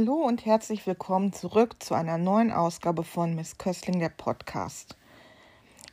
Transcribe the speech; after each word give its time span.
Hallo 0.00 0.14
und 0.14 0.46
herzlich 0.46 0.86
willkommen 0.86 1.34
zurück 1.34 1.76
zu 1.78 1.92
einer 1.92 2.16
neuen 2.16 2.52
Ausgabe 2.52 3.04
von 3.04 3.34
Miss 3.34 3.58
Köstling, 3.58 3.98
der 3.98 4.08
Podcast. 4.08 4.96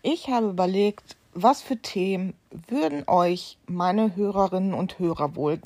Ich 0.02 0.30
habe 0.30 0.48
überlegt, 0.48 1.18
was 1.34 1.62
für 1.62 1.76
Themen 1.76 2.34
würden 2.70 3.04
euch 3.07 3.57
meine 3.68 4.16
Hörerinnen 4.16 4.74
und 4.74 4.98
Hörer 4.98 5.36
wohl 5.36 5.60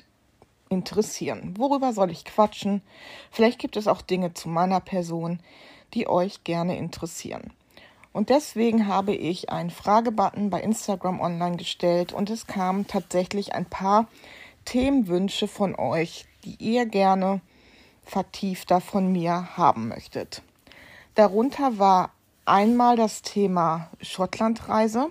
interessieren? 0.70 1.54
Worüber 1.56 1.94
soll 1.94 2.10
ich 2.10 2.26
quatschen? 2.26 2.82
Vielleicht 3.30 3.60
gibt 3.60 3.78
es 3.78 3.88
auch 3.88 4.02
Dinge 4.02 4.34
zu 4.34 4.50
meiner 4.50 4.80
Person, 4.80 5.40
die 5.94 6.08
euch 6.08 6.44
gerne 6.44 6.80
interessieren. 6.80 7.54
Und 8.12 8.32
deswegen 8.32 8.88
habe 8.88 9.14
ich 9.14 9.52
einen 9.52 9.70
Fragebutton 9.70 10.50
bei 10.50 10.62
Instagram 10.62 11.22
online 11.22 11.58
gestellt 11.58 12.12
und 12.12 12.32
es 12.32 12.48
kamen 12.48 12.88
tatsächlich 12.88 13.54
ein 13.54 13.66
paar 13.66 14.08
Themenwünsche 14.66 15.48
von 15.48 15.76
euch, 15.76 16.26
die 16.44 16.56
ihr 16.58 16.88
gerne 16.88 17.40
vertiefter 18.12 18.82
von 18.82 19.10
mir 19.10 19.56
haben 19.56 19.88
möchtet. 19.88 20.42
Darunter 21.16 21.80
war 21.80 22.12
einmal 22.46 22.98
das 22.98 23.22
Thema 23.22 23.90
Schottlandreise, 24.02 25.08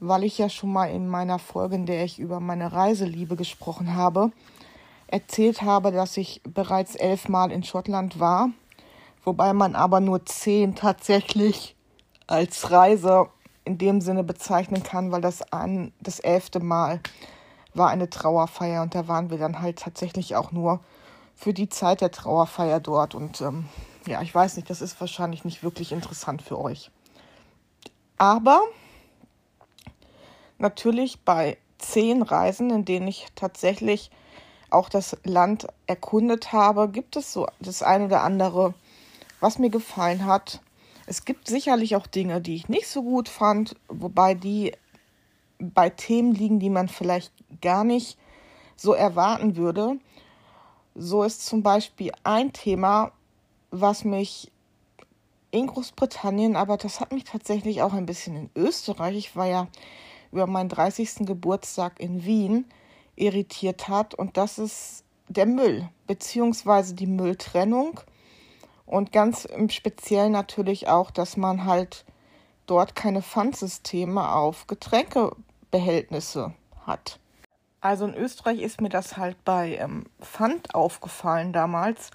weil 0.00 0.24
ich 0.24 0.36
ja 0.36 0.50
schon 0.50 0.70
mal 0.70 0.90
in 0.90 1.08
meiner 1.08 1.38
Folge, 1.38 1.76
in 1.76 1.86
der 1.86 2.04
ich 2.04 2.18
über 2.18 2.38
meine 2.38 2.72
Reiseliebe 2.72 3.36
gesprochen 3.36 3.94
habe, 3.96 4.32
erzählt 5.06 5.62
habe, 5.62 5.92
dass 5.92 6.18
ich 6.18 6.42
bereits 6.44 6.94
elfmal 6.94 7.50
in 7.50 7.64
Schottland 7.64 8.20
war, 8.20 8.50
wobei 9.24 9.54
man 9.54 9.74
aber 9.74 10.00
nur 10.00 10.26
zehn 10.26 10.74
tatsächlich 10.74 11.74
als 12.26 12.70
Reise 12.70 13.28
in 13.64 13.78
dem 13.78 14.02
Sinne 14.02 14.24
bezeichnen 14.24 14.82
kann, 14.82 15.10
weil 15.10 15.22
das 15.22 15.52
ein, 15.52 15.92
das 16.00 16.20
elfte 16.20 16.60
Mal 16.60 17.00
war 17.72 17.88
eine 17.88 18.10
Trauerfeier 18.10 18.82
und 18.82 18.94
da 18.94 19.08
waren 19.08 19.30
wir 19.30 19.38
dann 19.38 19.62
halt 19.62 19.78
tatsächlich 19.78 20.36
auch 20.36 20.52
nur 20.52 20.80
für 21.40 21.54
die 21.54 21.70
Zeit 21.70 22.02
der 22.02 22.10
Trauerfeier 22.10 22.80
dort. 22.80 23.14
Und 23.14 23.40
ähm, 23.40 23.64
ja, 24.06 24.20
ich 24.20 24.34
weiß 24.34 24.56
nicht, 24.56 24.68
das 24.68 24.82
ist 24.82 25.00
wahrscheinlich 25.00 25.42
nicht 25.44 25.62
wirklich 25.62 25.90
interessant 25.90 26.42
für 26.42 26.58
euch. 26.58 26.90
Aber 28.18 28.60
natürlich 30.58 31.20
bei 31.20 31.56
zehn 31.78 32.20
Reisen, 32.20 32.68
in 32.68 32.84
denen 32.84 33.08
ich 33.08 33.26
tatsächlich 33.34 34.10
auch 34.68 34.90
das 34.90 35.16
Land 35.24 35.66
erkundet 35.86 36.52
habe, 36.52 36.90
gibt 36.90 37.16
es 37.16 37.32
so 37.32 37.46
das 37.58 37.82
eine 37.82 38.04
oder 38.04 38.22
andere, 38.22 38.74
was 39.40 39.58
mir 39.58 39.70
gefallen 39.70 40.26
hat. 40.26 40.60
Es 41.06 41.24
gibt 41.24 41.48
sicherlich 41.48 41.96
auch 41.96 42.06
Dinge, 42.06 42.42
die 42.42 42.54
ich 42.54 42.68
nicht 42.68 42.86
so 42.86 43.02
gut 43.02 43.30
fand, 43.30 43.76
wobei 43.88 44.34
die 44.34 44.72
bei 45.58 45.88
Themen 45.88 46.34
liegen, 46.34 46.60
die 46.60 46.70
man 46.70 46.88
vielleicht 46.88 47.32
gar 47.62 47.84
nicht 47.84 48.18
so 48.76 48.92
erwarten 48.92 49.56
würde. 49.56 49.96
So 50.94 51.22
ist 51.22 51.46
zum 51.46 51.62
Beispiel 51.62 52.12
ein 52.24 52.52
Thema, 52.52 53.12
was 53.70 54.04
mich 54.04 54.50
in 55.50 55.66
Großbritannien, 55.66 56.56
aber 56.56 56.76
das 56.76 57.00
hat 57.00 57.12
mich 57.12 57.24
tatsächlich 57.24 57.82
auch 57.82 57.92
ein 57.92 58.06
bisschen 58.06 58.36
in 58.36 58.50
Österreich, 58.54 59.16
ich 59.16 59.36
war 59.36 59.46
ja 59.46 59.68
über 60.32 60.46
meinen 60.46 60.68
30. 60.68 61.26
Geburtstag 61.26 61.98
in 61.98 62.24
Wien, 62.24 62.64
irritiert 63.16 63.88
hat. 63.88 64.14
Und 64.14 64.36
das 64.36 64.58
ist 64.58 65.04
der 65.28 65.46
Müll, 65.46 65.88
beziehungsweise 66.06 66.94
die 66.94 67.06
Mülltrennung. 67.06 68.00
Und 68.86 69.12
ganz 69.12 69.44
im 69.44 69.68
Speziellen 69.68 70.32
natürlich 70.32 70.88
auch, 70.88 71.10
dass 71.10 71.36
man 71.36 71.64
halt 71.64 72.04
dort 72.66 72.96
keine 72.96 73.22
Pfandsysteme 73.22 74.32
auf 74.32 74.66
Getränkebehältnisse 74.66 76.54
hat. 76.86 77.19
Also 77.80 78.04
in 78.04 78.14
Österreich 78.14 78.60
ist 78.60 78.80
mir 78.80 78.90
das 78.90 79.16
halt 79.16 79.42
bei 79.44 79.76
ähm, 79.76 80.04
Pfand 80.20 80.74
aufgefallen 80.74 81.52
damals, 81.52 82.10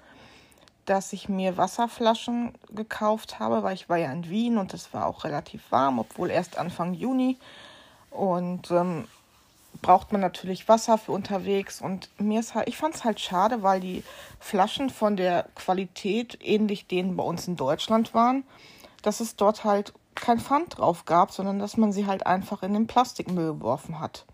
dass 0.84 1.12
ich 1.12 1.28
mir 1.28 1.56
Wasserflaschen 1.56 2.52
gekauft 2.70 3.40
habe, 3.40 3.64
weil 3.64 3.74
ich 3.74 3.88
war 3.88 3.96
ja 3.96 4.12
in 4.12 4.28
Wien 4.28 4.58
und 4.58 4.72
es 4.74 4.94
war 4.94 5.06
auch 5.06 5.24
relativ 5.24 5.62
warm, 5.70 5.98
obwohl 5.98 6.30
erst 6.30 6.58
Anfang 6.58 6.94
Juni. 6.94 7.36
Und 8.10 8.70
ähm, 8.70 9.08
braucht 9.82 10.12
man 10.12 10.20
natürlich 10.20 10.68
Wasser 10.68 10.98
für 10.98 11.12
unterwegs. 11.12 11.80
Und 11.80 12.08
mir 12.18 12.40
ist 12.40 12.54
halt, 12.54 12.68
ich 12.68 12.76
fand 12.76 12.94
es 12.94 13.04
halt 13.04 13.20
schade, 13.20 13.62
weil 13.62 13.80
die 13.80 14.04
Flaschen 14.38 14.90
von 14.90 15.16
der 15.16 15.46
Qualität 15.56 16.38
ähnlich 16.42 16.86
denen 16.86 17.16
bei 17.16 17.24
uns 17.24 17.48
in 17.48 17.56
Deutschland 17.56 18.14
waren, 18.14 18.44
dass 19.02 19.20
es 19.20 19.36
dort 19.36 19.64
halt 19.64 19.92
kein 20.14 20.40
Pfand 20.40 20.78
drauf 20.78 21.04
gab, 21.04 21.32
sondern 21.32 21.58
dass 21.58 21.76
man 21.76 21.92
sie 21.92 22.06
halt 22.06 22.26
einfach 22.26 22.62
in 22.62 22.72
den 22.72 22.86
Plastikmüll 22.86 23.54
geworfen 23.54 24.00
hat. 24.00 24.24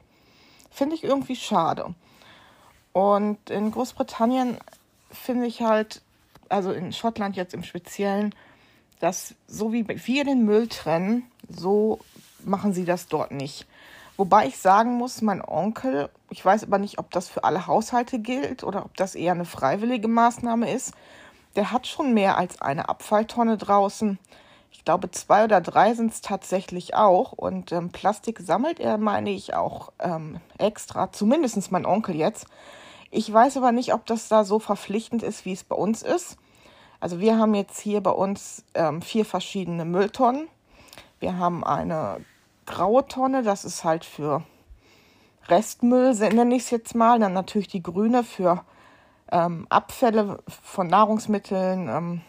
Finde 0.72 0.96
ich 0.96 1.04
irgendwie 1.04 1.36
schade. 1.36 1.94
Und 2.92 3.50
in 3.50 3.70
Großbritannien 3.70 4.58
finde 5.10 5.46
ich 5.46 5.62
halt, 5.62 6.02
also 6.48 6.72
in 6.72 6.92
Schottland 6.92 7.36
jetzt 7.36 7.54
im 7.54 7.62
Speziellen, 7.62 8.34
dass 9.00 9.34
so 9.46 9.72
wie 9.72 9.86
wir 9.86 10.24
den 10.24 10.44
Müll 10.44 10.68
trennen, 10.68 11.24
so 11.48 12.00
machen 12.44 12.72
sie 12.72 12.84
das 12.84 13.06
dort 13.06 13.30
nicht. 13.30 13.66
Wobei 14.16 14.46
ich 14.46 14.58
sagen 14.58 14.94
muss, 14.94 15.22
mein 15.22 15.42
Onkel, 15.42 16.10
ich 16.30 16.44
weiß 16.44 16.64
aber 16.64 16.78
nicht, 16.78 16.98
ob 16.98 17.10
das 17.10 17.28
für 17.28 17.44
alle 17.44 17.66
Haushalte 17.66 18.18
gilt 18.18 18.62
oder 18.62 18.84
ob 18.84 18.96
das 18.96 19.14
eher 19.14 19.32
eine 19.32 19.44
freiwillige 19.44 20.08
Maßnahme 20.08 20.70
ist, 20.70 20.94
der 21.56 21.70
hat 21.70 21.86
schon 21.86 22.14
mehr 22.14 22.38
als 22.38 22.60
eine 22.60 22.88
Abfalltonne 22.88 23.56
draußen. 23.56 24.18
Ich 24.72 24.84
glaube, 24.84 25.10
zwei 25.10 25.44
oder 25.44 25.60
drei 25.60 25.94
sind 25.94 26.12
es 26.12 26.22
tatsächlich 26.22 26.94
auch. 26.94 27.32
Und 27.32 27.70
ähm, 27.70 27.90
Plastik 27.90 28.40
sammelt 28.40 28.80
er, 28.80 28.98
meine 28.98 29.30
ich, 29.30 29.54
auch 29.54 29.92
ähm, 30.00 30.40
extra. 30.58 31.12
Zumindest 31.12 31.70
mein 31.70 31.86
Onkel 31.86 32.16
jetzt. 32.16 32.46
Ich 33.10 33.32
weiß 33.32 33.58
aber 33.58 33.70
nicht, 33.70 33.94
ob 33.94 34.06
das 34.06 34.28
da 34.28 34.42
so 34.42 34.58
verpflichtend 34.58 35.22
ist, 35.22 35.44
wie 35.44 35.52
es 35.52 35.62
bei 35.62 35.76
uns 35.76 36.02
ist. 36.02 36.36
Also 36.98 37.20
wir 37.20 37.38
haben 37.38 37.54
jetzt 37.54 37.78
hier 37.80 38.00
bei 38.00 38.10
uns 38.10 38.64
ähm, 38.74 39.02
vier 39.02 39.24
verschiedene 39.24 39.84
Mülltonnen. 39.84 40.48
Wir 41.20 41.36
haben 41.36 41.62
eine 41.62 42.24
graue 42.64 43.06
Tonne, 43.06 43.42
das 43.42 43.64
ist 43.64 43.84
halt 43.84 44.04
für 44.04 44.42
Restmüll, 45.48 46.14
nenne 46.14 46.54
ich 46.54 46.62
es 46.62 46.70
jetzt 46.70 46.94
mal. 46.94 47.18
Dann 47.18 47.32
natürlich 47.32 47.68
die 47.68 47.82
grüne 47.82 48.24
für 48.24 48.64
ähm, 49.30 49.66
Abfälle 49.68 50.38
von 50.62 50.86
Nahrungsmitteln, 50.86 51.88
ähm, 51.88 52.20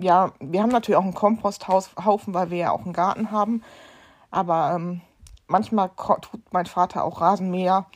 ja, 0.00 0.32
wir 0.40 0.62
haben 0.62 0.70
natürlich 0.70 0.96
auch 0.96 1.04
einen 1.04 1.14
Komposthaufen, 1.14 2.34
weil 2.34 2.50
wir 2.50 2.58
ja 2.58 2.70
auch 2.70 2.84
einen 2.84 2.92
Garten 2.92 3.30
haben. 3.30 3.62
Aber 4.30 4.72
ähm, 4.74 5.00
manchmal 5.46 5.90
tut 5.96 6.40
mein 6.52 6.66
Vater 6.66 7.04
auch 7.04 7.20
Rasenmäher, 7.20 7.86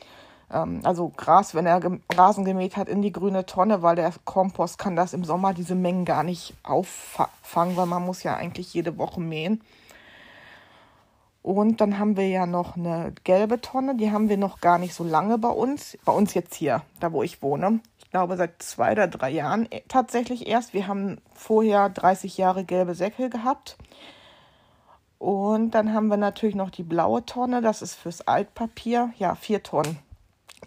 ähm, 0.51 0.81
also 0.83 1.11
Gras, 1.15 1.55
wenn 1.55 1.65
er 1.65 1.81
Rasen 2.13 2.45
gemäht 2.45 2.77
hat, 2.77 2.89
in 2.89 3.01
die 3.01 3.11
grüne 3.11 3.45
Tonne, 3.45 3.81
weil 3.81 3.95
der 3.95 4.13
Kompost 4.25 4.77
kann 4.77 4.95
das 4.95 5.13
im 5.13 5.23
Sommer 5.23 5.53
diese 5.53 5.75
Mengen 5.75 6.05
gar 6.05 6.23
nicht 6.23 6.53
auffangen, 6.63 7.77
weil 7.77 7.85
man 7.85 8.03
muss 8.03 8.23
ja 8.23 8.35
eigentlich 8.35 8.73
jede 8.73 8.97
Woche 8.97 9.21
mähen. 9.21 9.61
Und 11.41 11.81
dann 11.81 11.99
haben 11.99 12.15
wir 12.15 12.29
ja 12.29 12.45
noch 12.45 12.77
eine 12.77 13.13
gelbe 13.25 13.59
Tonne, 13.59 13.95
die 13.95 14.11
haben 14.11 14.29
wir 14.29 14.37
noch 14.37 14.61
gar 14.61 14.77
nicht 14.77 14.93
so 14.93 15.03
lange 15.03 15.37
bei 15.37 15.49
uns. 15.49 15.97
Bei 16.05 16.13
uns 16.13 16.33
jetzt 16.33 16.55
hier, 16.55 16.83
da 17.01 17.11
wo 17.11 17.21
ich 17.21 17.41
wohne 17.41 17.81
glaube, 18.13 18.37
seit 18.37 18.61
zwei 18.61 18.91
oder 18.91 19.07
drei 19.07 19.31
Jahren 19.31 19.69
äh, 19.71 19.81
tatsächlich 19.87 20.47
erst. 20.47 20.73
Wir 20.73 20.87
haben 20.87 21.19
vorher 21.33 21.89
30 21.89 22.37
Jahre 22.37 22.63
gelbe 22.63 22.93
Säcke 22.93 23.29
gehabt. 23.29 23.75
Und 25.17 25.71
dann 25.71 25.93
haben 25.93 26.09
wir 26.09 26.17
natürlich 26.17 26.55
noch 26.55 26.69
die 26.69 26.83
blaue 26.83 27.25
Tonne, 27.25 27.61
das 27.61 27.81
ist 27.81 27.95
fürs 27.95 28.21
Altpapier, 28.21 29.11
ja, 29.17 29.35
vier 29.35 29.63
Tonnen. 29.63 29.97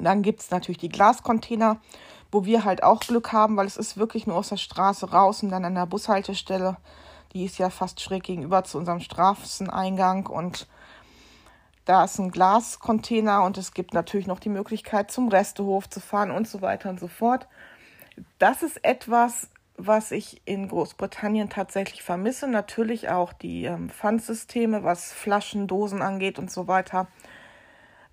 dann 0.00 0.22
gibt 0.22 0.40
es 0.40 0.50
natürlich 0.50 0.78
die 0.78 0.88
Glascontainer, 0.88 1.76
wo 2.32 2.44
wir 2.44 2.64
halt 2.64 2.82
auch 2.82 3.00
Glück 3.00 3.32
haben, 3.32 3.56
weil 3.56 3.66
es 3.66 3.76
ist 3.76 3.96
wirklich 3.96 4.26
nur 4.26 4.36
aus 4.36 4.48
der 4.48 4.56
Straße 4.56 5.10
raus 5.12 5.42
und 5.42 5.50
dann 5.50 5.64
an 5.64 5.74
der 5.74 5.86
Bushaltestelle. 5.86 6.78
Die 7.32 7.44
ist 7.44 7.58
ja 7.58 7.70
fast 7.70 8.00
schräg 8.00 8.24
gegenüber 8.24 8.64
zu 8.64 8.78
unserem 8.78 9.00
Straßeneingang 9.00 10.26
und 10.26 10.66
da 11.86 12.04
ist 12.04 12.18
ein 12.18 12.32
Glascontainer 12.32 13.44
und 13.44 13.56
es 13.56 13.72
gibt 13.72 13.94
natürlich 13.94 14.26
noch 14.26 14.40
die 14.40 14.48
Möglichkeit, 14.48 15.10
zum 15.10 15.28
Restehof 15.28 15.88
zu 15.88 16.00
fahren 16.00 16.32
und 16.32 16.46
so 16.46 16.60
weiter 16.60 16.90
und 16.90 17.00
so 17.00 17.06
fort. 17.06 17.46
Das 18.38 18.62
ist 18.62 18.84
etwas, 18.84 19.48
was 19.76 20.10
ich 20.10 20.42
in 20.46 20.68
Großbritannien 20.68 21.48
tatsächlich 21.48 22.02
vermisse. 22.02 22.48
Natürlich 22.48 23.08
auch 23.08 23.32
die 23.32 23.66
ähm, 23.66 23.88
Pfandsysteme, 23.88 24.82
was 24.82 25.12
Flaschen, 25.12 25.68
Dosen 25.68 26.02
angeht 26.02 26.40
und 26.40 26.50
so 26.50 26.66
weiter. 26.66 27.06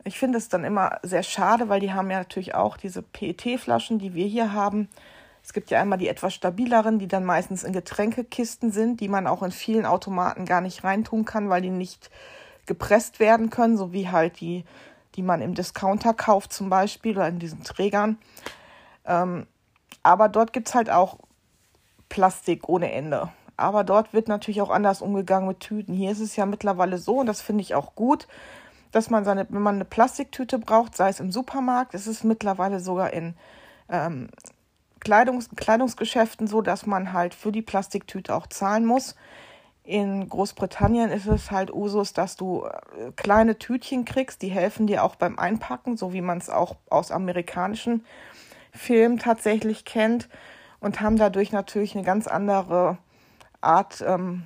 Ich 0.03 0.19
finde 0.19 0.37
es 0.37 0.49
dann 0.49 0.65
immer 0.65 0.99
sehr 1.01 1.23
schade, 1.23 1.67
weil 1.67 1.79
die 1.79 1.93
haben 1.93 2.11
ja 2.11 2.19
natürlich 2.19 2.53
auch 2.53 2.77
diese 2.77 3.01
PET-Flaschen, 3.01 3.97
die 3.97 4.13
wir 4.13 4.27
hier 4.27 4.53
haben. 4.53 4.87
Es 5.41 5.51
gibt 5.51 5.71
ja 5.71 5.81
einmal 5.81 5.97
die 5.97 6.09
etwas 6.09 6.35
stabileren, 6.35 6.99
die 6.99 7.07
dann 7.07 7.23
meistens 7.23 7.63
in 7.63 7.73
Getränkekisten 7.73 8.71
sind, 8.71 8.99
die 8.99 9.07
man 9.07 9.25
auch 9.25 9.41
in 9.41 9.51
vielen 9.51 9.85
Automaten 9.85 10.45
gar 10.45 10.61
nicht 10.61 10.83
reintun 10.83 11.25
kann, 11.25 11.49
weil 11.49 11.61
die 11.61 11.69
nicht 11.69 12.11
gepresst 12.65 13.19
werden 13.19 13.49
können, 13.49 13.77
so 13.77 13.93
wie 13.93 14.09
halt 14.09 14.39
die, 14.39 14.65
die 15.15 15.21
man 15.21 15.41
im 15.41 15.53
Discounter 15.53 16.13
kauft 16.13 16.53
zum 16.53 16.69
Beispiel 16.69 17.17
oder 17.17 17.27
in 17.27 17.39
diesen 17.39 17.63
Trägern. 17.63 18.17
Ähm, 19.05 19.47
aber 20.01 20.29
dort 20.29 20.53
gibt 20.53 20.69
es 20.69 20.75
halt 20.75 20.89
auch 20.89 21.17
Plastik 22.09 22.69
ohne 22.69 22.91
Ende. 22.91 23.29
Aber 23.57 23.83
dort 23.83 24.13
wird 24.13 24.27
natürlich 24.27 24.61
auch 24.61 24.69
anders 24.69 25.01
umgegangen 25.01 25.47
mit 25.47 25.59
Tüten. 25.59 25.93
Hier 25.93 26.11
ist 26.11 26.19
es 26.19 26.35
ja 26.35 26.45
mittlerweile 26.45 26.97
so, 26.97 27.19
und 27.19 27.27
das 27.27 27.41
finde 27.41 27.61
ich 27.61 27.75
auch 27.75 27.95
gut, 27.95 28.27
dass 28.91 29.09
man 29.09 29.25
seine, 29.25 29.47
wenn 29.49 29.61
man 29.61 29.75
eine 29.75 29.85
Plastiktüte 29.85 30.59
braucht, 30.59 30.95
sei 30.95 31.09
es 31.09 31.19
im 31.19 31.31
Supermarkt, 31.31 31.93
ist 31.93 32.07
es 32.07 32.23
mittlerweile 32.23 32.79
sogar 32.79 33.13
in 33.13 33.35
ähm, 33.89 34.29
Kleidungs 34.99 35.49
Kleidungsgeschäften 35.55 36.47
so, 36.47 36.61
dass 36.61 36.85
man 36.85 37.13
halt 37.13 37.33
für 37.33 37.51
die 37.51 37.61
Plastiktüte 37.61 38.33
auch 38.35 38.47
zahlen 38.47 38.85
muss. 38.85 39.15
In 39.85 40.29
Großbritannien 40.29 41.11
ist 41.11 41.27
es 41.27 41.51
halt 41.51 41.73
Usus, 41.73 42.13
dass 42.13 42.37
du 42.37 42.65
äh, 42.65 43.11
kleine 43.17 43.57
Tütchen 43.57 44.05
kriegst, 44.05 44.41
die 44.41 44.49
helfen 44.49 44.87
dir 44.87 45.03
auch 45.03 45.15
beim 45.15 45.37
Einpacken, 45.37 45.97
so 45.97 46.13
wie 46.13 46.21
man 46.21 46.37
es 46.37 46.49
auch 46.49 46.77
aus 46.89 47.11
amerikanischen 47.11 48.05
Filmen 48.71 49.19
tatsächlich 49.19 49.83
kennt 49.83 50.29
und 50.79 51.01
haben 51.01 51.17
dadurch 51.17 51.51
natürlich 51.51 51.95
eine 51.95 52.05
ganz 52.05 52.27
andere 52.27 52.97
Art 53.59 54.03
ähm, 54.07 54.43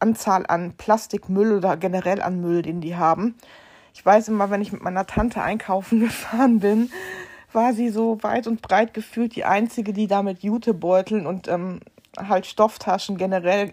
Anzahl 0.00 0.44
an 0.46 0.74
Plastikmüll 0.76 1.56
oder 1.56 1.76
generell 1.76 2.20
an 2.20 2.40
Müll, 2.40 2.62
den 2.62 2.80
die 2.80 2.96
haben. 2.96 3.36
Ich 3.94 4.04
weiß 4.04 4.28
immer, 4.28 4.50
wenn 4.50 4.60
ich 4.60 4.72
mit 4.72 4.82
meiner 4.82 5.06
Tante 5.06 5.42
einkaufen 5.42 6.00
gefahren 6.00 6.60
bin, 6.60 6.90
war 7.52 7.72
sie 7.72 7.88
so 7.88 8.22
weit 8.22 8.46
und 8.46 8.60
breit 8.60 8.92
gefühlt 8.92 9.34
die 9.34 9.44
einzige, 9.44 9.94
die 9.94 10.06
da 10.06 10.22
mit 10.22 10.42
Jutebeuteln 10.42 11.26
und 11.26 11.48
ähm, 11.48 11.80
halt 12.16 12.46
Stofftaschen 12.46 13.16
generell 13.16 13.72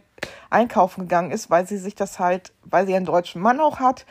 einkaufen 0.55 1.01
gegangen 1.01 1.31
ist, 1.31 1.49
weil 1.49 1.67
sie 1.67 1.77
sich 1.77 1.95
das 1.95 2.17
halt, 2.17 2.53
weil 2.63 2.87
sie 2.87 2.95
einen 2.95 3.05
deutschen 3.05 3.41
Mann 3.41 3.59
auch 3.59 3.79
hat, 3.79 4.05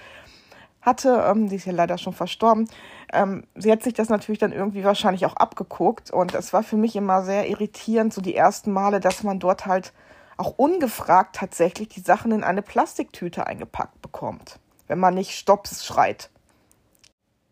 hatte, 0.83 1.25
ähm, 1.27 1.49
die 1.49 1.57
ist 1.57 1.65
ja 1.65 1.73
leider 1.73 1.97
schon 1.97 2.13
verstorben, 2.13 2.69
ähm, 3.13 3.45
sie 3.55 3.73
hat 3.73 3.83
sich 3.83 3.95
das 3.95 4.11
natürlich 4.11 4.39
dann 4.39 4.53
irgendwie 4.53 4.85
wahrscheinlich 4.85 5.25
auch 5.25 5.37
abgeguckt 5.37 6.11
und 6.11 6.35
es 6.35 6.53
war 6.53 6.63
für 6.63 6.77
mich 6.77 6.95
immer 6.95 7.23
sehr 7.23 7.49
irritierend, 7.49 8.13
so 8.13 8.21
die 8.21 8.37
ersten 8.37 8.73
Male, 8.73 9.01
dass 9.01 9.23
man 9.23 9.41
dort 9.41 9.67
halt 9.67 9.93
auch 10.37 10.55
ungefragt 10.59 11.37
tatsächlich 11.37 11.89
die 11.89 12.01
Sachen 12.01 12.33
in 12.33 12.45
eine 12.45 12.63
Plastiktüte 12.63 13.47
eingepackt 13.47 14.03
bekommt, 14.03 14.59
wenn 14.87 14.99
man 14.99 15.15
nicht 15.15 15.37
Stops 15.37 15.85
schreit. 15.87 16.31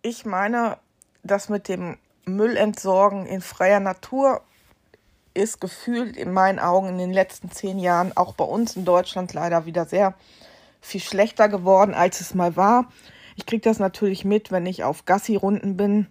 Ich 0.03 0.27
meine, 0.27 0.79
das 1.23 1.49
mit 1.49 1.69
dem 1.69 1.97
Müllentsorgen 2.27 3.25
in 3.25 3.41
freier 3.41 3.81
Natur 3.81 4.43
ist 5.35 5.61
gefühlt 5.61 6.17
in 6.17 6.33
meinen 6.33 6.59
Augen 6.59 6.89
in 6.89 6.99
den 6.99 7.13
letzten 7.13 7.51
zehn 7.51 7.79
Jahren 7.79 8.17
auch 8.17 8.35
bei 8.35 8.45
uns 8.45 8.77
in 8.77 8.85
Deutschland 8.85 9.33
leider 9.33 9.67
wieder 9.67 9.85
sehr 9.85 10.15
viel 10.81 11.01
schlechter 11.01 11.49
geworden, 11.49 11.95
als 11.95 12.21
es 12.21 12.35
mal 12.35 12.57
war. 12.57 12.87
Ich 13.37 13.47
kriege 13.47 13.63
das 13.63 13.79
natürlich 13.79 14.25
mit, 14.25 14.51
wenn 14.51 14.67
ich 14.67 14.85
auf 14.85 15.07
Gassi-Runden 15.07 15.77
bin, 15.77 16.07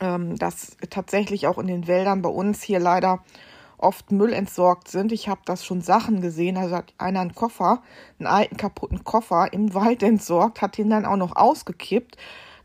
ähm, 0.00 0.36
dass 0.36 0.76
tatsächlich 0.90 1.46
auch 1.46 1.58
in 1.58 1.66
den 1.66 1.86
Wäldern 1.86 2.22
bei 2.22 2.28
uns 2.28 2.62
hier 2.62 2.78
leider 2.78 3.24
oft 3.78 4.12
Müll 4.12 4.32
entsorgt 4.32 4.88
sind. 4.88 5.12
Ich 5.12 5.28
habe 5.28 5.40
das 5.44 5.64
schon 5.64 5.80
Sachen 5.80 6.20
gesehen, 6.20 6.56
also 6.56 6.76
hat 6.76 6.92
einer 6.98 7.20
einen 7.20 7.34
Koffer, 7.34 7.82
einen 8.18 8.26
alten 8.26 8.56
kaputten 8.56 9.04
Koffer 9.04 9.52
im 9.52 9.74
Wald 9.74 10.02
entsorgt, 10.02 10.60
hat 10.60 10.78
den 10.78 10.90
dann 10.90 11.06
auch 11.06 11.16
noch 11.16 11.34
ausgekippt. 11.34 12.16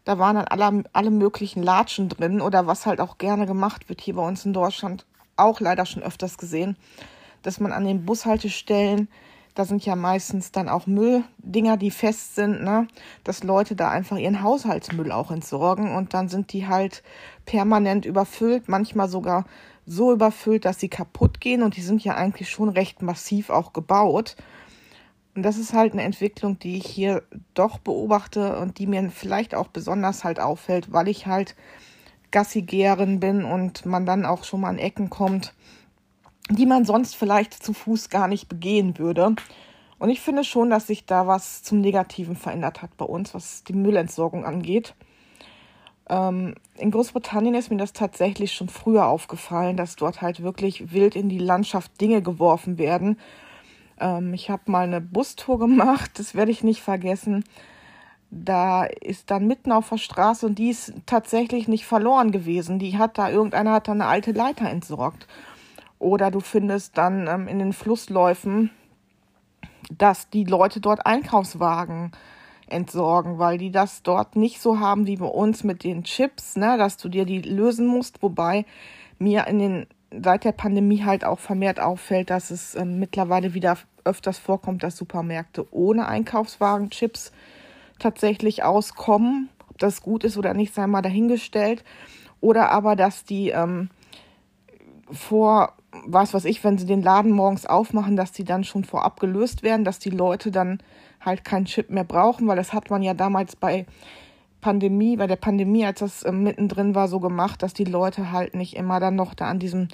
Da 0.05 0.19
waren 0.19 0.35
dann 0.35 0.47
alle, 0.47 0.83
alle 0.91 1.11
möglichen 1.11 1.63
Latschen 1.63 2.09
drin 2.09 2.41
oder 2.41 2.67
was 2.67 2.85
halt 2.85 2.99
auch 2.99 3.17
gerne 3.17 3.45
gemacht 3.45 3.87
wird 3.87 4.01
hier 4.01 4.15
bei 4.15 4.27
uns 4.27 4.43
in 4.43 4.51
Deutschland, 4.51 5.05
auch 5.35 5.59
leider 5.59 5.85
schon 5.85 6.03
öfters 6.03 6.37
gesehen, 6.37 6.77
dass 7.41 7.59
man 7.59 7.71
an 7.71 7.85
den 7.85 8.05
Bushaltestellen, 8.05 9.07
da 9.55 9.65
sind 9.65 9.85
ja 9.85 9.95
meistens 9.95 10.51
dann 10.51 10.69
auch 10.69 10.87
Mülldinger, 10.87 11.77
die 11.77 11.91
fest 11.91 12.35
sind, 12.35 12.63
ne, 12.63 12.87
dass 13.23 13.43
Leute 13.43 13.75
da 13.75 13.89
einfach 13.89 14.17
ihren 14.17 14.41
Haushaltsmüll 14.41 15.11
auch 15.11 15.29
entsorgen 15.29 15.95
und 15.95 16.13
dann 16.13 16.29
sind 16.29 16.53
die 16.53 16.67
halt 16.67 17.03
permanent 17.45 18.05
überfüllt, 18.05 18.67
manchmal 18.67 19.09
sogar 19.09 19.45
so 19.85 20.11
überfüllt, 20.11 20.65
dass 20.65 20.79
sie 20.79 20.89
kaputt 20.89 21.41
gehen 21.41 21.61
und 21.61 21.75
die 21.77 21.81
sind 21.81 22.03
ja 22.03 22.15
eigentlich 22.15 22.49
schon 22.49 22.69
recht 22.69 23.01
massiv 23.01 23.49
auch 23.49 23.73
gebaut. 23.73 24.35
Und 25.35 25.43
das 25.43 25.57
ist 25.57 25.73
halt 25.73 25.93
eine 25.93 26.03
Entwicklung, 26.03 26.59
die 26.59 26.77
ich 26.77 26.85
hier 26.85 27.23
doch 27.53 27.79
beobachte 27.79 28.57
und 28.57 28.77
die 28.77 28.87
mir 28.87 29.09
vielleicht 29.09 29.55
auch 29.55 29.67
besonders 29.67 30.23
halt 30.23 30.39
auffällt, 30.39 30.93
weil 30.93 31.07
ich 31.07 31.25
halt 31.25 31.55
Gassigeherin 32.33 33.21
bin 33.21 33.45
und 33.45 33.85
man 33.85 34.05
dann 34.05 34.25
auch 34.25 34.43
schon 34.43 34.59
mal 34.61 34.69
an 34.69 34.77
Ecken 34.77 35.09
kommt, 35.09 35.53
die 36.49 36.65
man 36.65 36.83
sonst 36.83 37.15
vielleicht 37.15 37.53
zu 37.53 37.71
Fuß 37.71 38.09
gar 38.09 38.27
nicht 38.27 38.49
begehen 38.49 38.97
würde. 38.97 39.35
Und 39.99 40.09
ich 40.09 40.19
finde 40.19 40.43
schon, 40.43 40.69
dass 40.69 40.87
sich 40.87 41.05
da 41.05 41.27
was 41.27 41.63
zum 41.63 41.79
Negativen 41.79 42.35
verändert 42.35 42.81
hat 42.81 42.97
bei 42.97 43.05
uns, 43.05 43.33
was 43.33 43.63
die 43.63 43.73
Müllentsorgung 43.73 44.43
angeht. 44.43 44.95
Ähm, 46.09 46.55
in 46.75 46.91
Großbritannien 46.91 47.55
ist 47.55 47.71
mir 47.71 47.77
das 47.77 47.93
tatsächlich 47.93 48.51
schon 48.51 48.67
früher 48.67 49.07
aufgefallen, 49.07 49.77
dass 49.77 49.95
dort 49.95 50.21
halt 50.21 50.43
wirklich 50.43 50.91
wild 50.91 51.15
in 51.15 51.29
die 51.29 51.39
Landschaft 51.39 52.01
Dinge 52.01 52.21
geworfen 52.21 52.77
werden, 52.77 53.17
ähm, 53.99 54.33
ich 54.33 54.49
habe 54.49 54.63
mal 54.71 54.83
eine 54.83 55.01
Bustour 55.01 55.59
gemacht, 55.59 56.11
das 56.15 56.35
werde 56.35 56.51
ich 56.51 56.63
nicht 56.63 56.81
vergessen. 56.81 57.43
Da 58.35 58.85
ist 58.85 59.29
dann 59.29 59.45
mitten 59.45 59.71
auf 59.71 59.89
der 59.89 59.97
Straße 59.97 60.45
und 60.45 60.57
die 60.57 60.69
ist 60.69 60.93
tatsächlich 61.05 61.67
nicht 61.67 61.85
verloren 61.85 62.31
gewesen. 62.31 62.79
Die 62.79 62.97
hat 62.97 63.17
da, 63.17 63.29
irgendeiner 63.29 63.73
hat 63.73 63.87
da 63.87 63.91
eine 63.91 64.07
alte 64.07 64.31
Leiter 64.31 64.67
entsorgt. 64.69 65.27
Oder 65.99 66.31
du 66.31 66.39
findest 66.39 66.97
dann 66.97 67.27
ähm, 67.27 67.47
in 67.47 67.59
den 67.59 67.73
Flussläufen, 67.73 68.71
dass 69.95 70.29
die 70.29 70.45
Leute 70.45 70.81
dort 70.81 71.05
Einkaufswagen 71.05 72.11
entsorgen, 72.67 73.37
weil 73.37 73.59
die 73.59 73.71
das 73.71 74.01
dort 74.01 74.35
nicht 74.35 74.59
so 74.59 74.79
haben 74.79 75.05
wie 75.05 75.17
bei 75.17 75.27
uns 75.27 75.63
mit 75.63 75.83
den 75.83 76.03
Chips, 76.03 76.55
ne, 76.55 76.77
dass 76.77 76.97
du 76.97 77.09
dir 77.09 77.25
die 77.25 77.41
lösen 77.41 77.85
musst. 77.85 78.23
Wobei 78.23 78.65
mir 79.19 79.45
in 79.47 79.59
den 79.59 79.87
seit 80.21 80.43
der 80.43 80.51
Pandemie 80.51 81.03
halt 81.03 81.23
auch 81.23 81.39
vermehrt 81.39 81.79
auffällt, 81.79 82.29
dass 82.29 82.51
es 82.51 82.75
äh, 82.75 82.85
mittlerweile 82.85 83.53
wieder 83.53 83.77
öfters 84.03 84.39
vorkommt, 84.39 84.83
dass 84.83 84.97
Supermärkte 84.97 85.71
ohne 85.71 86.07
Einkaufswagen 86.07 86.89
Chips 86.89 87.31
tatsächlich 88.03 88.63
auskommen. 88.63 89.49
Ob 89.69 89.79
das 89.79 90.01
gut 90.01 90.23
ist 90.23 90.37
oder 90.37 90.53
nicht, 90.53 90.73
sei 90.73 90.85
mal 90.87 91.01
dahingestellt. 91.01 91.83
Oder 92.41 92.71
aber, 92.71 92.95
dass 92.95 93.23
die 93.23 93.49
ähm, 93.49 93.89
vor, 95.11 95.73
was 96.05 96.33
weiß 96.33 96.45
ich, 96.45 96.63
wenn 96.63 96.77
sie 96.77 96.85
den 96.85 97.01
Laden 97.01 97.31
morgens 97.31 97.65
aufmachen, 97.65 98.15
dass 98.15 98.31
die 98.31 98.43
dann 98.43 98.63
schon 98.63 98.83
vorab 98.83 99.19
gelöst 99.19 99.63
werden, 99.63 99.85
dass 99.85 99.99
die 99.99 100.09
Leute 100.09 100.51
dann 100.51 100.79
halt 101.21 101.43
keinen 101.43 101.65
Chip 101.65 101.89
mehr 101.89 102.03
brauchen, 102.03 102.47
weil 102.47 102.57
das 102.57 102.73
hat 102.73 102.89
man 102.89 103.01
ja 103.01 103.13
damals 103.13 103.55
bei 103.55 103.85
Pandemie, 104.61 105.17
bei 105.17 105.27
der 105.27 105.35
Pandemie, 105.35 105.85
als 105.85 105.99
das 105.99 106.23
äh, 106.23 106.31
mittendrin 106.31 106.95
war, 106.95 107.07
so 107.07 107.19
gemacht, 107.19 107.61
dass 107.63 107.73
die 107.73 107.83
Leute 107.83 108.31
halt 108.31 108.55
nicht 108.55 108.75
immer 108.75 108.99
dann 108.99 109.15
noch 109.15 109.33
da 109.33 109.47
an 109.47 109.59
diesem 109.59 109.87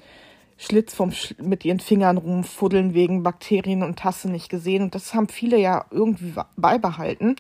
Schlitz 0.61 0.94
vom 0.94 1.13
Sch 1.13 1.35
mit 1.41 1.63
ihren 1.63 1.79
Fingern 1.79 2.17
rumfuddeln 2.17 2.94
wegen 2.94 3.23
Bakterien 3.23 3.81
und 3.81 3.97
Tasse 3.97 4.29
nicht 4.29 4.50
gesehen. 4.50 4.83
Und 4.83 4.94
das 4.94 5.13
haben 5.13 5.29
viele 5.29 5.57
ja 5.57 5.85
irgendwie 5.89 6.33
beibehalten. 6.57 7.37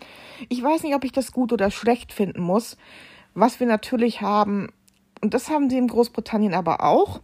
Ich 0.47 0.63
weiß 0.63 0.83
nicht, 0.83 0.95
ob 0.95 1.03
ich 1.03 1.11
das 1.11 1.33
gut 1.33 1.51
oder 1.51 1.69
schlecht 1.69 2.13
finden 2.13 2.41
muss. 2.41 2.77
Was 3.33 3.59
wir 3.59 3.67
natürlich 3.67 4.21
haben, 4.21 4.69
und 5.21 5.33
das 5.33 5.49
haben 5.49 5.69
sie 5.69 5.77
in 5.77 5.89
Großbritannien 5.89 6.53
aber 6.53 6.81
auch, 6.81 7.19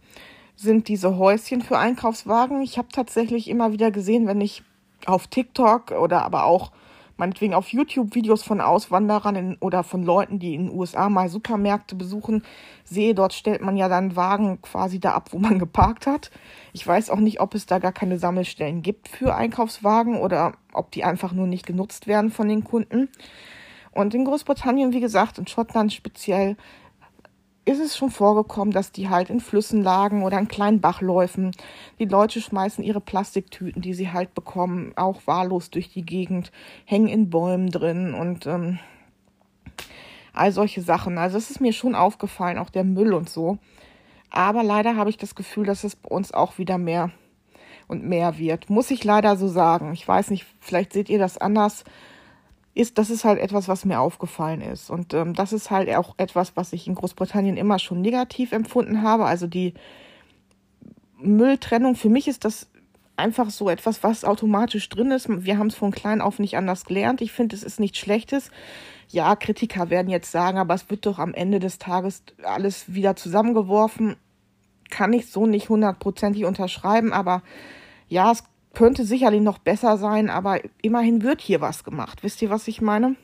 sind 0.54 0.88
diese 0.88 1.16
Häuschen 1.16 1.62
für 1.62 1.78
Einkaufswagen. 1.78 2.60
Ich 2.60 2.76
habe 2.76 2.88
tatsächlich 2.92 3.48
immer 3.48 3.72
wieder 3.72 3.90
gesehen, 3.90 4.26
wenn 4.26 4.42
ich 4.42 4.62
auf 5.06 5.28
TikTok 5.28 5.92
oder 5.92 6.24
aber 6.26 6.44
auch 6.44 6.72
meinetwegen 7.16 7.54
auf 7.54 7.68
YouTube 7.68 8.14
Videos 8.14 8.42
von 8.42 8.60
Auswanderern 8.60 9.36
in, 9.36 9.56
oder 9.60 9.82
von 9.82 10.02
Leuten, 10.02 10.38
die 10.38 10.54
in 10.54 10.66
den 10.66 10.76
USA 10.76 11.08
mal 11.08 11.28
Supermärkte 11.28 11.94
besuchen, 11.94 12.42
sehe, 12.84 13.14
dort 13.14 13.32
stellt 13.32 13.62
man 13.62 13.76
ja 13.76 13.88
dann 13.88 14.16
Wagen 14.16 14.60
quasi 14.62 15.00
da 15.00 15.12
ab, 15.12 15.32
wo 15.32 15.38
man 15.38 15.58
geparkt 15.60 16.06
hat. 16.06 16.30
Ich 16.72 16.86
weiß 16.86 17.10
auch 17.10 17.20
nicht, 17.20 17.40
ob 17.40 17.54
es 17.54 17.66
da 17.66 17.78
gar 17.78 17.92
keine 17.92 18.18
Sammelstellen 18.18 18.82
gibt 18.82 19.08
für 19.08 19.34
Einkaufswagen 19.34 20.16
oder 20.16 20.54
ob 20.72 20.90
die 20.90 21.04
einfach 21.04 21.32
nur 21.32 21.46
nicht 21.46 21.66
genutzt 21.66 22.06
werden 22.06 22.30
von 22.30 22.48
den 22.48 22.64
Kunden. 22.64 23.08
Und 23.92 24.14
in 24.14 24.26
Großbritannien, 24.26 24.92
wie 24.92 25.00
gesagt, 25.00 25.38
in 25.38 25.46
Schottland 25.46 25.92
speziell, 25.92 26.56
ist 27.66 27.80
es 27.80 27.96
schon 27.96 28.10
vorgekommen, 28.10 28.72
dass 28.72 28.92
die 28.92 29.08
halt 29.08 29.28
in 29.28 29.40
Flüssen 29.40 29.82
lagen 29.82 30.22
oder 30.22 30.38
in 30.38 30.46
kleinen 30.46 30.80
Bachläufen. 30.80 31.50
Die 31.98 32.04
Leute 32.04 32.40
schmeißen 32.40 32.82
ihre 32.84 33.00
Plastiktüten, 33.00 33.82
die 33.82 33.92
sie 33.92 34.12
halt 34.12 34.34
bekommen, 34.34 34.92
auch 34.94 35.26
wahllos 35.26 35.70
durch 35.70 35.92
die 35.92 36.06
Gegend, 36.06 36.52
hängen 36.84 37.08
in 37.08 37.28
Bäumen 37.28 37.70
drin 37.70 38.14
und 38.14 38.46
ähm, 38.46 38.78
all 40.32 40.52
solche 40.52 40.80
Sachen. 40.80 41.18
Also 41.18 41.36
es 41.36 41.50
ist 41.50 41.60
mir 41.60 41.72
schon 41.72 41.96
aufgefallen, 41.96 42.58
auch 42.58 42.70
der 42.70 42.84
Müll 42.84 43.12
und 43.12 43.28
so. 43.28 43.58
Aber 44.30 44.62
leider 44.62 44.94
habe 44.96 45.10
ich 45.10 45.16
das 45.16 45.34
Gefühl, 45.34 45.66
dass 45.66 45.82
es 45.82 45.96
bei 45.96 46.08
uns 46.08 46.32
auch 46.32 46.58
wieder 46.58 46.78
mehr 46.78 47.10
und 47.88 48.04
mehr 48.04 48.38
wird. 48.38 48.70
Muss 48.70 48.92
ich 48.92 49.02
leider 49.02 49.36
so 49.36 49.48
sagen. 49.48 49.92
Ich 49.92 50.06
weiß 50.06 50.30
nicht, 50.30 50.46
vielleicht 50.60 50.92
seht 50.92 51.08
ihr 51.08 51.18
das 51.18 51.36
anders 51.36 51.82
ist, 52.76 52.98
das 52.98 53.08
ist 53.08 53.24
halt 53.24 53.38
etwas, 53.38 53.68
was 53.68 53.86
mir 53.86 54.00
aufgefallen 54.00 54.60
ist. 54.60 54.90
Und 54.90 55.14
ähm, 55.14 55.32
das 55.32 55.54
ist 55.54 55.70
halt 55.70 55.88
auch 55.94 56.14
etwas, 56.18 56.56
was 56.56 56.74
ich 56.74 56.86
in 56.86 56.94
Großbritannien 56.94 57.56
immer 57.56 57.78
schon 57.78 58.02
negativ 58.02 58.52
empfunden 58.52 59.02
habe. 59.02 59.24
Also 59.24 59.46
die 59.46 59.72
Mülltrennung, 61.18 61.96
für 61.96 62.10
mich 62.10 62.28
ist 62.28 62.44
das 62.44 62.68
einfach 63.16 63.48
so 63.48 63.70
etwas, 63.70 64.02
was 64.02 64.26
automatisch 64.26 64.90
drin 64.90 65.10
ist. 65.10 65.26
Wir 65.28 65.56
haben 65.56 65.68
es 65.68 65.74
von 65.74 65.90
klein 65.90 66.20
auf 66.20 66.38
nicht 66.38 66.58
anders 66.58 66.84
gelernt. 66.84 67.22
Ich 67.22 67.32
finde, 67.32 67.56
es 67.56 67.62
ist 67.62 67.80
nichts 67.80 67.96
Schlechtes. 67.96 68.50
Ja, 69.08 69.36
Kritiker 69.36 69.88
werden 69.88 70.10
jetzt 70.10 70.30
sagen, 70.30 70.58
aber 70.58 70.74
es 70.74 70.90
wird 70.90 71.06
doch 71.06 71.18
am 71.18 71.32
Ende 71.32 71.60
des 71.60 71.78
Tages 71.78 72.24
alles 72.42 72.92
wieder 72.92 73.16
zusammengeworfen. 73.16 74.16
Kann 74.90 75.14
ich 75.14 75.30
so 75.30 75.46
nicht 75.46 75.70
hundertprozentig 75.70 76.44
unterschreiben, 76.44 77.14
aber 77.14 77.42
ja, 78.08 78.32
es 78.32 78.44
könnte 78.76 79.06
sicherlich 79.06 79.40
noch 79.40 79.56
besser 79.56 79.96
sein, 79.96 80.28
aber 80.28 80.60
immerhin 80.82 81.22
wird 81.22 81.40
hier 81.40 81.62
was 81.62 81.82
gemacht. 81.82 82.22
Wisst 82.22 82.42
ihr, 82.42 82.50
was 82.50 82.68
ich 82.68 82.82
meine? 82.82 83.16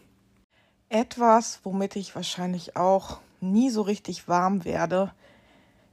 Etwas, 0.88 1.60
womit 1.62 1.94
ich 1.96 2.16
wahrscheinlich 2.16 2.74
auch 2.74 3.18
nie 3.42 3.68
so 3.68 3.82
richtig 3.82 4.28
warm 4.28 4.64
werde, 4.64 5.12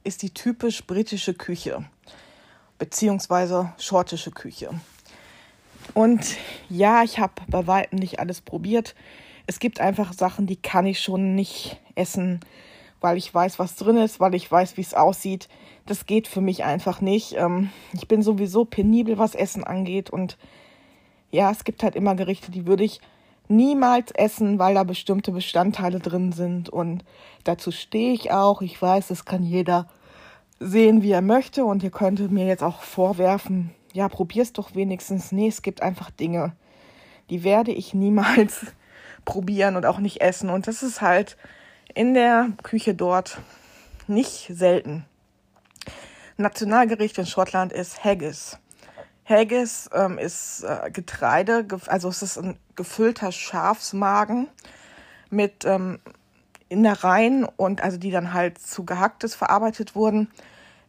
ist 0.02 0.22
die 0.22 0.30
typisch 0.30 0.86
britische 0.86 1.34
Küche, 1.34 1.84
beziehungsweise 2.78 3.74
schottische 3.76 4.30
Küche. 4.30 4.70
Und 5.92 6.38
ja, 6.70 7.02
ich 7.02 7.18
habe 7.18 7.34
bei 7.48 7.66
weitem 7.66 7.98
nicht 7.98 8.18
alles 8.18 8.40
probiert. 8.40 8.94
Es 9.46 9.58
gibt 9.58 9.78
einfach 9.78 10.14
Sachen, 10.14 10.46
die 10.46 10.56
kann 10.56 10.86
ich 10.86 11.00
schon 11.00 11.34
nicht 11.34 11.78
essen, 11.96 12.40
weil 13.00 13.16
ich 13.16 13.32
weiß, 13.32 13.58
was 13.58 13.76
drin 13.76 13.96
ist, 13.96 14.20
weil 14.20 14.34
ich 14.34 14.50
weiß, 14.50 14.76
wie 14.76 14.82
es 14.82 14.94
aussieht. 14.94 15.48
Das 15.86 16.06
geht 16.06 16.28
für 16.28 16.40
mich 16.40 16.64
einfach 16.64 17.00
nicht. 17.00 17.34
Ähm, 17.36 17.70
ich 17.92 18.08
bin 18.08 18.22
sowieso 18.22 18.64
penibel, 18.64 19.18
was 19.18 19.34
Essen 19.34 19.64
angeht. 19.64 20.10
Und 20.10 20.36
ja, 21.30 21.50
es 21.50 21.64
gibt 21.64 21.82
halt 21.82 21.96
immer 21.96 22.14
Gerichte, 22.14 22.50
die 22.50 22.66
würde 22.66 22.84
ich 22.84 23.00
niemals 23.48 24.12
essen, 24.12 24.58
weil 24.58 24.74
da 24.74 24.84
bestimmte 24.84 25.32
Bestandteile 25.32 25.98
drin 25.98 26.32
sind. 26.32 26.68
Und 26.68 27.04
dazu 27.44 27.70
stehe 27.70 28.12
ich 28.12 28.32
auch. 28.32 28.62
Ich 28.62 28.80
weiß, 28.80 29.08
das 29.08 29.24
kann 29.24 29.42
jeder 29.42 29.88
sehen, 30.60 31.02
wie 31.02 31.12
er 31.12 31.22
möchte. 31.22 31.64
Und 31.64 31.82
ihr 31.82 31.90
könntet 31.90 32.30
mir 32.30 32.46
jetzt 32.46 32.62
auch 32.62 32.82
vorwerfen, 32.82 33.70
ja, 33.92 34.08
probier's 34.08 34.52
doch 34.52 34.74
wenigstens. 34.74 35.32
Nee, 35.32 35.48
es 35.48 35.62
gibt 35.62 35.82
einfach 35.82 36.10
Dinge, 36.10 36.52
die 37.28 37.42
werde 37.42 37.72
ich 37.72 37.94
niemals 37.94 38.66
probieren 39.24 39.76
und 39.76 39.86
auch 39.86 39.98
nicht 39.98 40.20
essen. 40.20 40.50
Und 40.50 40.66
das 40.66 40.82
ist 40.82 41.00
halt 41.00 41.36
in 41.94 42.14
der 42.14 42.48
Küche 42.62 42.94
dort 42.94 43.38
nicht 44.06 44.50
selten. 44.52 45.04
Nationalgericht 46.36 47.18
in 47.18 47.26
Schottland 47.26 47.72
ist 47.72 48.04
Haggis. 48.04 48.58
Haggis 49.24 49.88
ähm, 49.94 50.18
ist 50.18 50.64
äh, 50.64 50.90
Getreide, 50.90 51.66
also 51.86 52.08
es 52.08 52.22
ist 52.22 52.38
ein 52.38 52.58
gefüllter 52.74 53.30
Schafsmagen 53.30 54.48
mit 55.30 55.64
ähm, 55.64 56.00
Innereien 56.68 57.44
und 57.44 57.82
also 57.82 57.98
die 57.98 58.10
dann 58.10 58.32
halt 58.32 58.58
zu 58.58 58.84
gehacktes 58.84 59.34
verarbeitet 59.34 59.94
wurden 59.94 60.30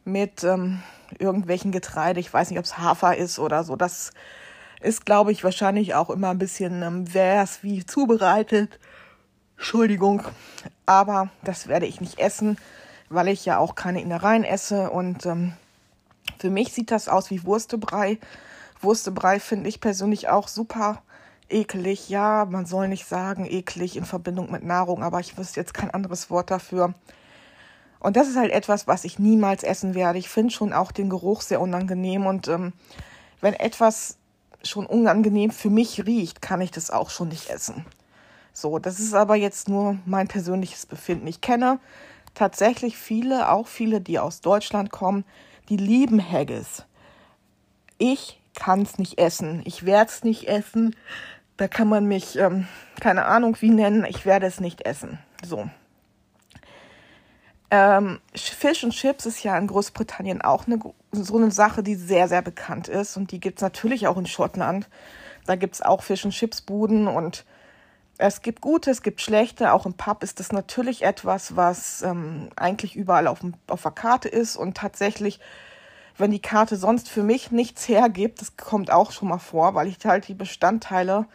mit 0.06 0.44
ähm, 0.44 0.82
irgendwelchen 1.20 1.72
Getreide. 1.72 2.20
Ich 2.20 2.34
weiß 2.34 2.50
nicht, 2.50 2.60
ob 2.60 2.66
es 2.66 2.78
Hafer 2.78 3.16
ist 3.18 3.38
oder 3.38 3.64
so. 3.64 3.76
Das 3.76 4.12
ist, 4.82 5.06
glaube 5.06 5.32
ich, 5.32 5.44
wahrscheinlich 5.44 5.94
auch 5.94 6.10
immer 6.10 6.30
ein 6.30 6.40
bisschen, 6.40 6.82
ähm, 6.82 7.06
wer 7.14 7.44
es 7.44 7.62
wie 7.62 7.86
zubereitet. 7.86 8.80
Entschuldigung, 9.62 10.24
aber 10.88 11.30
das 11.44 11.68
werde 11.68 11.86
ich 11.86 12.02
nicht 12.02 12.18
essen, 12.18 12.58
weil 13.10 13.28
ich 13.28 13.46
ja 13.46 13.60
auch 13.60 13.76
keine 13.76 14.02
Innereien 14.02 14.44
esse. 14.44 14.90
Und 14.90 15.28
ähm, 15.28 15.54
für 16.40 16.50
mich 16.50 16.74
sieht 16.74 16.90
das 16.90 17.08
aus 17.08 17.30
wie 17.30 17.44
Wurstebrei. 17.44 18.18
Wurstebrei 18.82 19.40
finde 19.40 19.70
ich 19.70 19.80
persönlich 19.80 20.30
auch 20.30 20.48
super 20.48 21.04
eklig. 21.48 22.10
Ja, 22.10 22.48
man 22.50 22.66
soll 22.66 22.88
nicht 22.88 23.06
sagen 23.06 23.46
eklig 23.46 23.98
in 23.98 24.06
Verbindung 24.06 24.50
mit 24.50 24.64
Nahrung, 24.64 25.04
aber 25.04 25.20
ich 25.20 25.38
wüsste 25.38 25.60
jetzt 25.60 25.76
kein 25.76 25.92
anderes 25.92 26.32
Wort 26.32 26.50
dafür. 26.50 26.96
Und 28.00 28.18
das 28.18 28.30
ist 28.30 28.38
halt 28.38 28.52
etwas, 28.52 28.88
was 28.88 29.04
ich 29.04 29.20
niemals 29.20 29.62
essen 29.62 29.94
werde. 29.94 30.18
Ich 30.18 30.28
finde 30.28 30.52
schon 30.52 30.74
auch 30.74 30.92
den 30.92 31.12
Geruch 31.12 31.42
sehr 31.42 31.62
unangenehm. 31.62 32.26
Und 32.26 32.48
ähm, 32.48 32.74
wenn 33.42 33.54
etwas 33.54 34.18
schon 34.64 34.88
unangenehm 34.88 35.52
für 35.52 35.70
mich 35.70 36.04
riecht, 36.08 36.42
kann 36.42 36.62
ich 36.62 36.72
das 36.72 36.90
auch 36.90 37.12
schon 37.12 37.28
nicht 37.28 37.52
essen. 37.52 37.86
So, 38.54 38.80
das 38.80 39.00
ist 39.00 39.14
aber 39.14 39.36
jetzt 39.36 39.70
nur 39.70 39.98
mein 40.06 40.28
persönliches 40.28 40.86
Befinden. 40.86 41.28
Ich 41.28 41.42
kenne 41.42 41.80
tatsächlich 42.34 42.98
viele, 42.98 43.50
auch 43.50 43.68
viele, 43.68 44.02
die 44.02 44.20
aus 44.20 44.42
Deutschland 44.42 44.92
kommen, 44.92 45.26
die 45.70 45.78
lieben 45.78 46.22
Haggis. 46.22 46.86
Ich 47.98 48.42
kann 48.56 48.82
es 48.82 48.98
nicht 48.98 49.18
essen. 49.18 49.62
Ich 49.66 49.86
werde 49.86 50.10
es 50.10 50.24
nicht 50.24 50.48
essen. 50.48 50.96
Da 51.58 51.68
kann 51.68 51.88
man 51.88 52.06
mich, 52.06 52.38
ähm, 52.38 52.68
keine 53.00 53.26
Ahnung 53.26 53.56
wie 53.60 53.70
nennen. 53.70 54.06
Ich 54.06 54.26
werde 54.26 54.48
es 54.48 54.60
nicht 54.60 54.86
essen. 54.86 55.20
So. 55.46 55.70
Ähm, 57.70 58.20
Fish 58.36 58.84
and 58.84 58.94
Chips 58.94 59.26
ist 59.26 59.44
ja 59.44 59.58
in 59.58 59.68
Großbritannien 59.68 60.42
auch 60.42 60.68
eine, 60.68 60.80
so 61.12 61.38
eine 61.38 61.52
Sache, 61.52 61.84
die 61.84 61.96
sehr, 61.96 62.28
sehr 62.28 62.42
bekannt 62.42 62.90
ist. 62.90 63.16
Und 63.16 63.32
die 63.32 63.40
gibt 63.40 63.60
es 63.60 63.62
natürlich 63.62 64.08
auch 64.08 64.18
in 64.18 64.26
Schottland. 64.26 64.90
Da 65.46 65.56
gibt 65.56 65.76
es 65.76 65.82
auch 65.82 66.04
Fish 66.04 66.26
and 66.26 66.34
Chips 66.34 66.62
Buden 66.62 67.08
und 67.08 67.46
es 68.22 68.42
gibt 68.44 68.62
gute, 68.62 68.92
es 68.92 69.02
gibt 69.02 69.20
schlechte. 69.20 69.74
Auch 69.74 69.86
im 69.86 69.94
Pub 69.94 70.24
ist 70.24 70.40
das 70.40 70.52
natürlich 70.52 71.02
etwas, 71.02 71.56
was 71.56 72.04
ähm, 72.04 72.50
eigentlich 72.56 72.96
überall 72.96 73.28
auf, 73.28 73.40
auf 73.68 73.82
der 73.82 73.92
Karte 73.92 74.30
ist. 74.30 74.56
Und 74.56 74.78
tatsächlich, 74.78 75.40
wenn 76.18 76.30
die 76.30 76.42
Karte 76.42 76.76
sonst 76.76 77.10
für 77.10 77.24
mich 77.24 77.52
nichts 77.52 77.88
hergibt, 77.88 78.40
das 78.40 78.58
kommt 78.58 78.92
auch 78.92 79.12
schon 79.12 79.30
mal 79.30 79.40
vor, 79.40 79.74
weil 79.74 79.88
ich 79.88 79.98
halt 80.06 80.28
die 80.28 80.36
Bestandteile 80.36 81.26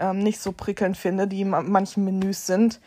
ähm, 0.00 0.18
nicht 0.18 0.40
so 0.40 0.50
prickelnd 0.50 0.96
finde, 0.96 1.28
die 1.28 1.42
in 1.42 1.50
manchen 1.50 2.04
Menüs 2.04 2.44
sind, 2.44 2.80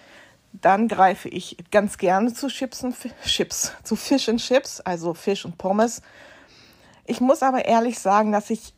dann 0.52 0.90
greife 0.90 1.30
ich 1.30 1.56
ganz 1.72 1.98
gerne 1.98 2.34
zu 2.34 2.48
Chips 2.48 2.84
und 2.84 2.96
Chips, 3.24 3.72
zu 3.84 3.96
Fish 3.96 4.28
and 4.28 4.42
Chips, 4.42 4.82
also 4.82 5.14
Fisch 5.14 5.46
und 5.46 5.58
Pommes. 5.58 6.02
Ich 7.06 7.22
muss 7.22 7.42
aber 7.42 7.66
ehrlich 7.66 8.00
sagen, 8.00 8.34
dass 8.34 8.50
ich 8.50 8.74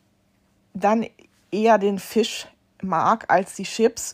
dann 0.74 1.08
eher 1.50 1.80
den 1.80 1.98
Fisch 1.98 2.48
mag 2.82 3.26
als 3.30 3.56
die 3.56 3.64
Chips 3.64 4.14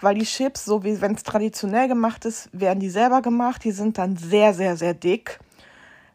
weil 0.00 0.14
die 0.16 0.24
Chips, 0.24 0.64
so 0.64 0.84
wie 0.84 1.00
wenn 1.00 1.14
es 1.14 1.22
traditionell 1.22 1.88
gemacht 1.88 2.24
ist, 2.24 2.48
werden 2.52 2.80
die 2.80 2.90
selber 2.90 3.22
gemacht. 3.22 3.64
Die 3.64 3.72
sind 3.72 3.98
dann 3.98 4.16
sehr, 4.16 4.54
sehr, 4.54 4.76
sehr 4.76 4.94
dick, 4.94 5.38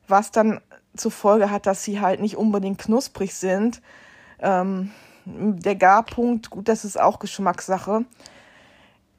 was 0.08 0.32
dann 0.32 0.62
zur 0.96 1.12
Folge 1.12 1.50
hat, 1.50 1.66
dass 1.66 1.84
sie 1.84 2.02
halt 2.02 2.20
nicht 2.20 2.38
unbedingt 2.38 2.80
knusprig 2.80 3.34
sind. 3.34 3.82
Ähm, 4.40 4.92
der 5.26 5.76
Garpunkt, 5.76 6.50
gut, 6.50 6.68
das 6.68 6.86
ist 6.86 7.00
auch 7.00 7.20
Geschmackssache. 7.20 8.06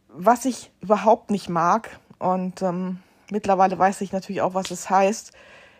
Was 0.08 0.44
ich 0.44 0.72
überhaupt 0.80 1.30
nicht 1.30 1.48
mag, 1.48 2.00
und 2.18 2.62
ähm, 2.62 2.98
mittlerweile 3.30 3.78
weiß 3.78 4.00
ich 4.02 4.12
natürlich 4.12 4.42
auch, 4.42 4.54
was 4.54 4.70
es 4.70 4.90
heißt, 4.90 5.32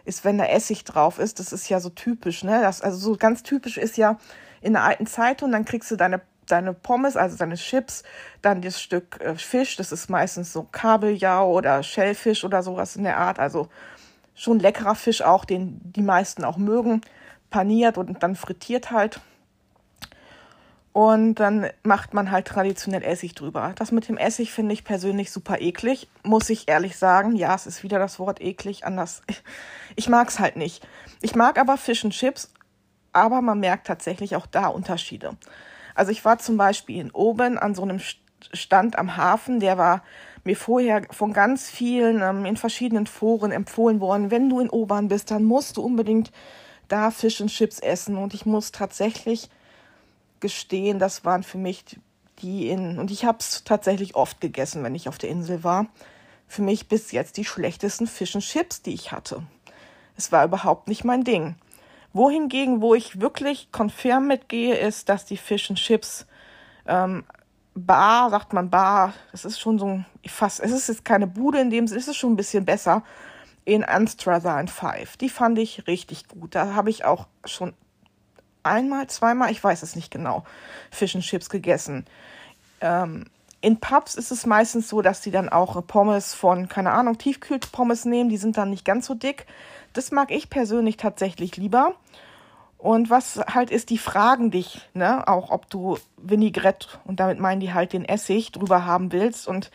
ist, 0.04 0.25
wenn 0.25 0.38
da 0.38 0.46
Essig 0.46 0.84
drauf 0.84 1.18
ist. 1.18 1.38
Das 1.38 1.52
ist 1.52 1.68
ja 1.68 1.78
so 1.80 1.90
typisch, 1.90 2.42
ne? 2.42 2.60
Das, 2.62 2.80
also 2.80 2.96
so 2.99 3.16
ganz 3.16 3.42
typisch 3.42 3.76
ist 3.76 3.96
ja 3.96 4.18
in 4.62 4.72
der 4.72 4.82
alten 4.82 5.06
Zeitung, 5.06 5.52
dann 5.52 5.64
kriegst 5.64 5.90
du 5.90 5.96
deine 5.96 6.20
deine 6.52 6.73
Pommes, 6.73 7.16
also 7.16 7.37
deine 7.37 7.57
Chips, 7.57 8.02
dann 8.42 8.62
das 8.62 8.80
Stück 8.80 9.21
äh, 9.21 9.35
Fisch, 9.35 9.76
das 9.76 9.92
ist 9.92 10.09
meistens 10.09 10.52
so 10.52 10.64
Kabeljau 10.64 11.52
oder 11.52 11.83
Schellfisch 11.83 12.45
oder 12.45 12.62
sowas 12.62 12.97
in 12.97 13.04
der 13.04 13.19
Art, 13.19 13.38
also 13.38 13.69
schon 14.35 14.59
leckerer 14.59 14.95
Fisch 14.95 15.23
auch, 15.23 15.45
den 15.45 15.80
die 15.85 16.02
meisten 16.02 16.45
auch 16.45 16.57
mögen, 16.57 17.02
paniert 17.50 17.99
und 17.99 18.23
dann 18.23 18.37
frittiert 18.37 18.90
halt. 18.90 19.21
Und 20.92 21.37
dann 21.37 21.69
macht 21.85 22.14
man 22.14 22.33
halt 22.33 22.49
traditionell 22.49 23.04
Essig 23.04 23.35
drüber. 23.35 23.73
Das 23.76 23.92
mit 23.92 24.09
dem 24.09 24.16
Essig 24.16 24.52
finde 24.52 24.73
ich 24.73 24.83
persönlich 24.83 25.30
super 25.30 25.61
eklig, 25.61 26.09
muss 26.25 26.50
ich 26.50 26.69
ehrlich 26.69 26.97
sagen. 26.97 27.37
Ja, 27.37 27.54
es 27.54 27.66
ist 27.66 27.85
wieder 27.85 28.00
das 28.00 28.19
Wort 28.19 28.40
eklig, 28.40 28.85
anders. 28.85 29.23
Ich 29.97 30.09
mag 30.09 30.28
es 30.28 30.38
halt 30.38 30.54
nicht. 30.54 30.87
Ich 31.21 31.35
mag 31.35 31.59
aber 31.59 31.76
Fisch 31.76 32.04
und 32.04 32.12
Chips, 32.12 32.52
aber 33.12 33.42
man 33.42 33.59
merkt 33.59 33.88
tatsächlich 33.88 34.37
auch 34.37 34.47
da 34.47 34.69
Unterschiede. 34.69 35.37
Also 36.00 36.12
ich 36.12 36.25
war 36.25 36.38
zum 36.38 36.57
Beispiel 36.57 36.99
in 36.99 37.11
Oben 37.11 37.59
an 37.59 37.75
so 37.75 37.83
einem 37.83 38.00
Stand 38.54 38.99
am 38.99 39.19
Hafen, 39.19 39.61
der 39.61 39.76
war 39.76 40.02
mir 40.45 40.57
vorher 40.57 41.02
von 41.11 41.35
ganz 41.35 41.69
vielen 41.69 42.23
ähm, 42.23 42.47
in 42.47 42.57
verschiedenen 42.57 43.07
Foren 43.07 43.52
empfohlen 43.52 44.00
worden. 44.00 44.30
Wenn 44.30 44.49
du 44.49 44.61
in 44.61 44.71
Obern 44.71 45.09
bist, 45.09 45.30
dann 45.30 45.45
musst 45.45 45.76
du 45.76 45.83
unbedingt 45.83 46.33
da 46.88 47.11
Fisch 47.11 47.42
und 47.42 47.49
Chips 47.49 47.80
essen. 47.80 48.16
Und 48.16 48.33
ich 48.33 48.47
muss 48.47 48.73
tatsächlich 48.73 49.50
gestehen, 50.40 50.99
das 50.99 51.26
waren 51.26 51.42
für 51.42 51.59
mich 51.59 51.85
die 52.38 52.71
in, 52.71 52.99
und 52.99 53.11
ich 53.11 53.26
habe 53.26 53.37
es 53.40 53.64
tatsächlich 53.64 54.14
oft 54.14 54.40
gegessen, 54.40 54.83
wenn 54.83 54.95
ich 54.95 55.07
auf 55.07 55.19
der 55.19 55.28
Insel 55.28 55.64
war, 55.64 55.87
für 56.49 56.62
mich 56.62 56.88
bis 56.88 57.12
jetzt 57.12 57.37
die 57.37 57.45
schlechtesten 57.45 58.07
Fisch 58.07 58.35
und 58.35 58.40
Chips, 58.40 58.80
die 58.80 58.95
ich 58.95 59.12
hatte. 59.12 59.42
Es 60.16 60.33
war 60.33 60.47
überhaupt 60.47 60.88
nicht 60.88 61.04
mein 61.04 61.25
Ding. 61.25 61.57
Wohingegen, 62.12 62.81
wo 62.81 62.95
ich 62.95 63.21
wirklich 63.21 63.71
konfirm 63.73 64.26
mitgehe, 64.26 64.76
ist, 64.76 65.09
dass 65.09 65.25
die 65.25 65.37
Fish 65.37 65.71
and 65.71 65.79
Chips 65.79 66.26
ähm, 66.87 67.25
Bar, 67.75 68.31
sagt 68.31 68.52
man 68.52 68.69
Bar, 68.69 69.14
das 69.31 69.45
ist 69.45 69.61
schon 69.61 69.79
so 69.79 69.87
ein, 69.87 70.07
fast, 70.26 70.61
es 70.61 70.73
ist 70.73 70.88
jetzt 70.88 71.05
keine 71.05 71.26
Bude 71.26 71.61
in 71.61 71.71
dem 71.71 71.87
Sinne, 71.87 72.00
es 72.00 72.09
ist 72.09 72.17
schon 72.17 72.33
ein 72.33 72.37
bisschen 72.37 72.64
besser, 72.64 73.05
in 73.64 73.85
Anstrather 73.85 74.67
Five. 74.67 75.17
Die 75.17 75.29
fand 75.29 75.59
ich 75.59 75.87
richtig 75.87 76.26
gut. 76.29 76.55
Da 76.55 76.75
habe 76.75 76.90
ich 76.90 77.05
auch 77.05 77.29
schon 77.45 77.75
einmal, 78.62 79.07
zweimal, 79.07 79.50
ich 79.50 79.62
weiß 79.62 79.83
es 79.83 79.95
nicht 79.95 80.11
genau, 80.11 80.45
Fish 80.90 81.14
and 81.14 81.25
Chips 81.25 81.49
gegessen. 81.49 82.05
Ähm, 82.81 83.26
in 83.62 83.79
Pubs 83.79 84.14
ist 84.14 84.31
es 84.31 84.47
meistens 84.47 84.88
so, 84.88 85.02
dass 85.02 85.21
die 85.21 85.31
dann 85.31 85.50
auch 85.50 85.87
Pommes 85.87 86.33
von, 86.33 86.69
keine 86.69 86.93
Ahnung, 86.93 87.19
Tiefkühlpommes 87.19 88.07
nehmen. 88.07 88.31
Die 88.31 88.38
sind 88.38 88.57
dann 88.57 88.71
nicht 88.71 88.87
ganz 88.87 89.07
so 89.07 89.14
dick. 89.14 89.47
Das 89.92 90.12
mag 90.12 90.30
ich 90.30 90.50
persönlich 90.50 90.97
tatsächlich 90.97 91.56
lieber. 91.56 91.94
Und 92.78 93.11
was 93.11 93.38
halt 93.38 93.70
ist, 93.70 93.90
die 93.90 93.99
fragen 93.99 94.50
dich, 94.50 94.88
ne, 94.94 95.28
auch 95.28 95.50
ob 95.50 95.68
du 95.70 95.99
Vinaigrette, 96.16 96.88
und 97.04 97.20
damit 97.20 97.38
meinen 97.38 97.61
die 97.61 97.75
halt 97.75 97.92
den 97.92 98.04
Essig, 98.06 98.52
drüber 98.52 98.87
haben 98.87 99.12
willst. 99.12 99.47
Und 99.49 99.70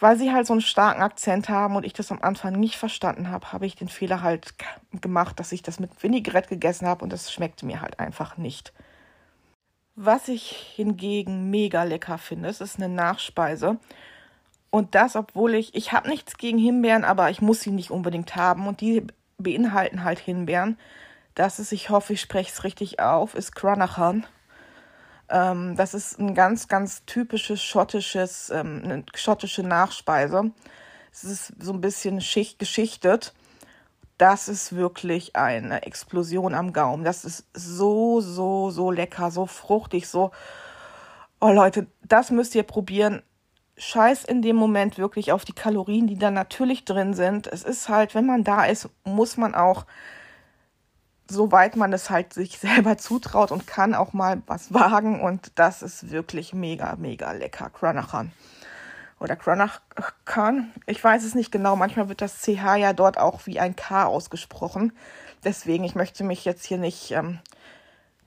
weil 0.00 0.16
sie 0.16 0.32
halt 0.32 0.46
so 0.46 0.52
einen 0.54 0.60
starken 0.62 1.02
Akzent 1.02 1.48
haben 1.48 1.76
und 1.76 1.84
ich 1.84 1.92
das 1.92 2.12
am 2.12 2.22
Anfang 2.22 2.54
nicht 2.54 2.76
verstanden 2.76 3.30
habe, 3.30 3.52
habe 3.52 3.66
ich 3.66 3.74
den 3.76 3.88
Fehler 3.88 4.22
halt 4.22 4.54
gemacht, 5.00 5.40
dass 5.40 5.52
ich 5.52 5.62
das 5.62 5.80
mit 5.80 5.90
Vinaigrette 6.02 6.50
gegessen 6.50 6.86
habe 6.86 7.02
und 7.04 7.12
das 7.12 7.32
schmeckte 7.32 7.66
mir 7.66 7.80
halt 7.80 7.98
einfach 7.98 8.36
nicht. 8.36 8.72
Was 9.96 10.28
ich 10.28 10.72
hingegen 10.76 11.50
mega 11.50 11.82
lecker 11.82 12.18
finde, 12.18 12.48
es 12.48 12.60
ist 12.60 12.76
eine 12.76 12.88
Nachspeise 12.88 13.78
Und 14.70 14.94
das, 14.94 15.16
obwohl 15.16 15.54
ich, 15.54 15.74
ich 15.74 15.92
habe 15.92 16.08
nichts 16.08 16.36
gegen 16.36 16.58
Himbeeren, 16.58 17.04
aber 17.04 17.30
ich 17.30 17.40
muss 17.40 17.60
sie 17.62 17.70
nicht 17.70 17.90
unbedingt 17.90 18.36
haben. 18.36 18.66
Und 18.66 18.80
die 18.80 19.06
beinhalten 19.38 20.04
halt 20.04 20.18
Himbeeren. 20.18 20.78
Das 21.34 21.58
ist, 21.58 21.72
ich 21.72 21.90
hoffe, 21.90 22.12
ich 22.12 22.20
spreche 22.20 22.50
es 22.52 22.64
richtig 22.64 23.00
auf, 23.00 23.34
ist 23.34 23.54
Cranachan. 23.54 24.26
Ähm, 25.30 25.76
das 25.76 25.94
ist 25.94 26.18
ein 26.18 26.34
ganz, 26.34 26.68
ganz 26.68 27.04
typisches 27.04 27.62
schottisches, 27.62 28.50
ähm, 28.50 28.82
eine 28.84 29.04
schottische 29.14 29.62
Nachspeise. 29.62 30.50
Es 31.12 31.24
ist 31.24 31.52
so 31.60 31.72
ein 31.72 31.80
bisschen 31.80 32.20
schicht 32.20 32.58
geschichtet. 32.58 33.34
Das 34.18 34.48
ist 34.48 34.74
wirklich 34.74 35.36
eine 35.36 35.82
Explosion 35.82 36.54
am 36.54 36.72
Gaumen. 36.72 37.04
Das 37.04 37.24
ist 37.24 37.46
so, 37.54 38.20
so, 38.20 38.70
so 38.70 38.90
lecker, 38.90 39.30
so 39.30 39.46
fruchtig, 39.46 40.08
so. 40.08 40.32
Oh 41.40 41.52
Leute, 41.52 41.86
das 42.02 42.32
müsst 42.32 42.56
ihr 42.56 42.64
probieren. 42.64 43.22
Scheiß 43.78 44.24
in 44.24 44.42
dem 44.42 44.56
Moment 44.56 44.98
wirklich 44.98 45.32
auf 45.32 45.44
die 45.44 45.52
Kalorien, 45.52 46.06
die 46.06 46.18
da 46.18 46.30
natürlich 46.30 46.84
drin 46.84 47.14
sind. 47.14 47.46
Es 47.46 47.62
ist 47.62 47.88
halt, 47.88 48.14
wenn 48.14 48.26
man 48.26 48.44
da 48.44 48.64
ist, 48.64 48.88
muss 49.04 49.36
man 49.36 49.54
auch 49.54 49.86
soweit 51.30 51.76
man 51.76 51.92
es 51.92 52.10
halt 52.10 52.32
sich 52.32 52.58
selber 52.58 52.98
zutraut 52.98 53.52
und 53.52 53.66
kann 53.66 53.94
auch 53.94 54.12
mal 54.12 54.42
was 54.46 54.72
wagen. 54.72 55.20
Und 55.20 55.52
das 55.54 55.82
ist 55.82 56.10
wirklich 56.10 56.52
mega, 56.52 56.96
mega 56.96 57.32
lecker. 57.32 57.70
Cranachan. 57.70 58.32
Oder 59.20 59.36
Cranachan. 59.36 60.72
Ich 60.86 61.02
weiß 61.02 61.24
es 61.24 61.34
nicht 61.34 61.50
genau. 61.50 61.76
Manchmal 61.76 62.08
wird 62.08 62.20
das 62.20 62.40
CH 62.40 62.76
ja 62.76 62.92
dort 62.92 63.18
auch 63.18 63.46
wie 63.46 63.58
ein 63.58 63.74
K 63.76 64.04
ausgesprochen. 64.04 64.92
Deswegen, 65.44 65.84
ich 65.84 65.94
möchte 65.94 66.24
mich 66.24 66.44
jetzt 66.44 66.64
hier 66.64 66.78
nicht 66.78 67.10
ähm, 67.10 67.40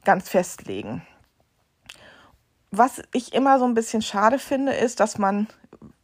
ganz 0.03 0.29
festlegen. 0.29 1.01
Was 2.71 3.01
ich 3.13 3.33
immer 3.33 3.59
so 3.59 3.65
ein 3.65 3.73
bisschen 3.73 4.01
schade 4.01 4.39
finde, 4.39 4.73
ist, 4.73 4.99
dass 4.99 5.17
man, 5.17 5.47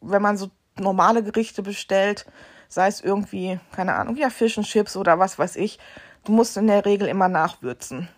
wenn 0.01 0.21
man 0.21 0.37
so 0.37 0.51
normale 0.79 1.23
Gerichte 1.23 1.63
bestellt, 1.63 2.25
sei 2.67 2.87
es 2.87 3.01
irgendwie, 3.01 3.59
keine 3.71 3.95
Ahnung, 3.95 4.17
ja, 4.17 4.29
Fish 4.29 4.57
und 4.57 4.65
Chips 4.65 4.97
oder 4.97 5.17
was 5.17 5.39
weiß 5.39 5.55
ich, 5.55 5.79
Du 6.27 6.33
musst 6.33 6.57
in 6.57 6.67
der 6.67 6.83
Regel 6.83 7.07
immer 7.07 7.29
nachwürzen. 7.29 8.09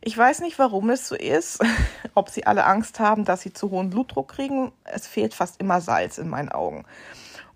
Ich 0.00 0.16
weiß 0.16 0.42
nicht, 0.42 0.60
warum 0.60 0.90
es 0.90 1.08
so 1.08 1.16
ist, 1.16 1.58
ob 2.14 2.30
sie 2.30 2.46
alle 2.46 2.64
Angst 2.66 3.00
haben, 3.00 3.24
dass 3.24 3.40
sie 3.40 3.52
zu 3.52 3.72
hohen 3.72 3.90
Blutdruck 3.90 4.28
kriegen. 4.28 4.70
Es 4.84 5.08
fehlt 5.08 5.34
fast 5.34 5.60
immer 5.60 5.80
Salz 5.80 6.18
in 6.18 6.28
meinen 6.28 6.50
Augen. 6.50 6.84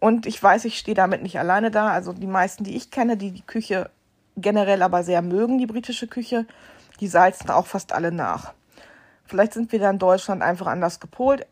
Und 0.01 0.27
ich 0.27 0.43
weiß, 0.43 0.65
ich 0.65 0.77
stehe 0.77 0.97
damit 0.97 1.23
nicht 1.23 1.39
alleine 1.39 1.71
da. 1.71 1.91
Also 1.91 2.13
die 2.13 2.27
meisten, 2.27 2.65
die 2.65 2.77
ich 2.77 2.91
kenne, 2.91 3.17
die 3.17 3.31
die 3.31 3.47
Küche 3.47 3.91
generell 4.37 4.83
aber 4.83 5.05
sehr 5.05 5.23
mögen, 5.23 5.59
die 5.59 5.67
britische 5.67 6.09
Küche, 6.09 6.47
die 6.99 7.07
salzen 7.07 7.51
auch 7.51 7.69
fast 7.69 7.93
alle 7.93 8.11
nach. 8.11 8.55
Vielleicht 9.27 9.55
sind 9.55 9.73
wir 9.73 9.79
da 9.79 9.91
in 9.91 9.99
Deutschland 9.99 10.43
einfach 10.43 10.67
anders 10.67 11.01
gepolt. 11.01 11.47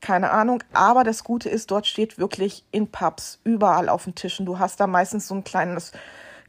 Keine 0.00 0.30
Ahnung. 0.30 0.62
Aber 0.72 1.04
das 1.04 1.24
Gute 1.24 1.48
ist, 1.48 1.70
dort 1.70 1.86
steht 1.86 2.18
wirklich 2.18 2.64
in 2.70 2.90
Pubs 2.90 3.40
überall 3.44 3.88
auf 3.88 4.04
den 4.04 4.14
Tischen. 4.14 4.46
Du 4.46 4.58
hast 4.58 4.80
da 4.80 4.86
meistens 4.86 5.28
so 5.28 5.34
ein 5.34 5.44
kleines 5.44 5.92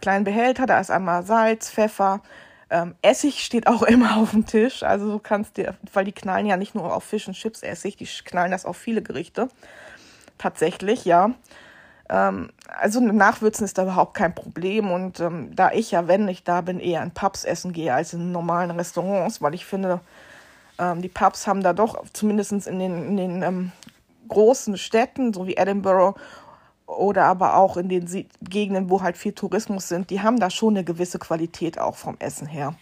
kleinen 0.02 0.26
Behälter, 0.26 0.66
da 0.66 0.80
ist 0.80 0.92
einmal 0.92 1.24
Salz, 1.24 1.70
Pfeffer, 1.70 2.22
ähm, 2.70 2.96
Essig 3.02 3.44
steht 3.44 3.68
auch 3.68 3.84
immer 3.84 4.18
auf 4.18 4.32
dem 4.32 4.46
Tisch. 4.46 4.84
Also 4.84 5.12
du 5.12 5.20
kannst 5.20 5.58
dir, 5.58 5.76
weil 5.94 6.06
die 6.06 6.12
knallen 6.12 6.48
ja 6.48 6.58
nicht 6.58 6.76
nur 6.76 6.94
auf 6.94 7.04
Fisch 7.04 7.28
und 7.28 7.36
Chips 7.36 7.62
Essig, 7.64 7.98
die 7.98 8.06
knallen 8.06 8.52
das 8.52 8.66
auf 8.66 8.78
viele 8.78 9.02
Gerichte. 9.02 9.48
Tatsächlich, 10.38 11.06
ja. 11.06 11.32
Ähm, 12.10 12.50
also 12.68 13.00
Nachwürzen 13.00 13.66
ist 13.66 13.78
da 13.78 13.84
überhaupt 13.84 14.16
kein 14.16 14.34
Problem. 14.34 14.92
Und 14.92 15.20
ähm, 15.20 15.56
da 15.56 15.72
ich 15.72 15.92
ja, 15.92 16.08
wenn 16.08 16.28
ich 16.28 16.44
da 16.44 16.62
bin, 16.62 16.80
eher 16.80 17.04
in 17.04 17.12
Pubs 17.12 17.44
essen 17.46 17.74
gehe 17.74 17.94
als 17.94 18.14
in 18.14 18.32
normalen 18.32 18.72
Restaurants, 18.72 19.42
weil 19.42 19.54
ich 19.54 19.66
finde, 19.66 20.00
ähm, 20.82 21.02
die 21.02 21.10
Pubs 21.10 21.48
haben 21.48 21.62
da 21.62 21.74
doch, 21.74 22.04
zumindest 22.12 22.52
in 22.52 22.80
den, 22.80 23.08
in 23.10 23.18
den 23.18 23.44
ähm, 23.44 23.72
großen 24.28 24.78
Städten, 24.78 25.34
so 25.34 25.46
wie 25.46 25.56
Edinburgh 25.56 26.20
oder 26.88 27.26
aber 27.26 27.56
auch 27.56 27.78
in 27.78 27.88
den 27.88 28.28
Gegenden, 28.42 28.90
wo 28.90 29.02
halt 29.02 29.16
viel 29.16 29.32
Tourismus 29.32 29.88
sind, 29.88 30.10
die 30.10 30.22
haben 30.22 30.40
da 30.40 30.50
schon 30.50 30.74
eine 30.74 30.84
gewisse 30.84 31.20
Qualität 31.20 31.80
auch 31.80 31.96
vom 31.96 32.18
Essen 32.20 32.48
her. 32.48 32.76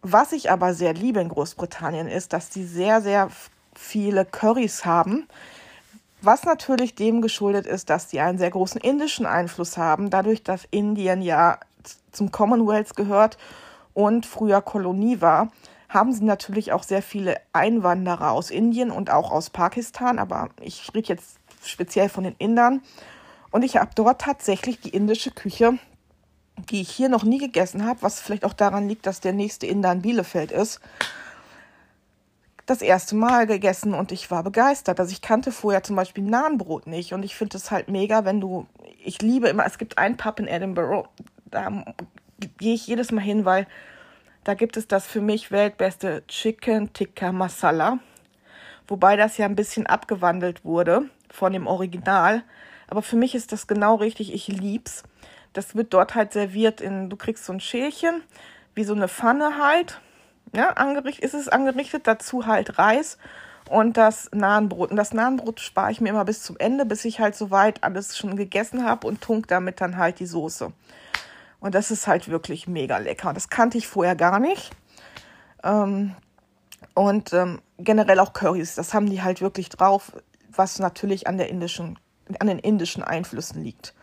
Was 0.00 0.32
ich 0.32 0.50
aber 0.50 0.74
sehr 0.74 0.94
liebe 0.94 1.20
in 1.20 1.28
Großbritannien 1.28 2.08
ist, 2.08 2.32
dass 2.32 2.50
die 2.50 2.64
sehr, 2.64 3.02
sehr 3.02 3.28
viele 3.76 4.24
Currys 4.24 4.84
haben, 4.84 5.28
was 6.22 6.44
natürlich 6.44 6.94
dem 6.94 7.20
geschuldet 7.20 7.66
ist, 7.66 7.90
dass 7.90 8.08
die 8.08 8.20
einen 8.20 8.38
sehr 8.38 8.50
großen 8.50 8.80
indischen 8.80 9.26
Einfluss 9.26 9.76
haben, 9.76 10.10
dadurch, 10.10 10.42
dass 10.42 10.66
Indien 10.70 11.22
ja 11.22 11.58
zum 12.10 12.32
Commonwealth 12.32 12.96
gehört 12.96 13.38
und 13.94 14.26
früher 14.26 14.60
Kolonie 14.60 15.20
war, 15.20 15.50
haben 15.92 16.12
sie 16.12 16.24
natürlich 16.24 16.72
auch 16.72 16.82
sehr 16.82 17.02
viele 17.02 17.36
Einwanderer 17.52 18.32
aus 18.32 18.50
Indien 18.50 18.90
und 18.90 19.10
auch 19.10 19.30
aus 19.30 19.50
Pakistan, 19.50 20.18
aber 20.18 20.50
ich 20.60 20.90
rede 20.94 21.08
jetzt 21.08 21.38
speziell 21.64 22.08
von 22.08 22.24
den 22.24 22.34
Indern. 22.38 22.82
Und 23.50 23.62
ich 23.62 23.76
habe 23.76 23.90
dort 23.94 24.22
tatsächlich 24.22 24.80
die 24.80 24.88
indische 24.90 25.30
Küche, 25.30 25.78
die 26.70 26.80
ich 26.80 26.90
hier 26.90 27.08
noch 27.08 27.24
nie 27.24 27.38
gegessen 27.38 27.86
habe, 27.86 28.02
was 28.02 28.20
vielleicht 28.20 28.44
auch 28.44 28.54
daran 28.54 28.88
liegt, 28.88 29.06
dass 29.06 29.20
der 29.20 29.32
nächste 29.32 29.66
Inder 29.66 29.92
in 29.92 30.02
Bielefeld 30.02 30.50
ist, 30.50 30.80
das 32.64 32.80
erste 32.80 33.14
Mal 33.14 33.46
gegessen 33.46 33.92
und 33.92 34.12
ich 34.12 34.30
war 34.30 34.42
begeistert. 34.42 35.00
Also 35.00 35.12
ich 35.12 35.20
kannte 35.20 35.52
vorher 35.52 35.82
zum 35.82 35.96
Beispiel 35.96 36.24
Nahenbrot 36.24 36.86
nicht 36.86 37.12
und 37.12 37.22
ich 37.24 37.34
finde 37.34 37.56
es 37.56 37.70
halt 37.70 37.88
mega, 37.88 38.24
wenn 38.24 38.40
du, 38.40 38.66
ich 39.04 39.20
liebe 39.20 39.48
immer, 39.48 39.66
es 39.66 39.78
gibt 39.78 39.98
einen 39.98 40.16
Pub 40.16 40.38
in 40.38 40.46
Edinburgh, 40.46 41.08
da 41.46 41.84
gehe 42.58 42.74
ich 42.74 42.86
jedes 42.86 43.10
Mal 43.12 43.20
hin, 43.20 43.44
weil 43.44 43.66
da 44.44 44.54
gibt 44.54 44.76
es 44.76 44.88
das 44.88 45.06
für 45.06 45.20
mich 45.20 45.50
weltbeste 45.50 46.24
Chicken 46.26 46.92
Tikka 46.92 47.32
Masala, 47.32 47.98
wobei 48.88 49.16
das 49.16 49.38
ja 49.38 49.46
ein 49.46 49.56
bisschen 49.56 49.86
abgewandelt 49.86 50.64
wurde 50.64 51.08
von 51.30 51.52
dem 51.52 51.66
Original. 51.66 52.42
Aber 52.88 53.02
für 53.02 53.16
mich 53.16 53.34
ist 53.34 53.52
das 53.52 53.66
genau 53.66 53.94
richtig. 53.94 54.34
Ich 54.34 54.48
lieb's. 54.48 55.04
Das 55.52 55.76
wird 55.76 55.94
dort 55.94 56.14
halt 56.14 56.32
serviert 56.32 56.80
in, 56.80 57.08
du 57.08 57.16
kriegst 57.16 57.44
so 57.44 57.52
ein 57.52 57.60
Schälchen, 57.60 58.22
wie 58.74 58.84
so 58.84 58.94
eine 58.94 59.08
Pfanne 59.08 59.58
halt. 59.58 60.00
Ja, 60.54 60.70
angerichtet, 60.70 61.24
ist 61.24 61.34
es 61.34 61.48
angerichtet, 61.48 62.06
dazu 62.06 62.46
halt 62.46 62.78
Reis 62.78 63.16
und 63.70 63.96
das 63.96 64.28
Nahenbrot. 64.34 64.90
Und 64.90 64.96
das 64.96 65.14
Nahenbrot 65.14 65.60
spare 65.60 65.92
ich 65.92 66.00
mir 66.00 66.10
immer 66.10 66.24
bis 66.24 66.42
zum 66.42 66.56
Ende, 66.58 66.84
bis 66.84 67.04
ich 67.04 67.20
halt 67.20 67.34
soweit 67.34 67.82
alles 67.84 68.18
schon 68.18 68.36
gegessen 68.36 68.84
habe 68.84 69.06
und 69.06 69.22
tunk 69.22 69.48
damit 69.48 69.80
dann 69.80 69.96
halt 69.96 70.18
die 70.18 70.26
Soße. 70.26 70.72
Und 71.62 71.74
das 71.74 71.90
ist 71.90 72.06
halt 72.06 72.28
wirklich 72.28 72.66
mega 72.66 72.98
lecker. 72.98 73.32
Das 73.32 73.48
kannte 73.48 73.78
ich 73.78 73.86
vorher 73.86 74.16
gar 74.16 74.38
nicht. 74.38 74.72
Ähm, 75.64 76.14
und 76.94 77.32
ähm, 77.32 77.62
generell 77.78 78.18
auch 78.18 78.34
Currys, 78.34 78.74
das 78.74 78.92
haben 78.92 79.08
die 79.08 79.22
halt 79.22 79.40
wirklich 79.40 79.70
drauf 79.70 80.12
was 80.56 80.78
natürlich 80.78 81.26
an, 81.26 81.38
der 81.38 81.48
indischen, 81.48 81.98
an 82.38 82.46
den 82.46 82.58
indischen 82.58 83.02
Einflüssen 83.02 83.62
liegt. 83.62 83.94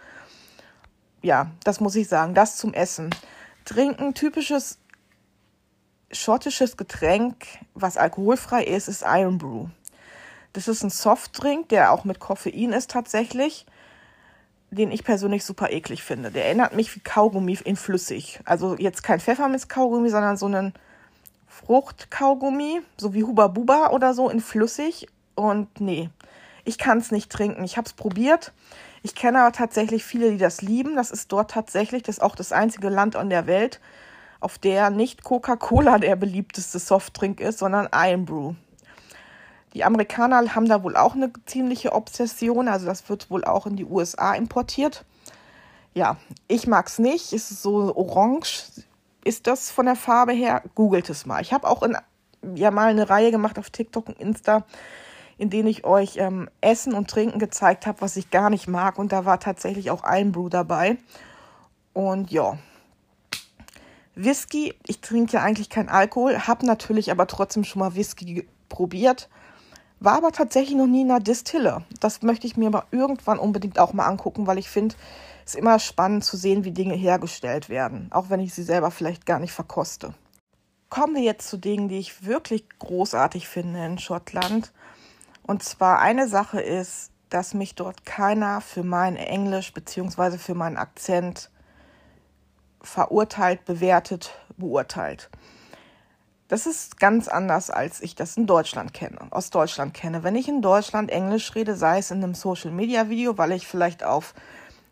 Ja, 1.21 1.51
das 1.63 1.79
muss 1.79 1.95
ich 1.95 2.07
sagen. 2.07 2.33
Das 2.33 2.57
zum 2.57 2.73
Essen. 2.73 3.09
Trinken, 3.65 4.13
typisches 4.13 4.79
schottisches 6.11 6.75
Getränk, 6.75 7.45
was 7.75 7.97
alkoholfrei 7.97 8.63
ist, 8.63 8.87
ist 8.87 9.03
Iron 9.05 9.37
Brew. 9.37 9.67
Das 10.53 10.67
ist 10.67 10.83
ein 10.83 10.89
Softdrink, 10.89 11.69
der 11.69 11.91
auch 11.91 12.03
mit 12.03 12.19
Koffein 12.19 12.73
ist 12.73 12.89
tatsächlich, 12.89 13.67
den 14.71 14.91
ich 14.91 15.03
persönlich 15.03 15.43
super 15.43 15.71
eklig 15.71 16.03
finde. 16.03 16.31
Der 16.31 16.45
erinnert 16.45 16.75
mich 16.75 16.95
wie 16.95 16.99
Kaugummi 16.99 17.57
in 17.63 17.75
flüssig. 17.75 18.39
Also 18.45 18.75
jetzt 18.77 19.03
kein 19.03 19.19
Pfefferminz-Kaugummi, 19.19 20.09
sondern 20.09 20.37
so 20.37 20.45
einen 20.45 20.73
Fruchtkaugummi, 21.47 22.81
so 22.97 23.13
wie 23.13 23.23
Huba 23.23 23.47
Buba 23.47 23.89
oder 23.89 24.13
so 24.13 24.29
in 24.29 24.39
flüssig. 24.39 25.07
Und 25.35 25.81
nee, 25.81 26.09
ich 26.65 26.77
kann 26.77 26.99
es 26.99 27.11
nicht 27.11 27.31
trinken. 27.31 27.63
Ich 27.63 27.77
habe 27.77 27.87
es 27.87 27.93
probiert. 27.93 28.53
Ich 29.01 29.15
kenne 29.15 29.41
aber 29.41 29.51
tatsächlich 29.51 30.03
viele, 30.03 30.31
die 30.31 30.37
das 30.37 30.61
lieben. 30.61 30.95
Das 30.95 31.11
ist 31.11 31.31
dort 31.31 31.51
tatsächlich, 31.51 32.03
das 32.03 32.19
auch 32.19 32.35
das 32.35 32.51
einzige 32.51 32.89
Land 32.89 33.15
an 33.15 33.29
der 33.29 33.47
Welt, 33.47 33.79
auf 34.39 34.57
der 34.57 34.89
nicht 34.89 35.23
Coca-Cola 35.23 35.97
der 35.97 36.15
beliebteste 36.15 36.79
Softdrink 36.79 37.39
ist, 37.39 37.59
sondern 37.59 37.89
Iron 37.93 38.25
Brew. 38.25 38.53
Die 39.73 39.83
Amerikaner 39.83 40.55
haben 40.55 40.67
da 40.67 40.83
wohl 40.83 40.95
auch 40.95 41.15
eine 41.15 41.31
ziemliche 41.45 41.93
Obsession, 41.93 42.67
also 42.67 42.85
das 42.85 43.07
wird 43.09 43.29
wohl 43.29 43.43
auch 43.43 43.67
in 43.67 43.75
die 43.75 43.85
USA 43.85 44.33
importiert. 44.33 45.05
Ja, 45.93 46.17
ich 46.47 46.67
mag 46.67 46.87
es 46.87 46.99
nicht. 46.99 47.33
Es 47.33 47.51
ist 47.51 47.61
so 47.61 47.95
orange. 47.95 48.63
Ist 49.23 49.47
das 49.47 49.69
von 49.69 49.85
der 49.85 49.95
Farbe 49.95 50.33
her? 50.33 50.63
Googelt 50.75 51.09
es 51.09 51.25
mal. 51.25 51.41
Ich 51.41 51.53
habe 51.53 51.67
auch 51.67 51.83
in, 51.83 51.97
ja 52.55 52.71
mal 52.71 52.89
eine 52.89 53.09
Reihe 53.09 53.31
gemacht 53.31 53.59
auf 53.59 53.69
TikTok 53.69 54.07
und 54.07 54.19
Insta 54.19 54.65
in 55.39 55.49
denen 55.49 55.69
ich 55.69 55.85
euch 55.85 56.17
ähm, 56.17 56.49
Essen 56.59 56.93
und 56.93 57.09
Trinken 57.09 57.39
gezeigt 57.39 57.87
habe, 57.87 58.01
was 58.01 58.17
ich 58.17 58.29
gar 58.29 58.49
nicht 58.49 58.67
mag. 58.67 58.99
Und 58.99 59.13
da 59.13 59.23
war 59.23 59.39
tatsächlich 59.39 59.89
auch 59.89 60.03
ein 60.03 60.33
Brew 60.33 60.49
dabei. 60.49 60.97
Und 61.93 62.29
ja. 62.29 62.59
Whisky, 64.15 64.75
ich 64.85 64.99
trinke 64.99 65.33
ja 65.33 65.41
eigentlich 65.41 65.69
keinen 65.69 65.87
Alkohol, 65.87 66.39
habe 66.39 66.65
natürlich 66.65 67.09
aber 67.09 67.25
trotzdem 67.25 67.63
schon 67.63 67.79
mal 67.79 67.95
Whisky 67.95 68.49
probiert. 68.67 69.29
War 69.99 70.17
aber 70.17 70.31
tatsächlich 70.31 70.77
noch 70.77 70.87
nie 70.87 71.01
in 71.01 71.11
einer 71.11 71.19
Distille. 71.19 71.83
Das 71.99 72.21
möchte 72.21 72.47
ich 72.47 72.57
mir 72.57 72.67
aber 72.67 72.85
irgendwann 72.91 73.39
unbedingt 73.39 73.79
auch 73.79 73.93
mal 73.93 74.05
angucken, 74.05 74.47
weil 74.47 74.57
ich 74.57 74.69
finde, 74.69 74.95
es 75.45 75.55
ist 75.55 75.59
immer 75.59 75.79
spannend 75.79 76.23
zu 76.23 76.37
sehen, 76.37 76.63
wie 76.63 76.71
Dinge 76.71 76.95
hergestellt 76.95 77.69
werden, 77.69 78.07
auch 78.11 78.29
wenn 78.29 78.39
ich 78.39 78.53
sie 78.53 78.63
selber 78.63 78.91
vielleicht 78.91 79.25
gar 79.25 79.39
nicht 79.39 79.51
verkoste. 79.51 80.13
Kommen 80.89 81.15
wir 81.15 81.21
jetzt 81.21 81.49
zu 81.49 81.57
Dingen, 81.57 81.89
die 81.89 81.99
ich 81.99 82.25
wirklich 82.25 82.65
großartig 82.79 83.47
finde 83.47 83.85
in 83.85 83.99
Schottland. 83.99 84.71
Und 85.43 85.63
zwar 85.63 85.99
eine 85.99 86.27
Sache 86.27 86.61
ist 86.61 87.11
dass 87.29 87.53
mich 87.53 87.75
dort 87.75 88.05
keiner 88.05 88.61
für 88.61 88.83
mein 88.83 89.15
Englisch 89.15 89.73
bzw. 89.73 90.37
für 90.37 90.55
meinen 90.55 90.77
Akzent 90.77 91.49
verurteilt, 92.81 93.65
bewertet, 93.65 94.31
beurteilt. 94.57 95.29
Das 96.49 96.65
ist 96.65 96.99
ganz 96.99 97.27
anders, 97.27 97.69
als 97.69 98.01
ich 98.01 98.15
das 98.15 98.35
in 98.35 98.47
Deutschland 98.47 98.91
kenne, 98.91 99.19
aus 99.29 99.51
Deutschland 99.51 99.93
kenne. 99.93 100.23
Wenn 100.23 100.35
ich 100.35 100.49
in 100.49 100.63
Deutschland 100.63 101.11
Englisch 101.11 101.53
rede, 101.53 101.75
sei 101.75 101.99
es 101.99 102.09
in 102.09 102.23
einem 102.23 102.33
Social 102.33 102.71
Media 102.71 103.07
Video, 103.07 103.37
weil 103.37 103.51
ich 103.51 103.67
vielleicht 103.67 104.03
auf 104.03 104.33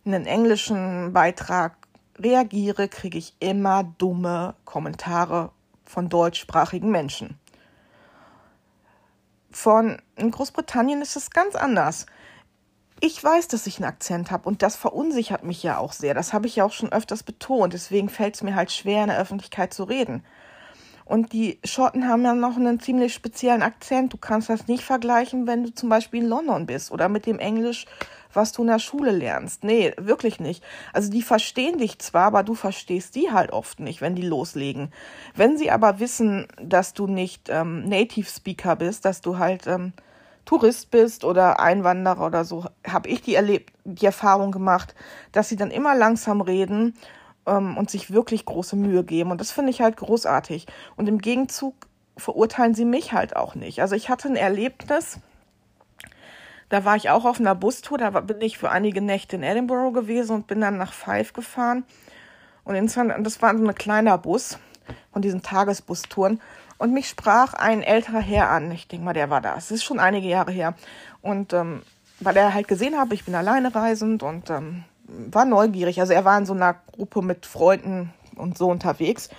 einen 0.05 0.27
englischen 0.27 1.13
Beitrag 1.13 1.75
reagiere, 2.19 2.87
kriege 2.87 3.17
ich 3.17 3.35
immer 3.39 3.83
dumme 3.97 4.53
Kommentare 4.65 5.51
von 5.83 6.09
deutschsprachigen 6.09 6.91
Menschen. 6.91 7.39
Von 9.49 9.99
in 10.15 10.29
Großbritannien 10.29 11.01
ist 11.01 11.15
es 11.15 11.31
ganz 11.31 11.55
anders. 11.55 12.05
Ich 12.99 13.23
weiß, 13.23 13.47
dass 13.47 13.65
ich 13.65 13.77
einen 13.77 13.89
Akzent 13.89 14.29
habe 14.29 14.47
und 14.47 14.61
das 14.61 14.75
verunsichert 14.75 15.43
mich 15.43 15.63
ja 15.63 15.79
auch 15.79 15.93
sehr. 15.93 16.13
Das 16.13 16.33
habe 16.33 16.45
ich 16.45 16.57
ja 16.57 16.65
auch 16.65 16.71
schon 16.71 16.91
öfters 16.91 17.23
betont. 17.23 17.73
Deswegen 17.73 18.09
fällt 18.09 18.35
es 18.35 18.43
mir 18.43 18.53
halt 18.53 18.71
schwer, 18.71 19.01
in 19.01 19.09
der 19.09 19.19
Öffentlichkeit 19.19 19.73
zu 19.73 19.85
reden. 19.85 20.23
Und 21.07 21.31
die 21.31 21.59
Schotten 21.63 22.07
haben 22.09 22.23
ja 22.23 22.33
noch 22.33 22.57
einen 22.57 22.81
ziemlich 22.81 23.13
speziellen 23.13 23.61
Akzent. 23.61 24.11
Du 24.11 24.17
kannst 24.17 24.49
das 24.49 24.67
nicht 24.67 24.83
vergleichen, 24.83 25.47
wenn 25.47 25.63
du 25.63 25.73
zum 25.73 25.87
Beispiel 25.87 26.21
in 26.21 26.27
London 26.27 26.65
bist 26.65 26.91
oder 26.91 27.07
mit 27.07 27.25
dem 27.25 27.39
Englisch, 27.39 27.85
was 28.33 28.51
du 28.51 28.63
in 28.63 28.67
der 28.67 28.79
Schule 28.79 29.11
lernst. 29.11 29.63
Nee, 29.63 29.93
wirklich 29.97 30.41
nicht. 30.41 30.61
Also 30.91 31.09
die 31.09 31.21
verstehen 31.21 31.77
dich 31.77 31.99
zwar, 31.99 32.25
aber 32.25 32.43
du 32.43 32.55
verstehst 32.55 33.15
die 33.15 33.31
halt 33.31 33.53
oft 33.53 33.79
nicht, 33.79 34.01
wenn 34.01 34.15
die 34.15 34.27
loslegen. 34.27 34.91
Wenn 35.33 35.57
sie 35.57 35.71
aber 35.71 35.99
wissen, 35.99 36.47
dass 36.61 36.93
du 36.93 37.07
nicht 37.07 37.47
ähm, 37.47 37.87
Native 37.87 38.29
Speaker 38.29 38.75
bist, 38.75 39.05
dass 39.05 39.21
du 39.21 39.37
halt 39.37 39.65
ähm, 39.65 39.93
Tourist 40.43 40.91
bist 40.91 41.23
oder 41.23 41.61
Einwanderer 41.61 42.25
oder 42.25 42.43
so, 42.43 42.65
habe 42.85 43.07
ich 43.07 43.21
die, 43.21 43.35
erlebt, 43.35 43.71
die 43.85 44.05
Erfahrung 44.05 44.51
gemacht, 44.51 44.93
dass 45.31 45.47
sie 45.47 45.55
dann 45.55 45.71
immer 45.71 45.95
langsam 45.95 46.41
reden 46.41 46.95
ähm, 47.47 47.77
und 47.77 47.89
sich 47.89 48.11
wirklich 48.11 48.45
große 48.45 48.75
Mühe 48.75 49.03
geben. 49.03 49.31
Und 49.31 49.41
das 49.41 49.51
finde 49.51 49.71
ich 49.71 49.81
halt 49.81 49.97
großartig. 49.97 50.67
Und 50.95 51.09
im 51.09 51.19
Gegenzug 51.19 51.73
verurteilen 52.17 52.75
sie 52.75 52.85
mich 52.85 53.13
halt 53.13 53.35
auch 53.35 53.55
nicht. 53.55 53.81
Also 53.81 53.95
ich 53.95 54.09
hatte 54.09 54.27
ein 54.27 54.35
Erlebnis, 54.35 55.19
da 56.69 56.83
war 56.83 56.95
ich 56.95 57.09
auch 57.09 57.25
auf 57.25 57.39
einer 57.39 57.55
Bustour, 57.55 57.97
da 57.97 58.09
bin 58.09 58.41
ich 58.41 58.57
für 58.57 58.69
einige 58.69 59.01
Nächte 59.01 59.37
in 59.37 59.43
Edinburgh 59.43 59.91
gewesen 59.91 60.35
und 60.35 60.47
bin 60.47 60.59
dann 60.59 60.77
nach 60.77 60.93
Fife 60.93 61.33
gefahren. 61.33 61.85
Und 62.65 62.75
das 62.75 63.41
war 63.41 63.57
so 63.57 63.65
ein 63.65 63.75
kleiner 63.75 64.17
Bus 64.17 64.59
von 65.13 65.21
diesen 65.21 65.41
Tagesbustouren. 65.41 66.41
Und 66.77 66.93
mich 66.93 67.07
sprach 67.07 67.53
ein 67.53 67.81
älterer 67.81 68.19
Herr 68.19 68.51
an. 68.51 68.71
Ich 68.71 68.87
denke 68.87 69.05
mal, 69.05 69.13
der 69.13 69.29
war 69.29 69.41
da. 69.41 69.55
Es 69.55 69.71
ist 69.71 69.83
schon 69.83 69.99
einige 69.99 70.27
Jahre 70.27 70.51
her. 70.51 70.75
Und 71.21 71.53
ähm, 71.53 71.81
weil 72.19 72.35
er 72.35 72.53
halt 72.53 72.67
gesehen 72.67 72.97
habe, 72.97 73.13
ich 73.13 73.23
bin 73.23 73.35
alleine 73.35 73.73
reisend 73.73 74.21
und 74.21 74.49
ähm, 74.49 74.83
war 75.07 75.45
neugierig. 75.45 75.99
Also 75.99 76.13
er 76.13 76.25
war 76.25 76.37
in 76.37 76.45
so 76.45 76.53
einer 76.53 76.75
Gruppe 76.91 77.21
mit 77.21 77.45
Freunden 77.45 78.13
und 78.35 78.57
so 78.57 78.69
unterwegs. 78.69 79.29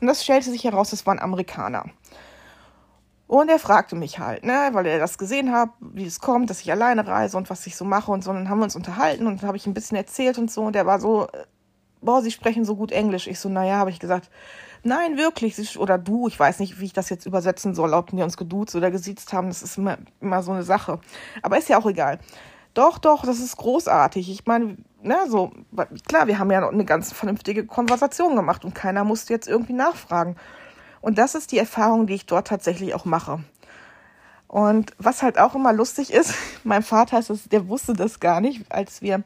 Und 0.00 0.06
das 0.08 0.22
stellte 0.22 0.50
sich 0.50 0.64
heraus, 0.64 0.92
es 0.92 1.06
war 1.06 1.14
ein 1.14 1.20
Amerikaner. 1.20 1.86
Und 3.28 3.48
er 3.48 3.58
fragte 3.58 3.96
mich 3.96 4.18
halt, 4.18 4.44
ne, 4.44 4.68
weil 4.72 4.84
er 4.84 4.98
das 4.98 5.16
gesehen 5.16 5.52
hat, 5.52 5.70
wie 5.80 6.04
es 6.04 6.20
kommt, 6.20 6.50
dass 6.50 6.60
ich 6.60 6.70
alleine 6.70 7.06
reise 7.06 7.38
und 7.38 7.48
was 7.48 7.66
ich 7.66 7.76
so 7.76 7.84
mache 7.84 8.10
und 8.10 8.22
so. 8.22 8.30
Und 8.30 8.36
dann 8.36 8.48
haben 8.50 8.58
wir 8.58 8.64
uns 8.64 8.76
unterhalten 8.76 9.26
und 9.26 9.42
habe 9.42 9.56
ich 9.56 9.66
ein 9.66 9.72
bisschen 9.72 9.96
erzählt 9.96 10.36
und 10.36 10.50
so. 10.50 10.62
Und 10.62 10.76
er 10.76 10.84
war 10.84 11.00
so, 11.00 11.28
boah, 12.02 12.20
Sie 12.20 12.30
sprechen 12.30 12.66
so 12.66 12.76
gut 12.76 12.92
Englisch. 12.92 13.26
Ich 13.26 13.40
so, 13.40 13.48
naja, 13.48 13.76
habe 13.76 13.88
ich 13.88 14.00
gesagt, 14.00 14.28
nein, 14.82 15.16
wirklich. 15.16 15.78
Oder 15.78 15.96
du, 15.96 16.28
ich 16.28 16.38
weiß 16.38 16.58
nicht, 16.58 16.78
wie 16.78 16.84
ich 16.84 16.92
das 16.92 17.08
jetzt 17.08 17.24
übersetzen 17.24 17.74
soll, 17.74 17.94
ob 17.94 18.12
wir 18.12 18.24
uns 18.24 18.36
geduzt 18.36 18.74
oder 18.74 18.90
gesiezt 18.90 19.32
haben. 19.32 19.48
Das 19.48 19.62
ist 19.62 19.78
immer, 19.78 19.96
immer 20.20 20.42
so 20.42 20.52
eine 20.52 20.62
Sache. 20.62 21.00
Aber 21.40 21.56
ist 21.56 21.70
ja 21.70 21.78
auch 21.78 21.86
egal. 21.86 22.18
Doch, 22.74 22.98
doch, 22.98 23.24
das 23.24 23.38
ist 23.38 23.56
großartig. 23.56 24.30
Ich 24.30 24.46
meine, 24.46 24.76
ne, 25.02 25.16
so, 25.28 25.52
klar, 26.08 26.26
wir 26.26 26.38
haben 26.38 26.50
ja 26.50 26.66
eine 26.66 26.84
ganz 26.84 27.12
vernünftige 27.12 27.66
Konversation 27.66 28.34
gemacht 28.34 28.64
und 28.64 28.74
keiner 28.74 29.04
musste 29.04 29.32
jetzt 29.32 29.48
irgendwie 29.48 29.74
nachfragen. 29.74 30.36
Und 31.00 31.18
das 31.18 31.34
ist 31.34 31.52
die 31.52 31.58
Erfahrung, 31.58 32.06
die 32.06 32.14
ich 32.14 32.26
dort 32.26 32.46
tatsächlich 32.46 32.94
auch 32.94 33.04
mache. 33.04 33.40
Und 34.46 34.92
was 34.98 35.22
halt 35.22 35.38
auch 35.38 35.54
immer 35.54 35.72
lustig 35.72 36.12
ist, 36.12 36.34
mein 36.64 36.82
Vater 36.82 37.18
ist 37.18 37.30
es, 37.30 37.48
der 37.48 37.68
wusste 37.68 37.92
das 37.92 38.20
gar 38.20 38.40
nicht, 38.40 38.70
als 38.70 39.02
wir 39.02 39.22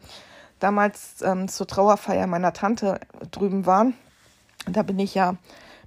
damals 0.59 1.23
ähm, 1.23 1.49
zur 1.49 1.67
Trauerfeier 1.67 2.27
meiner 2.27 2.53
Tante 2.53 3.01
drüben 3.31 3.67
waren. 3.67 3.95
Da 4.69 4.83
bin 4.83 4.99
ich 4.99 5.15
ja 5.15 5.37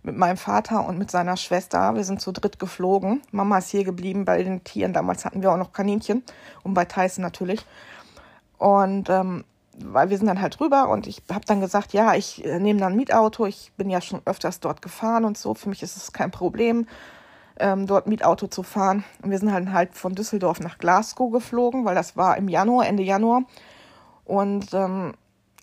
mit 0.03 0.17
meinem 0.17 0.38
Vater 0.38 0.85
und 0.85 0.97
mit 0.97 1.12
seiner 1.12 1.38
Schwester. 1.38 1.95
Wir 1.95 2.03
sind 2.03 2.21
zu 2.21 2.31
dritt 2.31 2.59
geflogen. 2.59 3.21
Mama 3.31 3.57
ist 3.57 3.69
hier 3.69 3.83
geblieben 3.83 4.25
bei 4.25 4.41
den 4.43 4.63
Tieren. 4.63 4.93
Damals 4.93 5.25
hatten 5.25 5.41
wir 5.41 5.51
auch 5.51 5.57
noch 5.57 5.73
Kaninchen 5.73 6.23
und 6.63 6.73
bei 6.73 6.85
Tyson 6.85 7.23
natürlich. 7.23 7.65
Und 8.57 9.09
ähm, 9.09 9.43
weil 9.81 10.09
wir 10.09 10.17
sind 10.17 10.27
dann 10.27 10.41
halt 10.41 10.59
rüber 10.59 10.89
und 10.89 11.07
ich 11.07 11.21
habe 11.31 11.45
dann 11.45 11.62
gesagt, 11.62 11.93
ja, 11.93 12.13
ich 12.13 12.43
äh, 12.45 12.59
nehme 12.59 12.79
dann 12.79 12.93
ein 12.93 12.97
Mietauto. 12.97 13.45
Ich 13.45 13.71
bin 13.77 13.89
ja 13.89 14.01
schon 14.01 14.21
öfters 14.25 14.59
dort 14.59 14.81
gefahren 14.81 15.25
und 15.25 15.38
so. 15.38 15.53
Für 15.53 15.69
mich 15.69 15.83
ist 15.83 15.95
es 15.95 16.12
kein 16.12 16.31
Problem, 16.31 16.88
ähm, 17.59 17.88
dort 17.88 18.07
Mietauto 18.07 18.47
zu 18.47 18.63
fahren. 18.63 19.03
Und 19.21 19.31
wir 19.31 19.39
sind 19.39 19.53
halt, 19.53 19.71
halt 19.71 19.95
von 19.95 20.15
Düsseldorf 20.15 20.59
nach 20.59 20.77
Glasgow 20.77 21.31
geflogen, 21.31 21.85
weil 21.85 21.95
das 21.95 22.17
war 22.17 22.38
im 22.38 22.49
Januar, 22.49 22.88
Ende 22.88 23.03
Januar. 23.03 23.43
Und 24.25 24.73
ähm, 24.73 25.13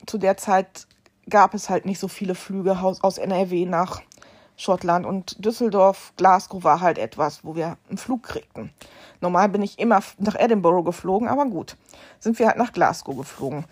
zu 0.06 0.18
der 0.18 0.36
Zeit 0.36 0.86
gab 1.28 1.54
es 1.54 1.68
halt 1.68 1.84
nicht 1.86 1.98
so 1.98 2.08
viele 2.08 2.34
Flüge 2.34 2.78
aus 2.80 3.18
NRW 3.18 3.66
nach 3.66 4.00
Schottland 4.56 5.04
und 5.04 5.44
Düsseldorf, 5.44 6.12
Glasgow 6.16 6.64
war 6.64 6.80
halt 6.80 6.98
etwas, 6.98 7.44
wo 7.44 7.54
wir 7.54 7.76
einen 7.88 7.98
Flug 7.98 8.22
kriegten. 8.22 8.70
Normal 9.20 9.48
bin 9.50 9.62
ich 9.62 9.78
immer 9.78 10.00
nach 10.18 10.34
Edinburgh 10.34 10.82
geflogen, 10.82 11.28
aber 11.28 11.46
gut, 11.46 11.76
sind 12.18 12.38
wir 12.38 12.46
halt 12.46 12.56
nach 12.56 12.72
Glasgow 12.72 13.16
geflogen. 13.16 13.66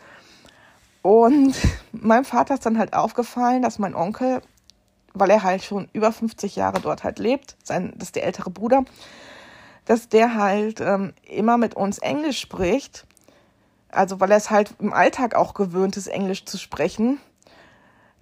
Und 1.02 1.54
meinem 1.92 2.24
Vater 2.24 2.54
ist 2.54 2.66
dann 2.66 2.78
halt 2.78 2.94
aufgefallen, 2.94 3.62
dass 3.62 3.78
mein 3.78 3.94
Onkel, 3.94 4.42
weil 5.14 5.30
er 5.30 5.42
halt 5.42 5.62
schon 5.62 5.88
über 5.92 6.12
50 6.12 6.56
Jahre 6.56 6.80
dort 6.80 7.02
halt 7.02 7.18
lebt, 7.18 7.56
sein, 7.62 7.92
das 7.96 8.08
ist 8.08 8.16
der 8.16 8.24
ältere 8.24 8.50
Bruder, 8.50 8.84
dass 9.86 10.08
der 10.08 10.34
halt 10.34 10.80
ähm, 10.80 11.14
immer 11.22 11.56
mit 11.56 11.74
uns 11.74 11.98
Englisch 11.98 12.40
spricht. 12.40 13.06
Also 13.90 14.18
weil 14.18 14.30
er 14.30 14.38
es 14.38 14.50
halt 14.50 14.74
im 14.80 14.92
Alltag 14.92 15.34
auch 15.34 15.54
gewöhnt 15.54 15.96
ist, 15.96 16.08
Englisch 16.08 16.44
zu 16.46 16.58
sprechen 16.58 17.20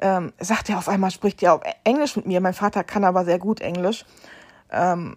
ähm, 0.02 0.32
sagt 0.38 0.68
er 0.68 0.78
auf 0.78 0.88
einmal, 0.88 1.10
spricht 1.10 1.42
er 1.42 1.54
auf 1.54 1.62
Englisch 1.84 2.16
mit 2.16 2.26
mir. 2.26 2.40
Mein 2.40 2.54
Vater 2.54 2.84
kann 2.84 3.04
aber 3.04 3.24
sehr 3.24 3.38
gut 3.38 3.60
Englisch. 3.60 4.04
Ähm, 4.70 5.14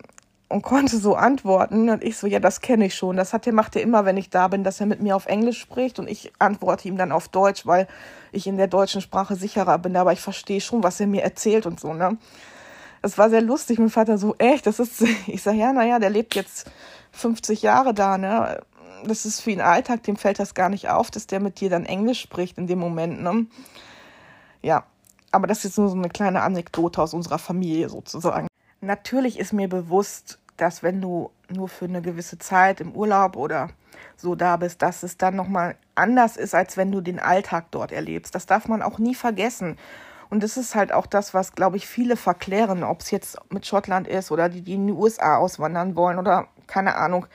und 0.48 0.62
konnte 0.62 0.98
so 0.98 1.16
antworten. 1.16 1.90
Und 1.90 2.04
ich 2.04 2.18
so, 2.18 2.28
ja, 2.28 2.40
das 2.40 2.62
kenne 2.62 2.86
ich 2.86 2.96
schon. 2.96 3.18
Das 3.18 3.34
hat 3.34 3.48
er, 3.48 3.54
macht 3.54 3.76
er 3.76 3.82
immer, 3.82 4.06
wenn 4.06 4.16
ich 4.16 4.30
da 4.30 4.48
bin, 4.48 4.64
dass 4.64 4.80
er 4.80 4.86
mit 4.86 5.02
mir 5.02 5.16
auf 5.16 5.26
Englisch 5.26 5.60
spricht 5.60 5.98
und 5.98 6.08
ich 6.08 6.32
antworte 6.38 6.88
ihm 6.88 6.98
dann 6.98 7.12
auf 7.12 7.28
Deutsch, 7.28 7.66
weil 7.66 7.88
ich 8.32 8.46
in 8.46 8.58
der 8.58 8.68
deutschen 8.68 9.02
Sprache 9.02 9.36
sicherer 9.36 9.80
bin. 9.80 9.98
Aber 9.98 10.14
ich 10.14 10.22
verstehe 10.22 10.62
schon, 10.62 10.84
was 10.84 11.00
er 11.00 11.08
mir 11.08 11.24
erzählt 11.24 11.66
und 11.66 11.80
so, 11.80 11.94
ne? 11.94 12.18
Das 13.02 13.18
war 13.18 13.30
sehr 13.30 13.42
lustig. 13.42 13.80
Mein 13.80 13.90
Vater 13.90 14.18
so, 14.18 14.36
echt, 14.38 14.68
das 14.68 14.80
ist, 14.80 15.02
ich 15.28 15.42
sage, 15.42 15.58
ja, 15.58 15.74
naja, 15.74 15.98
der 15.98 16.12
lebt 16.12 16.36
jetzt 16.36 16.70
50 17.12 17.64
Jahre 17.64 17.94
da, 17.94 18.18
ne? 18.18 18.62
Das 19.04 19.26
ist 19.26 19.42
für 19.42 19.52
ihn 19.52 19.62
Alltag, 19.62 20.04
dem 20.04 20.16
fällt 20.16 20.40
das 20.40 20.54
gar 20.54 20.70
nicht 20.70 20.90
auf, 20.90 21.12
dass 21.12 21.28
der 21.28 21.40
mit 21.40 21.60
dir 21.60 21.70
dann 21.70 21.86
Englisch 21.86 22.22
spricht 22.22 22.58
in 22.58 22.68
dem 22.68 22.80
Moment, 22.80 23.22
ne? 23.22 23.48
Ja, 24.66 24.84
aber 25.32 25.46
das 25.46 25.60
ist 25.60 25.64
jetzt 25.66 25.78
nur 25.78 25.90
so 25.90 25.96
eine 25.96 26.10
kleine 26.10 26.42
Anekdote 26.42 27.00
aus 27.00 27.14
unserer 27.14 27.38
Familie 27.38 27.88
sozusagen. 27.88 28.48
Natürlich 28.82 29.38
ist 29.38 29.54
mir 29.54 29.70
bewusst, 29.70 30.40
dass 30.58 30.82
wenn 30.82 31.02
du 31.02 31.30
nur 31.54 31.70
für 31.70 31.86
eine 31.86 32.02
gewisse 32.02 32.40
Zeit 32.40 32.82
im 32.82 32.94
Urlaub 32.96 33.36
oder 33.36 33.70
so 34.18 34.34
da 34.34 34.58
bist, 34.58 34.82
dass 34.82 35.04
es 35.04 35.18
dann 35.18 35.36
nochmal 35.36 35.76
anders 35.94 36.36
ist, 36.36 36.56
als 36.56 36.78
wenn 36.78 36.92
du 36.92 37.02
den 37.02 37.20
Alltag 37.20 37.66
dort 37.70 37.92
erlebst. 37.92 38.34
Das 38.34 38.48
darf 38.48 38.68
man 38.68 38.82
auch 38.82 38.98
nie 38.98 39.14
vergessen. 39.14 39.78
Und 40.32 40.42
das 40.42 40.58
ist 40.58 40.74
halt 40.74 40.92
auch 40.92 41.06
das, 41.06 41.36
was, 41.36 41.54
glaube 41.54 41.78
ich, 41.78 41.86
viele 41.86 42.18
verklären, 42.18 42.84
ob 42.84 43.02
es 43.02 43.12
jetzt 43.12 43.38
mit 43.52 43.68
Schottland 43.68 44.08
ist 44.08 44.32
oder 44.32 44.50
die, 44.50 44.64
die 44.64 44.74
in 44.74 44.88
die 44.88 44.94
USA 44.94 45.38
auswandern 45.38 45.96
wollen 45.96 46.18
oder 46.18 46.48
keine 46.66 46.96
Ahnung. 46.96 47.28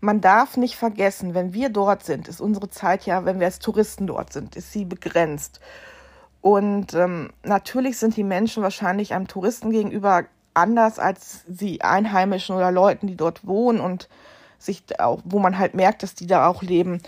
Man 0.00 0.20
darf 0.20 0.56
nicht 0.56 0.74
vergessen, 0.74 1.34
wenn 1.34 1.54
wir 1.54 1.68
dort 1.68 2.04
sind, 2.04 2.26
ist 2.26 2.40
unsere 2.40 2.68
Zeit 2.68 3.06
ja, 3.06 3.24
wenn 3.24 3.38
wir 3.38 3.46
als 3.46 3.60
Touristen 3.60 4.08
dort 4.08 4.32
sind, 4.32 4.56
ist 4.56 4.72
sie 4.72 4.84
begrenzt. 4.84 5.60
Und 6.44 6.92
ähm, 6.92 7.30
natürlich 7.42 7.96
sind 7.96 8.18
die 8.18 8.22
Menschen 8.22 8.62
wahrscheinlich 8.62 9.14
einem 9.14 9.28
Touristen 9.28 9.70
gegenüber 9.70 10.24
anders 10.52 10.98
als 10.98 11.40
die 11.46 11.80
Einheimischen 11.80 12.54
oder 12.54 12.70
Leuten, 12.70 13.06
die 13.06 13.16
dort 13.16 13.46
wohnen 13.46 13.80
und 13.80 14.10
sich 14.58 14.84
auch, 15.00 15.22
wo 15.24 15.38
man 15.38 15.56
halt 15.56 15.72
merkt, 15.72 16.02
dass 16.02 16.14
die 16.14 16.26
da 16.26 16.46
auch 16.46 16.60
leben, 16.60 17.00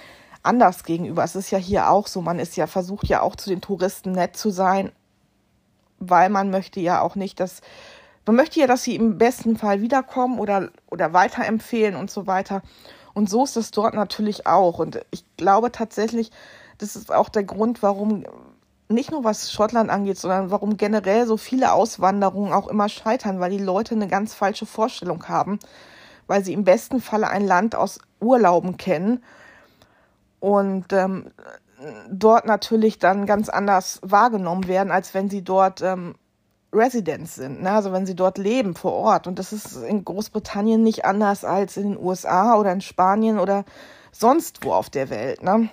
anders 0.42 0.84
gegenüber. 0.84 1.22
Es 1.22 1.36
ist 1.36 1.50
ja 1.50 1.58
hier 1.58 1.90
auch 1.90 2.06
so, 2.06 2.22
man 2.22 2.38
ist 2.38 2.56
ja 2.56 2.66
versucht 2.66 3.08
ja 3.08 3.20
auch 3.20 3.36
zu 3.36 3.50
den 3.50 3.60
Touristen 3.60 4.12
nett 4.12 4.38
zu 4.38 4.48
sein, 4.48 4.90
weil 5.98 6.30
man 6.30 6.48
möchte 6.48 6.80
ja 6.80 7.02
auch 7.02 7.14
nicht, 7.14 7.38
dass 7.38 7.60
man 8.24 8.36
möchte 8.36 8.58
ja, 8.60 8.66
dass 8.66 8.84
sie 8.84 8.96
im 8.96 9.18
besten 9.18 9.58
Fall 9.58 9.82
wiederkommen 9.82 10.38
oder 10.38 10.70
oder 10.90 11.12
weiterempfehlen 11.12 11.94
und 11.94 12.10
so 12.10 12.26
weiter. 12.26 12.62
Und 13.12 13.28
so 13.28 13.44
ist 13.44 13.58
es 13.58 13.70
dort 13.70 13.92
natürlich 13.92 14.46
auch. 14.46 14.78
Und 14.78 15.04
ich 15.10 15.26
glaube 15.36 15.72
tatsächlich, 15.72 16.30
das 16.78 16.96
ist 16.96 17.12
auch 17.12 17.28
der 17.28 17.44
Grund, 17.44 17.82
warum 17.82 18.24
nicht 18.88 19.10
nur 19.10 19.24
was 19.24 19.52
Schottland 19.52 19.90
angeht, 19.90 20.18
sondern 20.18 20.50
warum 20.50 20.76
generell 20.76 21.26
so 21.26 21.36
viele 21.36 21.72
Auswanderungen 21.72 22.52
auch 22.52 22.68
immer 22.68 22.88
scheitern, 22.88 23.40
weil 23.40 23.50
die 23.50 23.58
Leute 23.58 23.94
eine 23.94 24.08
ganz 24.08 24.34
falsche 24.34 24.66
Vorstellung 24.66 25.28
haben, 25.28 25.58
weil 26.26 26.44
sie 26.44 26.52
im 26.52 26.64
besten 26.64 27.00
Falle 27.00 27.28
ein 27.28 27.46
Land 27.46 27.74
aus 27.74 27.98
Urlauben 28.20 28.76
kennen 28.76 29.22
und 30.40 30.92
ähm, 30.92 31.30
dort 32.10 32.46
natürlich 32.46 32.98
dann 32.98 33.26
ganz 33.26 33.48
anders 33.48 34.00
wahrgenommen 34.02 34.68
werden, 34.68 34.90
als 34.90 35.14
wenn 35.14 35.28
sie 35.28 35.42
dort 35.42 35.82
ähm, 35.82 36.14
Residents 36.72 37.36
sind, 37.36 37.62
ne? 37.62 37.72
also 37.72 37.92
wenn 37.92 38.06
sie 38.06 38.14
dort 38.14 38.38
leben 38.38 38.74
vor 38.74 38.92
Ort. 38.92 39.26
Und 39.26 39.38
das 39.38 39.52
ist 39.52 39.76
in 39.76 40.04
Großbritannien 40.04 40.82
nicht 40.82 41.04
anders 41.04 41.44
als 41.44 41.76
in 41.76 41.94
den 41.94 41.98
USA 41.98 42.56
oder 42.56 42.72
in 42.72 42.80
Spanien 42.80 43.38
oder 43.38 43.64
sonst 44.12 44.64
wo 44.64 44.72
auf 44.72 44.90
der 44.90 45.10
Welt. 45.10 45.42
Ne? 45.42 45.68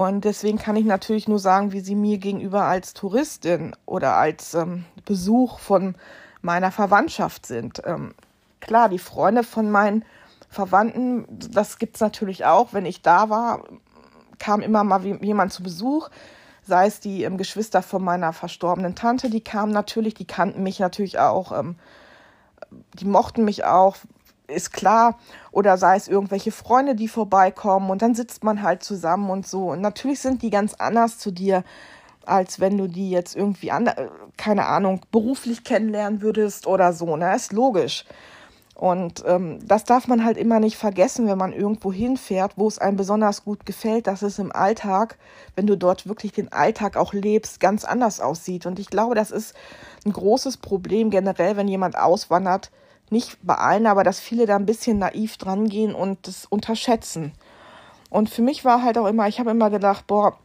Und 0.00 0.24
deswegen 0.24 0.56
kann 0.56 0.76
ich 0.76 0.86
natürlich 0.86 1.28
nur 1.28 1.38
sagen, 1.38 1.72
wie 1.72 1.80
sie 1.80 1.94
mir 1.94 2.16
gegenüber 2.16 2.62
als 2.62 2.94
Touristin 2.94 3.76
oder 3.84 4.16
als 4.16 4.54
ähm, 4.54 4.86
Besuch 5.04 5.58
von 5.58 5.94
meiner 6.40 6.70
Verwandtschaft 6.70 7.44
sind. 7.44 7.82
Ähm, 7.84 8.14
klar, 8.60 8.88
die 8.88 8.98
Freunde 8.98 9.42
von 9.44 9.70
meinen 9.70 10.06
Verwandten, 10.48 11.26
das 11.28 11.76
gibt 11.76 11.96
es 11.96 12.00
natürlich 12.00 12.46
auch. 12.46 12.72
Wenn 12.72 12.86
ich 12.86 13.02
da 13.02 13.28
war, 13.28 13.64
kam 14.38 14.62
immer 14.62 14.84
mal 14.84 15.04
jemand 15.04 15.52
zu 15.52 15.62
Besuch, 15.62 16.08
sei 16.62 16.86
es 16.86 17.00
die 17.00 17.24
ähm, 17.24 17.36
Geschwister 17.36 17.82
von 17.82 18.02
meiner 18.02 18.32
verstorbenen 18.32 18.94
Tante, 18.94 19.28
die 19.28 19.44
kamen 19.44 19.70
natürlich, 19.70 20.14
die 20.14 20.26
kannten 20.26 20.62
mich 20.62 20.78
natürlich 20.78 21.18
auch, 21.18 21.52
ähm, 21.52 21.76
die 22.94 23.04
mochten 23.04 23.44
mich 23.44 23.66
auch, 23.66 23.96
ist 24.50 24.72
klar. 24.72 25.18
Oder 25.52 25.76
sei 25.78 25.96
es 25.96 26.08
irgendwelche 26.08 26.52
Freunde, 26.52 26.94
die 26.94 27.08
vorbeikommen 27.08 27.90
und 27.90 28.02
dann 28.02 28.14
sitzt 28.14 28.44
man 28.44 28.62
halt 28.62 28.82
zusammen 28.82 29.30
und 29.30 29.46
so. 29.46 29.70
Und 29.70 29.80
natürlich 29.80 30.20
sind 30.20 30.42
die 30.42 30.50
ganz 30.50 30.74
anders 30.74 31.18
zu 31.18 31.30
dir, 31.30 31.64
als 32.26 32.60
wenn 32.60 32.78
du 32.78 32.86
die 32.86 33.10
jetzt 33.10 33.36
irgendwie, 33.36 33.70
an, 33.70 33.90
keine 34.36 34.66
Ahnung, 34.66 35.00
beruflich 35.10 35.64
kennenlernen 35.64 36.22
würdest 36.22 36.66
oder 36.66 36.92
so. 36.92 37.16
Ne? 37.16 37.34
Ist 37.34 37.52
logisch. 37.52 38.04
Und 38.80 39.22
ähm, 39.26 39.58
das 39.62 39.84
darf 39.84 40.08
man 40.08 40.24
halt 40.24 40.38
immer 40.38 40.58
nicht 40.58 40.78
vergessen, 40.78 41.26
wenn 41.26 41.36
man 41.36 41.52
irgendwo 41.52 41.92
hinfährt, 41.92 42.52
wo 42.56 42.66
es 42.66 42.78
einem 42.78 42.96
besonders 42.96 43.44
gut 43.44 43.66
gefällt, 43.66 44.06
dass 44.06 44.22
es 44.22 44.38
im 44.38 44.52
Alltag, 44.52 45.18
wenn 45.54 45.66
du 45.66 45.76
dort 45.76 46.08
wirklich 46.08 46.32
den 46.32 46.50
Alltag 46.50 46.96
auch 46.96 47.12
lebst, 47.12 47.60
ganz 47.60 47.84
anders 47.84 48.20
aussieht. 48.20 48.64
Und 48.64 48.78
ich 48.78 48.88
glaube, 48.88 49.14
das 49.14 49.32
ist 49.32 49.54
ein 50.06 50.14
großes 50.14 50.56
Problem 50.56 51.10
generell, 51.10 51.58
wenn 51.58 51.68
jemand 51.68 51.98
auswandert, 51.98 52.70
nicht 53.10 53.38
bei 53.42 53.54
allen, 53.54 53.86
aber 53.86 54.04
dass 54.04 54.20
viele 54.20 54.46
da 54.46 54.56
ein 54.56 54.66
bisschen 54.66 54.98
naiv 54.98 55.36
dran 55.36 55.68
gehen 55.68 55.94
und 55.94 56.26
das 56.26 56.46
unterschätzen. 56.46 57.32
Und 58.08 58.30
für 58.30 58.42
mich 58.42 58.64
war 58.64 58.82
halt 58.82 58.98
auch 58.98 59.06
immer, 59.06 59.28
ich 59.28 59.38
habe 59.38 59.50
immer 59.50 59.70
gedacht, 59.70 60.06
boah, 60.06 60.36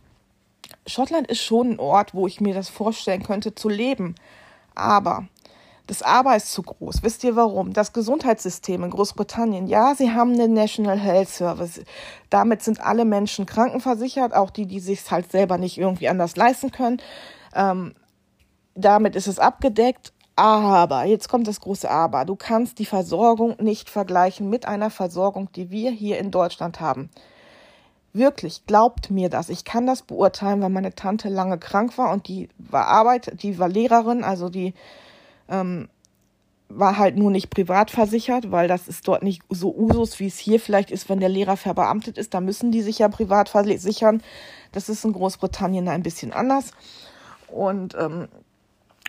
Schottland 0.87 1.27
ist 1.27 1.41
schon 1.41 1.71
ein 1.71 1.79
Ort, 1.79 2.13
wo 2.13 2.27
ich 2.27 2.41
mir 2.41 2.53
das 2.53 2.69
vorstellen 2.69 3.23
könnte 3.23 3.55
zu 3.55 3.69
leben. 3.69 4.15
Aber 4.75 5.27
das 5.87 6.01
Aber 6.01 6.35
ist 6.35 6.51
zu 6.51 6.63
groß. 6.63 7.03
Wisst 7.03 7.23
ihr 7.23 7.35
warum? 7.35 7.73
Das 7.73 7.93
Gesundheitssystem 7.93 8.83
in 8.83 8.89
Großbritannien, 8.89 9.67
ja, 9.67 9.93
sie 9.95 10.11
haben 10.11 10.33
einen 10.33 10.53
National 10.53 10.97
Health 10.97 11.29
Service. 11.29 11.81
Damit 12.29 12.63
sind 12.63 12.81
alle 12.81 13.05
Menschen 13.05 13.45
krankenversichert, 13.45 14.33
auch 14.33 14.49
die, 14.49 14.65
die 14.65 14.79
sich 14.79 15.09
halt 15.11 15.31
selber 15.31 15.57
nicht 15.57 15.77
irgendwie 15.77 16.09
anders 16.09 16.35
leisten 16.35 16.71
können. 16.71 17.01
Ähm, 17.53 17.93
damit 18.73 19.15
ist 19.15 19.27
es 19.27 19.37
abgedeckt. 19.37 20.11
Aber, 20.35 21.05
jetzt 21.05 21.29
kommt 21.29 21.47
das 21.47 21.61
große 21.61 21.89
Aber, 21.89 22.25
du 22.25 22.35
kannst 22.35 22.79
die 22.79 22.85
Versorgung 22.85 23.55
nicht 23.59 23.89
vergleichen 23.89 24.49
mit 24.49 24.67
einer 24.67 24.89
Versorgung, 24.89 25.49
die 25.53 25.71
wir 25.71 25.91
hier 25.91 26.19
in 26.19 26.31
Deutschland 26.31 26.81
haben. 26.81 27.09
Wirklich, 28.11 28.65
glaubt 28.65 29.11
mir 29.11 29.29
das. 29.29 29.49
Ich 29.49 29.65
kann 29.65 29.85
das 29.85 30.01
beurteilen, 30.01 30.61
weil 30.61 30.69
meine 30.69 30.95
Tante 30.95 31.29
lange 31.29 31.57
krank 31.57 31.97
war 31.97 32.11
und 32.11 32.27
die 32.27 32.49
war 32.57 32.87
Arbeit, 32.87 33.41
die 33.41 33.59
war 33.59 33.69
Lehrerin, 33.69 34.23
also 34.23 34.49
die 34.49 34.73
ähm, 35.49 35.89
war 36.69 36.97
halt 36.97 37.17
nur 37.17 37.31
nicht 37.31 37.49
privat 37.49 37.91
versichert, 37.91 38.51
weil 38.51 38.67
das 38.67 38.87
ist 38.87 39.07
dort 39.07 39.23
nicht 39.23 39.43
so 39.49 39.73
Usus, 39.75 40.19
wie 40.19 40.27
es 40.27 40.39
hier 40.39 40.59
vielleicht 40.59 40.91
ist, 40.91 41.09
wenn 41.09 41.19
der 41.19 41.29
Lehrer 41.29 41.57
verbeamtet 41.57 42.17
ist. 42.17 42.33
Da 42.33 42.41
müssen 42.41 42.71
die 42.71 42.81
sich 42.81 42.99
ja 42.99 43.07
privat 43.07 43.49
versichern. 43.49 44.21
Das 44.71 44.89
ist 44.89 45.05
in 45.05 45.13
Großbritannien 45.13 45.87
ein 45.87 46.03
bisschen 46.03 46.33
anders. 46.33 46.71
Und 47.47 47.95
ähm, 47.95 48.27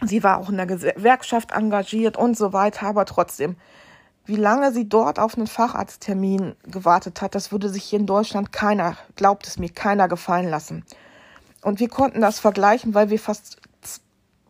Sie 0.02 0.22
war 0.22 0.38
auch 0.38 0.50
in 0.50 0.56
der 0.56 0.66
Gewerkschaft 0.66 1.52
engagiert 1.52 2.16
und 2.16 2.37
so 2.37 2.52
weiter, 2.52 2.87
aber 2.87 3.06
trotzdem, 3.06 3.56
wie 4.26 4.37
lange 4.37 4.72
sie 4.72 4.88
dort 4.88 5.18
auf 5.18 5.37
einen 5.37 5.46
Facharzttermin 5.46 6.54
gewartet 6.64 7.22
hat, 7.22 7.35
das 7.35 7.52
würde 7.52 7.68
sich 7.68 7.85
hier 7.85 8.00
in 8.00 8.06
Deutschland 8.06 8.52
keiner, 8.52 8.96
glaubt 9.14 9.46
es 9.46 9.59
mir, 9.59 9.70
keiner 9.70 10.09
gefallen 10.09 10.50
lassen. 10.50 10.85
Und 11.62 11.80
wir 11.80 11.88
konnten 11.88 12.20
das 12.20 12.38
vergleichen, 12.38 12.94
weil 12.94 13.11
wir 13.11 13.18
fast 13.18 13.59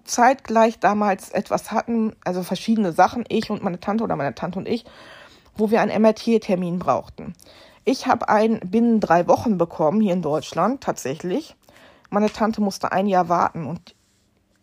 zeitgleich 0.06 0.78
damals 0.78 1.30
etwas 1.30 1.72
hatten, 1.72 2.14
also 2.24 2.42
verschiedene 2.42 2.92
Sachen, 2.92 3.24
ich 3.28 3.50
und 3.50 3.62
meine 3.62 3.80
Tante 3.80 4.04
oder 4.04 4.16
meine 4.16 4.34
Tante 4.34 4.58
und 4.58 4.68
ich, 4.68 4.84
wo 5.56 5.70
wir 5.70 5.80
einen 5.80 6.02
MRT-Termin 6.02 6.78
brauchten. 6.78 7.34
Ich 7.84 8.06
habe 8.06 8.28
einen 8.28 8.60
binnen 8.60 9.00
drei 9.00 9.26
Wochen 9.26 9.58
bekommen 9.58 10.00
hier 10.00 10.12
in 10.12 10.22
Deutschland 10.22 10.82
tatsächlich. 10.82 11.56
Meine 12.10 12.30
Tante 12.30 12.60
musste 12.60 12.92
ein 12.92 13.06
Jahr 13.06 13.28
warten 13.28 13.66
und 13.66 13.95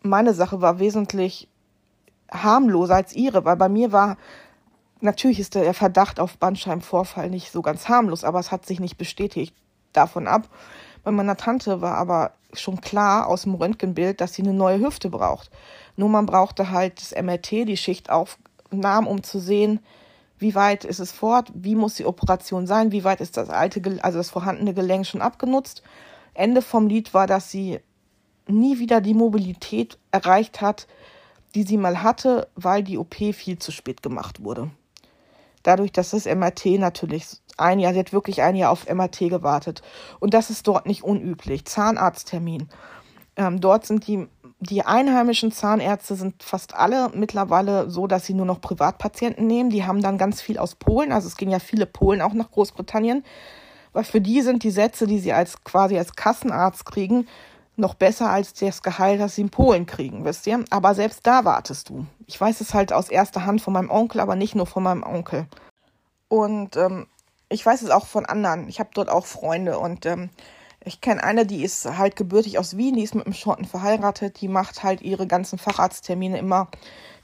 meine 0.04 0.34
Sache 0.34 0.60
war 0.60 0.78
wesentlich 0.78 1.48
harmloser 2.30 2.96
als 2.96 3.14
ihre, 3.14 3.44
weil 3.44 3.56
bei 3.56 3.68
mir 3.68 3.90
war, 3.90 4.16
natürlich 5.00 5.40
ist 5.40 5.54
der 5.54 5.74
Verdacht 5.74 6.20
auf 6.20 6.38
Bandscheibenvorfall 6.38 7.30
nicht 7.30 7.50
so 7.50 7.62
ganz 7.62 7.88
harmlos, 7.88 8.22
aber 8.22 8.38
es 8.38 8.52
hat 8.52 8.66
sich 8.66 8.80
nicht 8.80 8.98
bestätigt 8.98 9.54
davon 9.92 10.28
ab. 10.28 10.48
Bei 11.04 11.10
meiner 11.10 11.36
Tante 11.36 11.80
war 11.80 11.96
aber 11.96 12.32
schon 12.52 12.80
klar 12.80 13.26
aus 13.28 13.42
dem 13.42 13.54
Röntgenbild, 13.54 14.20
dass 14.20 14.34
sie 14.34 14.42
eine 14.42 14.52
neue 14.52 14.80
Hüfte 14.80 15.08
braucht. 15.08 15.50
Nur 15.96 16.08
man 16.08 16.26
brauchte 16.26 16.70
halt 16.70 17.00
das 17.00 17.12
MRT, 17.12 17.66
die 17.68 17.76
Schichtaufnahmen, 17.76 19.08
um 19.08 19.22
zu 19.22 19.38
sehen, 19.38 19.80
wie 20.38 20.54
weit 20.54 20.84
ist 20.84 20.98
es 20.98 21.12
fort, 21.12 21.50
wie 21.54 21.76
muss 21.76 21.94
die 21.94 22.04
Operation 22.06 22.66
sein, 22.66 22.92
wie 22.92 23.04
weit 23.04 23.20
ist 23.20 23.36
das 23.36 23.48
alte, 23.48 23.80
also 24.02 24.18
das 24.18 24.30
vorhandene 24.30 24.74
Gelenk 24.74 25.06
schon 25.06 25.22
abgenutzt. 25.22 25.82
Ende 26.34 26.60
vom 26.60 26.88
Lied 26.88 27.14
war, 27.14 27.26
dass 27.26 27.50
sie 27.50 27.80
nie 28.48 28.78
wieder 28.78 29.00
die 29.00 29.14
Mobilität 29.14 29.98
erreicht 30.10 30.60
hat, 30.60 30.86
die 31.54 31.62
sie 31.62 31.76
mal 31.76 32.02
hatte, 32.02 32.48
weil 32.54 32.82
die 32.82 32.98
OP 32.98 33.14
viel 33.14 33.58
zu 33.58 33.72
spät 33.72 34.02
gemacht 34.02 34.42
wurde. 34.42 34.70
Dadurch, 35.62 35.92
dass 35.92 36.10
das 36.10 36.26
MRT 36.26 36.78
natürlich 36.78 37.26
ein 37.56 37.78
Jahr, 37.78 37.92
sie 37.92 37.98
hat 38.00 38.12
wirklich 38.12 38.42
ein 38.42 38.56
Jahr 38.56 38.70
auf 38.70 38.88
MRT 38.88 39.30
gewartet. 39.30 39.82
Und 40.20 40.34
das 40.34 40.50
ist 40.50 40.66
dort 40.66 40.86
nicht 40.86 41.02
unüblich. 41.02 41.64
Zahnarzttermin. 41.64 42.68
Ähm, 43.36 43.60
dort 43.60 43.86
sind 43.86 44.06
die, 44.06 44.28
die 44.60 44.84
einheimischen 44.84 45.52
Zahnärzte 45.52 46.16
sind 46.16 46.42
fast 46.42 46.74
alle 46.74 47.10
mittlerweile 47.14 47.90
so, 47.90 48.06
dass 48.06 48.26
sie 48.26 48.34
nur 48.34 48.46
noch 48.46 48.60
Privatpatienten 48.60 49.46
nehmen. 49.46 49.70
Die 49.70 49.84
haben 49.84 50.02
dann 50.02 50.18
ganz 50.18 50.42
viel 50.42 50.58
aus 50.58 50.74
Polen. 50.74 51.12
Also 51.12 51.28
es 51.28 51.36
gehen 51.36 51.50
ja 51.50 51.60
viele 51.60 51.86
Polen 51.86 52.20
auch 52.20 52.34
nach 52.34 52.50
Großbritannien. 52.50 53.24
Weil 53.92 54.04
für 54.04 54.20
die 54.20 54.42
sind 54.42 54.64
die 54.64 54.70
Sätze, 54.70 55.06
die 55.06 55.18
sie 55.18 55.32
als 55.32 55.62
quasi 55.64 55.96
als 55.96 56.14
Kassenarzt 56.14 56.84
kriegen, 56.84 57.26
noch 57.76 57.94
besser 57.94 58.30
als 58.30 58.54
das 58.54 58.82
Gehalt, 58.82 59.20
das 59.20 59.34
sie 59.34 59.42
in 59.42 59.50
Polen 59.50 59.86
kriegen, 59.86 60.24
wisst 60.24 60.46
ihr? 60.46 60.64
Aber 60.70 60.94
selbst 60.94 61.26
da 61.26 61.44
wartest 61.44 61.88
du. 61.88 62.06
Ich 62.26 62.40
weiß 62.40 62.60
es 62.60 62.74
halt 62.74 62.92
aus 62.92 63.08
erster 63.08 63.46
Hand 63.46 63.60
von 63.60 63.72
meinem 63.72 63.90
Onkel, 63.90 64.20
aber 64.20 64.36
nicht 64.36 64.54
nur 64.54 64.66
von 64.66 64.82
meinem 64.82 65.02
Onkel. 65.02 65.46
Und 66.28 66.76
ähm, 66.76 67.06
ich 67.48 67.64
weiß 67.64 67.82
es 67.82 67.90
auch 67.90 68.06
von 68.06 68.26
anderen. 68.26 68.68
Ich 68.68 68.80
habe 68.80 68.90
dort 68.94 69.08
auch 69.08 69.26
Freunde 69.26 69.78
und 69.78 70.06
ähm, 70.06 70.30
ich 70.84 71.00
kenne 71.00 71.24
eine, 71.24 71.46
die 71.46 71.64
ist 71.64 71.86
halt 71.86 72.14
gebürtig 72.16 72.58
aus 72.58 72.76
Wien, 72.76 72.94
die 72.94 73.02
ist 73.02 73.14
mit 73.14 73.26
einem 73.26 73.34
Schotten 73.34 73.64
verheiratet, 73.64 74.40
die 74.40 74.48
macht 74.48 74.82
halt 74.82 75.00
ihre 75.02 75.26
ganzen 75.26 75.58
Facharzttermine 75.58 76.38
immer, 76.38 76.68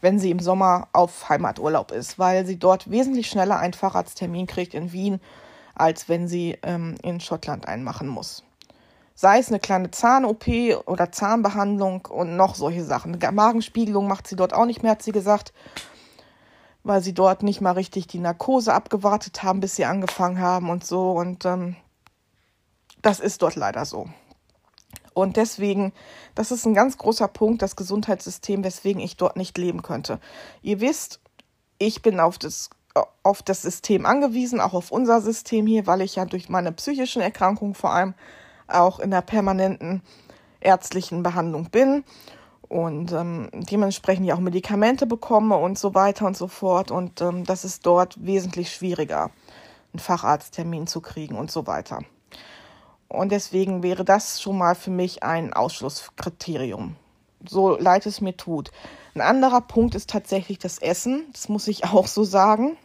wenn 0.00 0.18
sie 0.18 0.30
im 0.30 0.40
Sommer 0.40 0.88
auf 0.92 1.28
Heimaturlaub 1.28 1.92
ist, 1.92 2.18
weil 2.18 2.46
sie 2.46 2.58
dort 2.58 2.90
wesentlich 2.90 3.28
schneller 3.28 3.58
einen 3.58 3.74
Facharzttermin 3.74 4.46
kriegt 4.46 4.74
in 4.74 4.92
Wien, 4.92 5.20
als 5.74 6.08
wenn 6.08 6.26
sie 6.26 6.58
ähm, 6.62 6.96
in 7.02 7.20
Schottland 7.20 7.68
einen 7.68 7.84
machen 7.84 8.08
muss 8.08 8.44
sei 9.20 9.38
es 9.38 9.48
eine 9.48 9.60
kleine 9.60 9.90
Zahn-OP 9.90 10.46
oder 10.86 11.12
Zahnbehandlung 11.12 12.06
und 12.06 12.36
noch 12.36 12.54
solche 12.54 12.82
Sachen. 12.82 13.18
Magenspiegelung 13.32 14.08
macht 14.08 14.26
sie 14.26 14.34
dort 14.34 14.54
auch 14.54 14.64
nicht 14.64 14.82
mehr, 14.82 14.92
hat 14.92 15.02
sie 15.02 15.12
gesagt, 15.12 15.52
weil 16.84 17.02
sie 17.02 17.12
dort 17.12 17.42
nicht 17.42 17.60
mal 17.60 17.72
richtig 17.72 18.06
die 18.06 18.18
Narkose 18.18 18.72
abgewartet 18.72 19.42
haben, 19.42 19.60
bis 19.60 19.76
sie 19.76 19.84
angefangen 19.84 20.40
haben 20.40 20.70
und 20.70 20.86
so. 20.86 21.10
Und 21.10 21.44
ähm, 21.44 21.76
das 23.02 23.20
ist 23.20 23.42
dort 23.42 23.56
leider 23.56 23.84
so. 23.84 24.08
Und 25.12 25.36
deswegen, 25.36 25.92
das 26.34 26.50
ist 26.50 26.64
ein 26.64 26.72
ganz 26.72 26.96
großer 26.96 27.28
Punkt, 27.28 27.60
das 27.60 27.76
Gesundheitssystem, 27.76 28.64
weswegen 28.64 29.02
ich 29.02 29.18
dort 29.18 29.36
nicht 29.36 29.58
leben 29.58 29.82
könnte. 29.82 30.18
Ihr 30.62 30.80
wisst, 30.80 31.20
ich 31.76 32.00
bin 32.00 32.20
auf 32.20 32.38
das, 32.38 32.70
auf 33.22 33.42
das 33.42 33.60
System 33.60 34.06
angewiesen, 34.06 34.62
auch 34.62 34.72
auf 34.72 34.90
unser 34.90 35.20
System 35.20 35.66
hier, 35.66 35.86
weil 35.86 36.00
ich 36.00 36.16
ja 36.16 36.24
durch 36.24 36.48
meine 36.48 36.72
psychischen 36.72 37.20
Erkrankungen 37.20 37.74
vor 37.74 37.92
allem 37.92 38.14
auch 38.70 38.98
in 38.98 39.10
der 39.10 39.22
permanenten 39.22 40.02
ärztlichen 40.60 41.22
Behandlung 41.22 41.70
bin 41.70 42.04
und 42.68 43.12
ähm, 43.12 43.48
dementsprechend 43.52 44.26
ja 44.26 44.34
auch 44.34 44.40
Medikamente 44.40 45.06
bekomme 45.06 45.56
und 45.56 45.78
so 45.78 45.94
weiter 45.94 46.26
und 46.26 46.36
so 46.36 46.46
fort. 46.46 46.90
Und 46.90 47.20
ähm, 47.20 47.44
das 47.44 47.64
ist 47.64 47.84
dort 47.84 48.24
wesentlich 48.24 48.72
schwieriger, 48.72 49.30
einen 49.92 49.98
Facharzttermin 49.98 50.86
zu 50.86 51.00
kriegen 51.00 51.36
und 51.36 51.50
so 51.50 51.66
weiter. 51.66 52.00
Und 53.08 53.32
deswegen 53.32 53.82
wäre 53.82 54.04
das 54.04 54.40
schon 54.40 54.56
mal 54.56 54.76
für 54.76 54.92
mich 54.92 55.24
ein 55.24 55.52
Ausschlusskriterium. 55.52 56.94
So 57.44 57.76
leid 57.76 58.06
es 58.06 58.20
mir 58.20 58.36
tut. 58.36 58.70
Ein 59.16 59.20
anderer 59.20 59.62
Punkt 59.62 59.96
ist 59.96 60.08
tatsächlich 60.08 60.60
das 60.60 60.78
Essen. 60.78 61.24
Das 61.32 61.48
muss 61.48 61.66
ich 61.66 61.84
auch 61.92 62.06
so 62.06 62.22
sagen. 62.22 62.76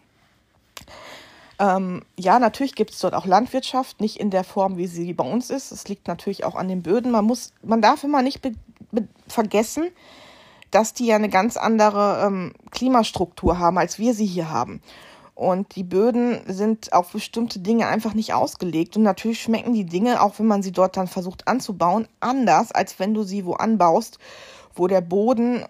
Ähm, 1.58 2.04
ja, 2.18 2.39
natürlich 2.39 2.76
gibt 2.76 2.91
es 2.91 3.00
dort 3.00 3.13
auch 3.13 3.26
Landwirtschaft, 3.26 4.02
nicht 4.02 4.20
in 4.20 4.30
der 4.30 4.44
Form, 4.44 4.78
wie 4.78 4.88
sie 4.88 5.13
bei 5.13 5.24
uns 5.24 5.50
ist. 5.50 5.72
Es 5.72 5.88
liegt 5.88 6.08
natürlich 6.08 6.44
auch 6.44 6.56
an 6.56 6.68
den 6.68 6.82
Böden. 6.82 7.12
Man 7.12 7.26
muss, 7.26 7.54
man 7.63 7.82
darf 7.82 8.04
immer 8.04 8.22
nicht 8.22 8.41
vergessen, 9.28 9.88
dass 10.72 10.94
die 10.94 11.06
ja 11.06 11.15
eine 11.15 11.30
ganz 11.30 11.56
andere 11.56 12.24
ähm, 12.26 12.54
Klimastruktur 12.72 13.60
haben, 13.60 13.78
als 13.78 14.00
wir 14.00 14.13
sie 14.13 14.26
hier 14.26 14.50
haben. 14.50 14.82
Und 15.34 15.76
die 15.76 15.84
Böden 15.84 16.41
sind 16.48 16.94
auf 16.94 17.12
bestimmte 17.12 17.60
Dinge 17.60 17.88
einfach 17.88 18.13
nicht 18.13 18.34
ausgelegt. 18.34 18.96
Und 18.96 19.04
natürlich 19.04 19.41
schmecken 19.41 19.74
die 19.74 19.86
Dinge, 19.86 20.22
auch 20.22 20.39
wenn 20.39 20.48
man 20.48 20.63
sie 20.63 20.72
dort 20.72 20.96
dann 20.96 21.08
versucht 21.08 21.48
anzubauen, 21.48 22.08
anders, 22.22 22.72
als 22.72 23.00
wenn 23.00 23.13
du 23.13 23.24
sie 23.24 23.46
wo 23.46 23.54
anbaust, 23.54 24.18
wo 24.76 24.88
der 24.88 25.02
Boden 25.02 25.65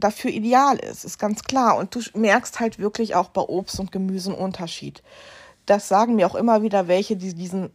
dafür 0.00 0.30
ideal 0.30 0.76
ist. 0.78 1.04
Ist 1.04 1.18
ganz 1.18 1.44
klar. 1.44 1.76
Und 1.76 1.94
du 1.94 2.00
merkst 2.14 2.60
halt 2.60 2.78
wirklich 2.78 3.14
auch 3.14 3.28
bei 3.28 3.42
Obst 3.42 3.78
und 3.78 3.92
Gemüse 3.92 4.30
einen 4.30 4.40
Unterschied. 4.40 5.02
Das 5.66 5.88
sagen 5.88 6.16
mir 6.16 6.26
auch 6.26 6.34
immer 6.34 6.62
wieder 6.62 6.88
welche, 6.88 7.16
die 7.16 7.34
diesen 7.34 7.70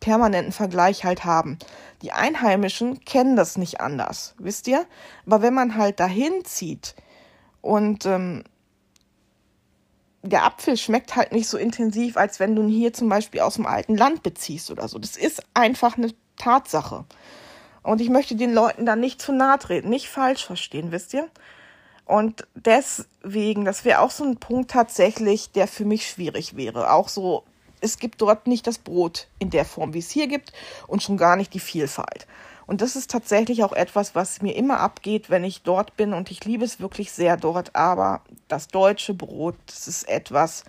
permanenten 0.00 0.52
Vergleich 0.52 1.04
halt 1.04 1.24
haben. 1.24 1.58
Die 2.02 2.12
Einheimischen 2.12 3.04
kennen 3.04 3.36
das 3.36 3.58
nicht 3.58 3.80
anders, 3.80 4.34
wisst 4.38 4.66
ihr? 4.66 4.86
Aber 5.26 5.42
wenn 5.42 5.54
man 5.54 5.76
halt 5.76 6.00
dahin 6.00 6.44
zieht 6.44 6.94
und 7.60 8.06
ähm, 8.06 8.44
der 10.22 10.44
Apfel 10.44 10.76
schmeckt 10.76 11.16
halt 11.16 11.32
nicht 11.32 11.48
so 11.48 11.56
intensiv, 11.56 12.16
als 12.16 12.40
wenn 12.40 12.54
du 12.54 12.62
ihn 12.62 12.68
hier 12.68 12.92
zum 12.92 13.08
Beispiel 13.08 13.40
aus 13.40 13.54
dem 13.54 13.66
alten 13.66 13.96
Land 13.96 14.22
beziehst 14.22 14.70
oder 14.70 14.88
so. 14.88 14.98
Das 14.98 15.16
ist 15.16 15.42
einfach 15.54 15.96
eine 15.96 16.12
Tatsache. 16.36 17.04
Und 17.82 18.00
ich 18.00 18.10
möchte 18.10 18.36
den 18.36 18.52
Leuten 18.52 18.86
da 18.86 18.96
nicht 18.96 19.22
zu 19.22 19.32
nahe 19.32 19.58
treten, 19.58 19.88
nicht 19.88 20.08
falsch 20.08 20.44
verstehen, 20.44 20.92
wisst 20.92 21.14
ihr? 21.14 21.28
Und 22.04 22.46
deswegen, 22.54 23.64
das 23.64 23.84
wäre 23.84 24.00
auch 24.00 24.10
so 24.10 24.24
ein 24.24 24.36
Punkt 24.36 24.70
tatsächlich, 24.70 25.52
der 25.52 25.68
für 25.68 25.84
mich 25.84 26.08
schwierig 26.08 26.56
wäre. 26.56 26.92
Auch 26.92 27.08
so, 27.08 27.44
es 27.80 27.98
gibt 27.98 28.20
dort 28.20 28.46
nicht 28.46 28.66
das 28.66 28.78
Brot 28.78 29.28
in 29.38 29.50
der 29.50 29.64
Form, 29.64 29.94
wie 29.94 30.00
es 30.00 30.10
hier 30.10 30.26
gibt 30.26 30.52
und 30.86 31.02
schon 31.02 31.16
gar 31.16 31.36
nicht 31.36 31.54
die 31.54 31.60
Vielfalt. 31.60 32.26
Und 32.66 32.82
das 32.82 32.94
ist 32.94 33.10
tatsächlich 33.10 33.64
auch 33.64 33.72
etwas, 33.72 34.14
was 34.14 34.42
mir 34.42 34.54
immer 34.54 34.78
abgeht, 34.78 35.28
wenn 35.30 35.42
ich 35.42 35.62
dort 35.62 35.96
bin. 35.96 36.12
Und 36.12 36.30
ich 36.30 36.44
liebe 36.44 36.64
es 36.64 36.78
wirklich 36.78 37.10
sehr 37.10 37.36
dort. 37.36 37.74
Aber 37.74 38.22
das 38.46 38.68
deutsche 38.68 39.14
Brot, 39.14 39.56
das 39.66 39.88
ist 39.88 40.08
etwas, 40.08 40.64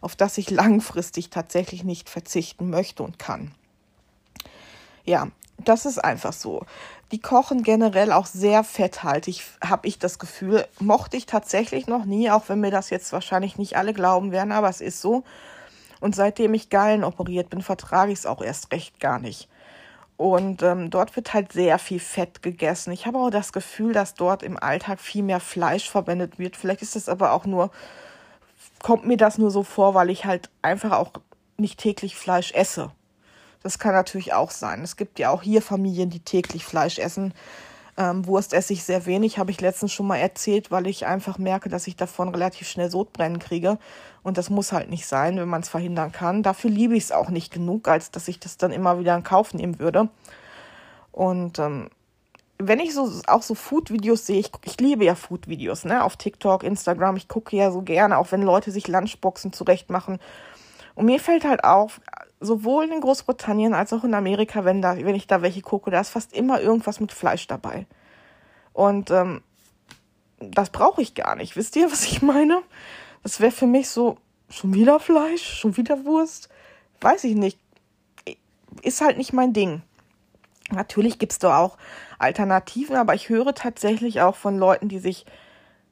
auf 0.00 0.16
das 0.16 0.38
ich 0.38 0.50
langfristig 0.50 1.30
tatsächlich 1.30 1.84
nicht 1.84 2.08
verzichten 2.08 2.70
möchte 2.70 3.02
und 3.02 3.18
kann. 3.18 3.52
Ja, 5.04 5.28
das 5.68 5.86
ist 5.86 5.98
einfach 5.98 6.32
so. 6.32 6.64
Die 7.10 7.20
kochen 7.20 7.62
generell 7.62 8.12
auch 8.12 8.26
sehr 8.26 8.64
fetthaltig, 8.64 9.42
habe 9.62 9.86
ich 9.86 9.98
das 9.98 10.18
Gefühl. 10.18 10.66
Mochte 10.80 11.16
ich 11.16 11.26
tatsächlich 11.26 11.86
noch 11.86 12.04
nie, 12.04 12.30
auch 12.30 12.48
wenn 12.48 12.60
mir 12.60 12.70
das 12.70 12.90
jetzt 12.90 13.12
wahrscheinlich 13.12 13.58
nicht 13.58 13.76
alle 13.76 13.92
glauben 13.92 14.32
werden, 14.32 14.52
aber 14.52 14.68
es 14.68 14.80
ist 14.80 15.00
so. 15.00 15.24
Und 16.00 16.16
seitdem 16.16 16.54
ich 16.54 16.70
Gallen 16.70 17.04
operiert 17.04 17.50
bin, 17.50 17.62
vertrage 17.62 18.12
ich 18.12 18.20
es 18.20 18.26
auch 18.26 18.42
erst 18.42 18.72
recht 18.72 18.98
gar 18.98 19.18
nicht. 19.18 19.48
Und 20.16 20.62
ähm, 20.62 20.90
dort 20.90 21.16
wird 21.16 21.34
halt 21.34 21.52
sehr 21.52 21.78
viel 21.78 22.00
Fett 22.00 22.42
gegessen. 22.42 22.92
Ich 22.92 23.06
habe 23.06 23.18
auch 23.18 23.30
das 23.30 23.52
Gefühl, 23.52 23.92
dass 23.92 24.14
dort 24.14 24.42
im 24.42 24.56
Alltag 24.56 25.00
viel 25.00 25.22
mehr 25.22 25.40
Fleisch 25.40 25.90
verwendet 25.90 26.38
wird. 26.38 26.56
Vielleicht 26.56 26.82
ist 26.82 26.96
es 26.96 27.08
aber 27.08 27.32
auch 27.32 27.44
nur, 27.44 27.70
kommt 28.80 29.06
mir 29.06 29.16
das 29.16 29.38
nur 29.38 29.50
so 29.50 29.62
vor, 29.64 29.94
weil 29.94 30.10
ich 30.10 30.24
halt 30.24 30.48
einfach 30.62 30.92
auch 30.92 31.12
nicht 31.56 31.78
täglich 31.78 32.16
Fleisch 32.16 32.52
esse. 32.52 32.90
Das 33.62 33.78
kann 33.78 33.94
natürlich 33.94 34.32
auch 34.32 34.50
sein. 34.50 34.82
Es 34.82 34.96
gibt 34.96 35.18
ja 35.18 35.30
auch 35.30 35.42
hier 35.42 35.62
Familien, 35.62 36.10
die 36.10 36.20
täglich 36.20 36.64
Fleisch 36.64 36.98
essen. 36.98 37.32
Ähm, 37.96 38.26
Wurst 38.26 38.54
esse 38.54 38.72
ich 38.72 38.84
sehr 38.84 39.04
wenig, 39.04 39.38
habe 39.38 39.50
ich 39.50 39.60
letztens 39.60 39.92
schon 39.92 40.06
mal 40.06 40.16
erzählt, 40.16 40.70
weil 40.70 40.86
ich 40.86 41.04
einfach 41.06 41.36
merke, 41.36 41.68
dass 41.68 41.86
ich 41.86 41.94
davon 41.94 42.30
relativ 42.30 42.66
schnell 42.68 42.90
Sodbrennen 42.90 43.38
kriege. 43.38 43.78
Und 44.22 44.38
das 44.38 44.48
muss 44.48 44.72
halt 44.72 44.88
nicht 44.88 45.06
sein, 45.06 45.36
wenn 45.36 45.48
man 45.48 45.60
es 45.60 45.68
verhindern 45.68 46.10
kann. 46.10 46.42
Dafür 46.42 46.70
liebe 46.70 46.96
ich 46.96 47.04
es 47.04 47.12
auch 47.12 47.28
nicht 47.28 47.52
genug, 47.52 47.88
als 47.88 48.10
dass 48.10 48.28
ich 48.28 48.40
das 48.40 48.56
dann 48.56 48.72
immer 48.72 48.98
wieder 48.98 49.14
in 49.14 49.24
Kauf 49.24 49.52
nehmen 49.52 49.78
würde. 49.78 50.08
Und 51.10 51.58
ähm, 51.58 51.90
wenn 52.58 52.80
ich 52.80 52.94
so 52.94 53.10
auch 53.26 53.42
so 53.42 53.54
Food-Videos 53.54 54.26
sehe, 54.26 54.38
ich, 54.38 54.50
ich 54.64 54.80
liebe 54.80 55.04
ja 55.04 55.14
Food-Videos, 55.14 55.84
ne, 55.84 56.02
auf 56.04 56.16
TikTok, 56.16 56.62
Instagram, 56.62 57.16
ich 57.16 57.28
gucke 57.28 57.56
ja 57.56 57.70
so 57.70 57.82
gerne, 57.82 58.16
auch 58.16 58.32
wenn 58.32 58.42
Leute 58.42 58.70
sich 58.70 58.88
Lunchboxen 58.88 59.52
zurecht 59.52 59.90
machen. 59.90 60.18
Und 60.94 61.06
mir 61.06 61.20
fällt 61.20 61.44
halt 61.44 61.64
auf, 61.64 62.00
sowohl 62.40 62.90
in 62.90 63.00
Großbritannien 63.00 63.74
als 63.74 63.92
auch 63.92 64.04
in 64.04 64.14
Amerika, 64.14 64.64
wenn, 64.64 64.82
da, 64.82 64.96
wenn 64.96 65.14
ich 65.14 65.26
da 65.26 65.42
welche 65.42 65.62
gucke, 65.62 65.90
da 65.90 66.00
ist 66.00 66.10
fast 66.10 66.32
immer 66.32 66.60
irgendwas 66.60 67.00
mit 67.00 67.12
Fleisch 67.12 67.46
dabei. 67.46 67.86
Und 68.72 69.10
ähm, 69.10 69.42
das 70.38 70.70
brauche 70.70 71.02
ich 71.02 71.14
gar 71.14 71.36
nicht. 71.36 71.56
Wisst 71.56 71.76
ihr, 71.76 71.90
was 71.90 72.04
ich 72.04 72.22
meine? 72.22 72.62
Das 73.22 73.40
wäre 73.40 73.52
für 73.52 73.66
mich 73.66 73.88
so, 73.88 74.18
schon 74.50 74.74
wieder 74.74 75.00
Fleisch, 75.00 75.60
schon 75.60 75.76
wieder 75.76 76.04
Wurst. 76.04 76.48
Weiß 77.00 77.24
ich 77.24 77.34
nicht. 77.34 77.58
Ist 78.82 79.00
halt 79.00 79.18
nicht 79.18 79.32
mein 79.32 79.52
Ding. 79.52 79.82
Natürlich 80.70 81.18
gibt 81.18 81.32
es 81.32 81.38
da 81.38 81.58
auch 81.58 81.76
Alternativen, 82.18 82.96
aber 82.96 83.14
ich 83.14 83.28
höre 83.28 83.54
tatsächlich 83.54 84.20
auch 84.20 84.36
von 84.36 84.58
Leuten, 84.58 84.88
die 84.88 84.98
sich, 84.98 85.26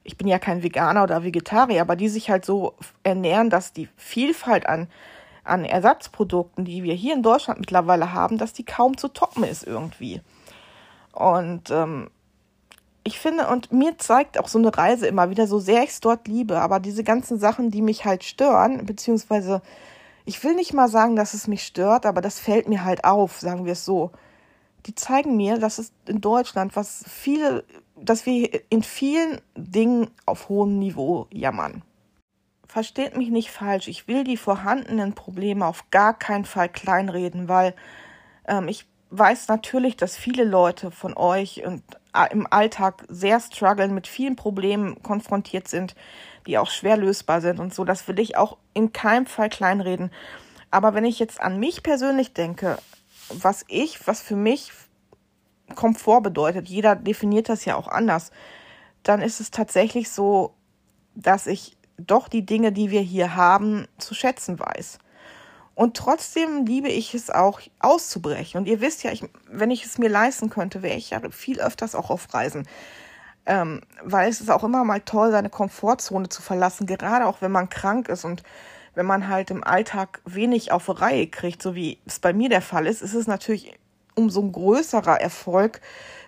ich 0.03 0.17
bin 0.17 0.29
ja 0.29 0.39
kein 0.39 0.63
Veganer 0.63 1.03
oder 1.03 1.25
Vegetarier, 1.25 1.81
aber 1.83 1.97
die 1.97 2.09
sich 2.09 2.31
halt 2.31 2.45
so 2.45 2.75
ernähren, 3.03 3.51
dass 3.51 3.73
die 3.73 3.89
Vielfalt 3.97 4.67
an 4.67 4.89
an 5.43 5.65
Ersatzprodukten, 5.65 6.65
die 6.65 6.83
wir 6.83 6.95
hier 6.95 7.15
in 7.15 7.23
Deutschland 7.23 7.61
mittlerweile 7.61 8.13
haben, 8.13 8.39
dass 8.39 8.53
die 8.53 8.65
kaum 8.65 8.97
zu 8.97 9.09
toppen 9.09 9.43
ist 9.43 9.67
irgendwie. 9.67 10.21
Und 11.13 11.71
ähm, 11.71 12.11
ich 13.03 13.19
finde, 13.19 13.49
und 13.49 13.73
mir 13.73 13.99
zeigt 13.99 14.39
auch 14.39 14.49
so 14.49 14.59
eine 14.59 14.77
Reise 14.77 15.07
immer 15.07 15.31
wieder, 15.31 15.47
so 15.47 15.59
sehr 15.59 15.83
ich 15.83 15.91
es 15.91 16.01
dort 16.01 16.29
liebe, 16.29 16.61
aber 16.61 16.81
diese 16.81 17.03
ganzen 17.03 17.39
Sachen, 17.39 17.71
die 17.71 17.83
mich 17.83 18.05
halt 18.05 18.25
stören, 18.25 18.85
beziehungsweise 18.85 19.63
ich 20.25 20.43
will 20.45 20.55
nicht 20.55 20.75
mal 20.75 20.89
sagen, 20.89 21.17
dass 21.17 21.35
es 21.35 21.49
mich 21.49 21.65
stört, 21.65 22.07
aber 22.07 22.21
das 22.21 22.39
fällt 22.39 22.69
mir 22.69 22.85
halt 22.85 23.05
auf, 23.05 23.41
sagen 23.41 23.65
wir 23.65 23.73
es 23.73 23.85
so. 23.85 24.11
Die 24.87 24.95
zeigen 24.95 25.37
mir, 25.37 25.59
dass 25.59 25.79
es 25.79 25.93
in 26.07 26.21
Deutschland, 26.21 26.77
was 26.77 27.05
viele, 27.09 27.65
dass 28.03 28.27
wir 28.27 28.61
in 28.71 28.83
vielen 28.83 29.41
Dingen 29.57 30.11
auf 30.27 30.49
hohem 30.49 30.79
Niveau 30.79 31.27
jammern 31.31 31.83
versteht 32.71 33.17
mich 33.17 33.31
nicht 33.31 33.51
falsch, 33.51 33.89
ich 33.89 34.07
will 34.07 34.23
die 34.23 34.37
vorhandenen 34.37 35.15
Probleme 35.15 35.67
auf 35.67 35.91
gar 35.91 36.17
keinen 36.17 36.45
Fall 36.45 36.69
kleinreden, 36.69 37.49
weil 37.49 37.75
ähm, 38.47 38.69
ich 38.69 38.87
weiß 39.11 39.49
natürlich, 39.49 39.97
dass 39.97 40.17
viele 40.17 40.45
Leute 40.45 40.93
von 40.93 41.17
euch 41.17 41.65
und 41.67 41.83
äh, 42.15 42.33
im 42.33 42.47
Alltag 42.51 43.05
sehr 43.09 43.41
strugglen, 43.41 43.93
mit 43.93 44.07
vielen 44.07 44.37
Problemen 44.37 45.03
konfrontiert 45.03 45.67
sind, 45.67 45.97
die 46.47 46.59
auch 46.59 46.71
schwer 46.71 46.97
lösbar 46.97 47.41
sind 47.41 47.59
und 47.59 47.75
so. 47.75 47.85
Das 47.85 48.07
will 48.07 48.21
ich 48.21 48.37
auch 48.37 48.57
in 48.73 48.93
keinem 48.93 49.27
Fall 49.27 49.49
kleinreden. 49.49 50.13
Aber 50.71 50.95
wenn 50.95 51.05
ich 51.05 51.19
jetzt 51.19 51.41
an 51.41 51.59
mich 51.59 51.83
persönlich 51.83 52.35
denke, 52.35 52.79
was 53.29 53.65
ich, 53.67 54.07
was 54.07 54.23
für 54.23 54.37
mich 54.37 54.71
Komfort 55.75 56.23
bedeutet, 56.23 56.69
jeder 56.69 56.97
definiert 56.97 57.49
das 57.49 57.65
ja 57.65 57.77
auch 57.77 57.89
anders, 57.89 58.31
dann 59.03 59.23
ist 59.23 59.41
es 59.41 59.51
tatsächlich 59.51 60.11
so, 60.11 60.55
dass 61.15 61.47
ich 61.47 61.77
doch 61.97 62.29
die 62.29 62.47
Dinge, 62.47 62.73
die 62.73 62.91
wir 62.91 63.01
hier 63.01 63.37
haben, 63.37 63.87
zu 63.99 64.15
schätzen 64.15 64.59
weiß. 64.59 64.99
Und 65.75 65.97
trotzdem 65.97 66.67
liebe 66.67 66.89
ich 66.89 67.15
es 67.15 67.31
auch 67.31 67.61
auszubrechen. 67.79 68.61
Und 68.61 68.67
ihr 68.67 68.81
wisst 68.81 69.03
ja, 69.03 69.13
ich, 69.13 69.25
wenn 69.47 69.71
ich 69.71 69.85
es 69.85 69.99
mir 69.99 70.11
leisten 70.11 70.51
könnte, 70.51 70.83
wäre 70.83 70.97
ich 70.97 71.11
ja 71.11 71.21
viel 71.31 71.61
öfters 71.61 71.95
auch 71.95 72.11
auf 72.11 72.33
Reisen. 72.35 72.67
Ähm, 73.47 73.81
weil 74.03 74.29
es 74.29 74.41
ist 74.41 74.51
auch 74.51 74.65
immer 74.65 74.85
mal 74.85 75.01
toll, 75.01 75.31
seine 75.31 75.49
Komfortzone 75.49 76.29
zu 76.29 76.43
verlassen, 76.43 76.87
gerade 76.87 77.27
auch 77.27 77.41
wenn 77.41 77.51
man 77.51 77.71
krank 77.71 78.09
ist 78.09 78.25
und 78.25 78.43
wenn 78.95 79.07
man 79.07 79.29
halt 79.29 79.51
im 79.51 79.65
Alltag 79.65 80.21
wenig 80.27 80.73
auf 80.73 81.01
Reihe 81.01 81.27
kriegt, 81.27 81.63
so 81.63 81.75
wie 81.75 81.99
es 82.05 82.19
bei 82.19 82.33
mir 82.35 82.51
der 82.51 82.61
Fall 82.61 82.87
ist, 82.87 83.01
ist 83.01 83.15
es 83.15 83.27
natürlich 83.27 83.73
umso 84.15 84.43
größerer 84.43 85.21
Erfolg, 85.21 85.81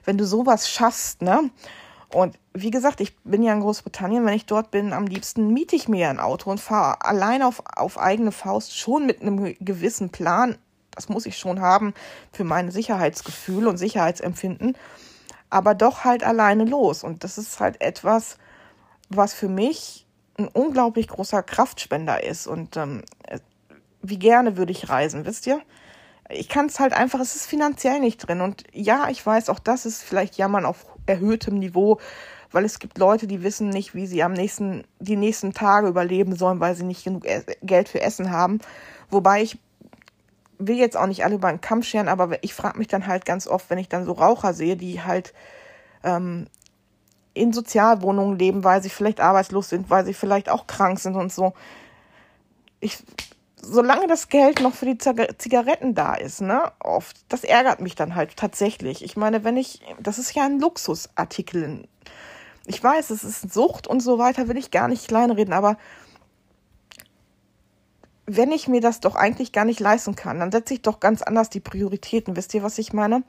wenn 0.04 0.18
du 0.18 0.26
sowas 0.26 0.68
schaffst, 0.68 1.22
ne? 1.22 1.50
Und 2.14 2.38
wie 2.52 2.70
gesagt, 2.70 3.00
ich 3.00 3.16
bin 3.24 3.42
ja 3.42 3.54
in 3.54 3.60
Großbritannien. 3.60 4.26
Wenn 4.26 4.34
ich 4.34 4.44
dort 4.44 4.70
bin, 4.70 4.92
am 4.92 5.06
liebsten 5.06 5.52
miete 5.52 5.74
ich 5.74 5.88
mir 5.88 6.10
ein 6.10 6.20
Auto 6.20 6.50
und 6.50 6.60
fahre 6.60 7.02
allein 7.04 7.42
auf, 7.42 7.62
auf 7.74 7.98
eigene 7.98 8.32
Faust 8.32 8.76
schon 8.78 9.06
mit 9.06 9.22
einem 9.22 9.56
gewissen 9.60 10.10
Plan. 10.10 10.58
Das 10.94 11.08
muss 11.08 11.24
ich 11.24 11.38
schon 11.38 11.60
haben 11.60 11.94
für 12.30 12.44
mein 12.44 12.70
Sicherheitsgefühl 12.70 13.66
und 13.66 13.78
Sicherheitsempfinden. 13.78 14.76
Aber 15.48 15.74
doch 15.74 16.04
halt 16.04 16.22
alleine 16.22 16.64
los. 16.64 17.02
Und 17.02 17.24
das 17.24 17.38
ist 17.38 17.60
halt 17.60 17.80
etwas, 17.80 18.36
was 19.08 19.32
für 19.32 19.48
mich 19.48 20.06
ein 20.38 20.48
unglaublich 20.48 21.08
großer 21.08 21.42
Kraftspender 21.42 22.22
ist. 22.22 22.46
Und 22.46 22.76
ähm, 22.76 23.02
wie 24.02 24.18
gerne 24.18 24.58
würde 24.58 24.72
ich 24.72 24.90
reisen, 24.90 25.24
wisst 25.24 25.46
ihr? 25.46 25.62
Ich 26.32 26.48
kann 26.48 26.66
es 26.66 26.80
halt 26.80 26.92
einfach, 26.92 27.20
es 27.20 27.36
ist 27.36 27.46
finanziell 27.46 28.00
nicht 28.00 28.18
drin. 28.18 28.40
Und 28.40 28.64
ja, 28.72 29.08
ich 29.10 29.24
weiß, 29.24 29.48
auch 29.50 29.58
das 29.58 29.86
ist 29.86 30.02
vielleicht 30.02 30.36
Jammern 30.36 30.64
auf 30.64 30.86
erhöhtem 31.06 31.58
Niveau, 31.58 31.98
weil 32.50 32.64
es 32.64 32.78
gibt 32.78 32.98
Leute, 32.98 33.26
die 33.26 33.42
wissen 33.42 33.68
nicht, 33.68 33.94
wie 33.94 34.06
sie 34.06 34.22
am 34.22 34.32
nächsten, 34.32 34.84
die 34.98 35.16
nächsten 35.16 35.52
Tage 35.52 35.88
überleben 35.88 36.36
sollen, 36.36 36.60
weil 36.60 36.74
sie 36.74 36.84
nicht 36.84 37.04
genug 37.04 37.24
Geld 37.62 37.88
für 37.88 38.00
Essen 38.00 38.30
haben. 38.30 38.60
Wobei 39.10 39.42
ich 39.42 39.58
will 40.58 40.76
jetzt 40.76 40.96
auch 40.96 41.06
nicht 41.06 41.24
alle 41.24 41.34
über 41.34 41.48
einen 41.48 41.60
Kamm 41.60 41.82
scheren, 41.82 42.08
aber 42.08 42.42
ich 42.42 42.54
frage 42.54 42.78
mich 42.78 42.88
dann 42.88 43.06
halt 43.06 43.24
ganz 43.24 43.46
oft, 43.48 43.68
wenn 43.70 43.78
ich 43.78 43.88
dann 43.88 44.04
so 44.04 44.12
Raucher 44.12 44.54
sehe, 44.54 44.76
die 44.76 45.02
halt 45.02 45.32
ähm, 46.04 46.46
in 47.34 47.52
Sozialwohnungen 47.52 48.38
leben, 48.38 48.64
weil 48.64 48.82
sie 48.82 48.90
vielleicht 48.90 49.20
arbeitslos 49.20 49.68
sind, 49.68 49.90
weil 49.90 50.04
sie 50.04 50.14
vielleicht 50.14 50.48
auch 50.48 50.66
krank 50.66 50.98
sind 51.00 51.16
und 51.16 51.32
so. 51.32 51.54
Ich 52.80 52.98
solange 53.62 54.08
das 54.08 54.28
Geld 54.28 54.60
noch 54.60 54.74
für 54.74 54.86
die 54.86 54.98
Zigaretten 54.98 55.94
da 55.94 56.14
ist, 56.14 56.40
ne, 56.40 56.72
oft, 56.80 57.16
das 57.28 57.44
ärgert 57.44 57.80
mich 57.80 57.94
dann 57.94 58.14
halt 58.14 58.36
tatsächlich. 58.36 59.04
Ich 59.04 59.16
meine, 59.16 59.44
wenn 59.44 59.56
ich, 59.56 59.80
das 60.00 60.18
ist 60.18 60.34
ja 60.34 60.44
ein 60.44 60.58
Luxusartikel. 60.58 61.88
Ich 62.66 62.82
weiß, 62.82 63.10
es 63.10 63.24
ist 63.24 63.52
Sucht 63.52 63.86
und 63.86 64.00
so 64.00 64.18
weiter, 64.18 64.48
will 64.48 64.58
ich 64.58 64.70
gar 64.70 64.88
nicht 64.88 65.08
kleinreden, 65.08 65.54
aber 65.54 65.78
wenn 68.26 68.52
ich 68.52 68.68
mir 68.68 68.80
das 68.80 69.00
doch 69.00 69.14
eigentlich 69.14 69.52
gar 69.52 69.64
nicht 69.64 69.80
leisten 69.80 70.16
kann, 70.16 70.40
dann 70.40 70.52
setze 70.52 70.74
ich 70.74 70.82
doch 70.82 71.00
ganz 71.00 71.22
anders 71.22 71.50
die 71.50 71.60
Prioritäten. 71.60 72.36
Wisst 72.36 72.54
ihr, 72.54 72.62
was 72.62 72.78
ich 72.78 72.92
meine? 72.92 73.22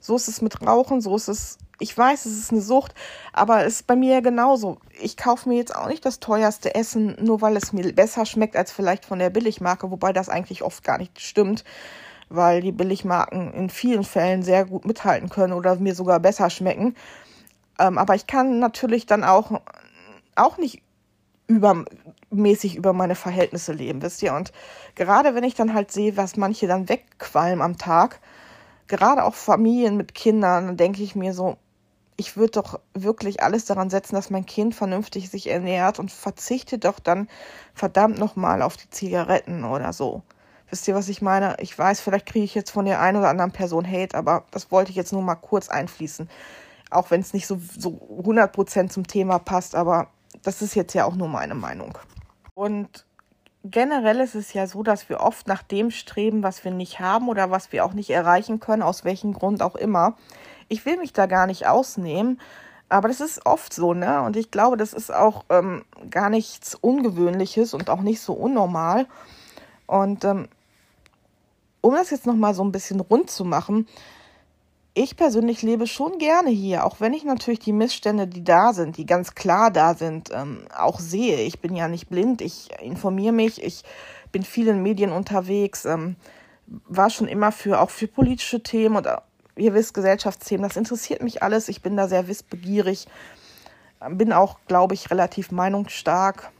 So 0.00 0.16
ist 0.16 0.28
es 0.28 0.42
mit 0.42 0.60
Rauchen, 0.66 1.00
so 1.00 1.16
ist 1.16 1.28
es. 1.28 1.58
Ich 1.80 1.96
weiß, 1.96 2.26
es 2.26 2.38
ist 2.38 2.52
eine 2.52 2.60
Sucht, 2.60 2.94
aber 3.32 3.64
es 3.64 3.74
ist 3.74 3.86
bei 3.86 3.96
mir 3.96 4.22
genauso. 4.22 4.78
Ich 5.00 5.16
kaufe 5.16 5.48
mir 5.48 5.56
jetzt 5.56 5.74
auch 5.74 5.88
nicht 5.88 6.04
das 6.06 6.20
teuerste 6.20 6.74
Essen, 6.74 7.16
nur 7.20 7.40
weil 7.40 7.56
es 7.56 7.72
mir 7.72 7.92
besser 7.92 8.26
schmeckt 8.26 8.56
als 8.56 8.70
vielleicht 8.70 9.04
von 9.04 9.18
der 9.18 9.30
Billigmarke, 9.30 9.90
wobei 9.90 10.12
das 10.12 10.28
eigentlich 10.28 10.62
oft 10.62 10.84
gar 10.84 10.98
nicht 10.98 11.20
stimmt, 11.20 11.64
weil 12.28 12.60
die 12.60 12.72
Billigmarken 12.72 13.52
in 13.52 13.70
vielen 13.70 14.04
Fällen 14.04 14.42
sehr 14.42 14.64
gut 14.66 14.84
mithalten 14.84 15.30
können 15.30 15.52
oder 15.52 15.76
mir 15.76 15.94
sogar 15.94 16.20
besser 16.20 16.48
schmecken. 16.48 16.94
Ähm, 17.78 17.98
aber 17.98 18.14
ich 18.14 18.26
kann 18.26 18.60
natürlich 18.60 19.06
dann 19.06 19.24
auch, 19.24 19.60
auch 20.36 20.58
nicht 20.58 20.82
übermäßig 21.48 22.76
über 22.76 22.92
meine 22.92 23.16
Verhältnisse 23.16 23.72
leben, 23.72 24.00
wisst 24.00 24.22
ihr? 24.22 24.34
Und 24.34 24.52
gerade 24.94 25.34
wenn 25.34 25.44
ich 25.44 25.54
dann 25.54 25.74
halt 25.74 25.90
sehe, 25.90 26.16
was 26.16 26.36
manche 26.36 26.66
dann 26.66 26.88
wegqualmen 26.88 27.62
am 27.62 27.78
Tag, 27.78 28.20
gerade 28.86 29.24
auch 29.24 29.34
Familien 29.34 29.96
mit 29.96 30.14
Kindern, 30.14 30.66
dann 30.66 30.76
denke 30.76 31.02
ich 31.02 31.14
mir 31.14 31.34
so, 31.34 31.58
ich 32.16 32.36
würde 32.36 32.52
doch 32.52 32.80
wirklich 32.94 33.42
alles 33.42 33.64
daran 33.64 33.90
setzen, 33.90 34.14
dass 34.14 34.30
mein 34.30 34.46
Kind 34.46 34.74
vernünftig 34.74 35.30
sich 35.30 35.50
ernährt 35.50 35.98
und 35.98 36.12
verzichte 36.12 36.78
doch 36.78 37.00
dann 37.00 37.28
verdammt 37.74 38.18
nochmal 38.18 38.62
auf 38.62 38.76
die 38.76 38.90
Zigaretten 38.90 39.64
oder 39.64 39.92
so. 39.92 40.22
Wisst 40.70 40.88
ihr, 40.88 40.94
was 40.94 41.08
ich 41.08 41.22
meine? 41.22 41.56
Ich 41.60 41.78
weiß, 41.78 42.00
vielleicht 42.00 42.26
kriege 42.26 42.44
ich 42.44 42.54
jetzt 42.54 42.70
von 42.70 42.84
der 42.84 43.00
einen 43.00 43.18
oder 43.18 43.28
anderen 43.28 43.52
Person 43.52 43.86
Hate, 43.86 44.16
aber 44.16 44.44
das 44.50 44.70
wollte 44.70 44.90
ich 44.90 44.96
jetzt 44.96 45.12
nur 45.12 45.22
mal 45.22 45.34
kurz 45.34 45.68
einfließen. 45.68 46.28
Auch 46.90 47.10
wenn 47.10 47.20
es 47.20 47.32
nicht 47.32 47.46
so, 47.46 47.60
so 47.76 47.90
100% 48.22 48.88
zum 48.88 49.06
Thema 49.06 49.38
passt, 49.38 49.74
aber 49.74 50.08
das 50.42 50.62
ist 50.62 50.74
jetzt 50.74 50.94
ja 50.94 51.04
auch 51.04 51.16
nur 51.16 51.28
meine 51.28 51.54
Meinung. 51.54 51.98
Und 52.54 53.06
generell 53.64 54.20
ist 54.20 54.34
es 54.34 54.52
ja 54.52 54.66
so, 54.66 54.82
dass 54.82 55.08
wir 55.08 55.20
oft 55.20 55.48
nach 55.48 55.62
dem 55.62 55.90
streben, 55.90 56.42
was 56.42 56.64
wir 56.64 56.70
nicht 56.70 57.00
haben 57.00 57.28
oder 57.28 57.50
was 57.50 57.72
wir 57.72 57.84
auch 57.84 57.94
nicht 57.94 58.10
erreichen 58.10 58.60
können, 58.60 58.82
aus 58.82 59.04
welchem 59.04 59.32
Grund 59.32 59.62
auch 59.62 59.74
immer. 59.74 60.16
Ich 60.68 60.84
will 60.86 60.98
mich 60.98 61.12
da 61.12 61.26
gar 61.26 61.46
nicht 61.46 61.66
ausnehmen, 61.66 62.40
aber 62.88 63.08
das 63.08 63.20
ist 63.20 63.46
oft 63.46 63.72
so, 63.72 63.94
ne? 63.94 64.22
Und 64.22 64.36
ich 64.36 64.50
glaube, 64.50 64.76
das 64.76 64.92
ist 64.92 65.12
auch 65.12 65.44
ähm, 65.48 65.84
gar 66.10 66.28
nichts 66.28 66.74
Ungewöhnliches 66.74 67.74
und 67.74 67.88
auch 67.88 68.02
nicht 68.02 68.20
so 68.20 68.34
unnormal. 68.34 69.06
Und 69.86 70.24
ähm, 70.24 70.48
um 71.80 71.94
das 71.94 72.10
jetzt 72.10 72.26
nochmal 72.26 72.54
so 72.54 72.62
ein 72.62 72.72
bisschen 72.72 73.00
rund 73.00 73.30
zu 73.30 73.44
machen, 73.44 73.88
ich 74.94 75.16
persönlich 75.16 75.62
lebe 75.62 75.88
schon 75.88 76.18
gerne 76.18 76.50
hier, 76.50 76.86
auch 76.86 77.00
wenn 77.00 77.12
ich 77.12 77.24
natürlich 77.24 77.58
die 77.58 77.72
Missstände, 77.72 78.28
die 78.28 78.44
da 78.44 78.72
sind, 78.72 78.96
die 78.96 79.06
ganz 79.06 79.34
klar 79.34 79.72
da 79.72 79.94
sind, 79.94 80.30
ähm, 80.32 80.66
auch 80.76 81.00
sehe. 81.00 81.40
Ich 81.40 81.60
bin 81.60 81.74
ja 81.74 81.88
nicht 81.88 82.08
blind, 82.08 82.40
ich 82.40 82.68
informiere 82.80 83.32
mich, 83.32 83.62
ich 83.62 83.82
bin 84.30 84.44
viel 84.44 84.68
in 84.68 84.82
Medien 84.82 85.10
unterwegs, 85.10 85.84
ähm, 85.84 86.14
war 86.66 87.10
schon 87.10 87.26
immer 87.26 87.50
für 87.50 87.80
auch 87.80 87.90
für 87.90 88.06
politische 88.06 88.62
Themen 88.62 88.96
und 88.96 89.08
ihr 89.56 89.74
wisst 89.74 89.94
Gesellschaftsthemen, 89.94 90.66
das 90.68 90.76
interessiert 90.76 91.22
mich 91.22 91.42
alles. 91.42 91.68
Ich 91.68 91.82
bin 91.82 91.96
da 91.96 92.06
sehr 92.06 92.28
wissbegierig, 92.28 93.06
bin 94.10 94.32
auch, 94.32 94.58
glaube 94.68 94.94
ich, 94.94 95.10
relativ 95.10 95.50
meinungsstark 95.50 96.52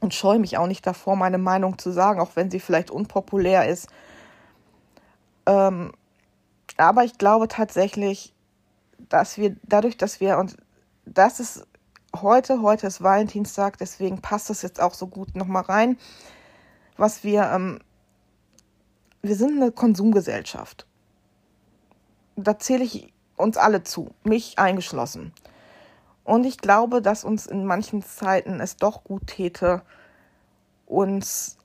und 0.00 0.14
scheue 0.14 0.38
mich 0.38 0.56
auch 0.56 0.66
nicht 0.66 0.86
davor, 0.86 1.16
meine 1.16 1.38
Meinung 1.38 1.78
zu 1.78 1.90
sagen, 1.90 2.20
auch 2.20 2.30
wenn 2.34 2.50
sie 2.50 2.60
vielleicht 2.60 2.90
unpopulär 2.90 3.68
ist. 3.68 3.88
Ähm, 5.46 5.92
aber 6.78 7.04
ich 7.04 7.18
glaube 7.18 7.48
tatsächlich, 7.48 8.32
dass 9.08 9.36
wir 9.36 9.56
dadurch, 9.64 9.96
dass 9.96 10.20
wir 10.20 10.38
und 10.38 10.56
das 11.04 11.40
ist 11.40 11.66
heute, 12.14 12.62
heute 12.62 12.86
ist 12.86 13.02
Valentinstag, 13.02 13.78
deswegen 13.78 14.20
passt 14.20 14.48
das 14.50 14.62
jetzt 14.62 14.80
auch 14.80 14.94
so 14.94 15.06
gut 15.06 15.34
nochmal 15.34 15.64
rein, 15.64 15.98
was 16.96 17.24
wir, 17.24 17.50
ähm, 17.52 17.80
wir 19.22 19.34
sind 19.34 19.60
eine 19.60 19.72
Konsumgesellschaft. 19.72 20.86
Da 22.36 22.58
zähle 22.58 22.84
ich 22.84 23.12
uns 23.36 23.56
alle 23.56 23.82
zu, 23.82 24.10
mich 24.24 24.58
eingeschlossen. 24.58 25.32
Und 26.24 26.44
ich 26.44 26.58
glaube, 26.58 27.02
dass 27.02 27.24
uns 27.24 27.46
in 27.46 27.64
manchen 27.64 28.02
Zeiten 28.02 28.60
es 28.60 28.76
doch 28.76 29.04
gut 29.04 29.26
täte, 29.26 29.82
uns 30.86 31.56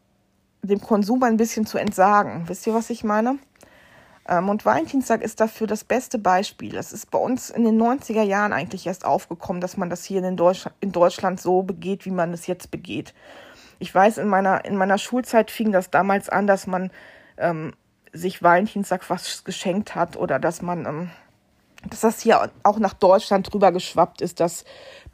dem 0.61 0.81
Konsum 0.81 1.21
ein 1.23 1.37
bisschen 1.37 1.65
zu 1.65 1.77
entsagen. 1.77 2.47
Wisst 2.47 2.65
ihr, 2.65 2.73
was 2.73 2.89
ich 2.89 3.03
meine? 3.03 3.37
Ähm, 4.27 4.49
und 4.49 4.65
Valentinstag 4.65 5.21
ist 5.21 5.39
dafür 5.39 5.67
das 5.67 5.83
beste 5.83 6.17
Beispiel. 6.17 6.75
Es 6.77 6.93
ist 6.93 7.11
bei 7.11 7.19
uns 7.19 7.49
in 7.49 7.63
den 7.63 7.81
90er 7.81 8.23
Jahren 8.23 8.53
eigentlich 8.53 8.87
erst 8.87 9.05
aufgekommen, 9.05 9.61
dass 9.61 9.77
man 9.77 9.89
das 9.89 10.05
hier 10.05 10.23
in, 10.23 10.37
Deutsch 10.37 10.65
in 10.79 10.91
Deutschland 10.91 11.41
so 11.41 11.63
begeht, 11.63 12.05
wie 12.05 12.11
man 12.11 12.33
es 12.33 12.47
jetzt 12.47 12.71
begeht. 12.71 13.13
Ich 13.79 13.93
weiß, 13.93 14.17
in 14.17 14.27
meiner, 14.27 14.63
in 14.65 14.77
meiner 14.77 14.97
Schulzeit 14.97 15.51
fing 15.51 15.71
das 15.71 15.89
damals 15.89 16.29
an, 16.29 16.47
dass 16.47 16.67
man 16.67 16.91
ähm, 17.37 17.73
sich 18.13 18.41
Valentinstag 18.41 19.09
was 19.09 19.43
geschenkt 19.43 19.95
hat 19.95 20.15
oder 20.15 20.39
dass 20.39 20.61
man, 20.61 20.85
ähm, 20.85 21.09
dass 21.89 22.01
das 22.01 22.21
hier 22.21 22.49
auch 22.63 22.79
nach 22.79 22.93
Deutschland 22.93 23.51
drüber 23.51 23.71
geschwappt 23.71 24.21
ist, 24.21 24.39
dass 24.39 24.63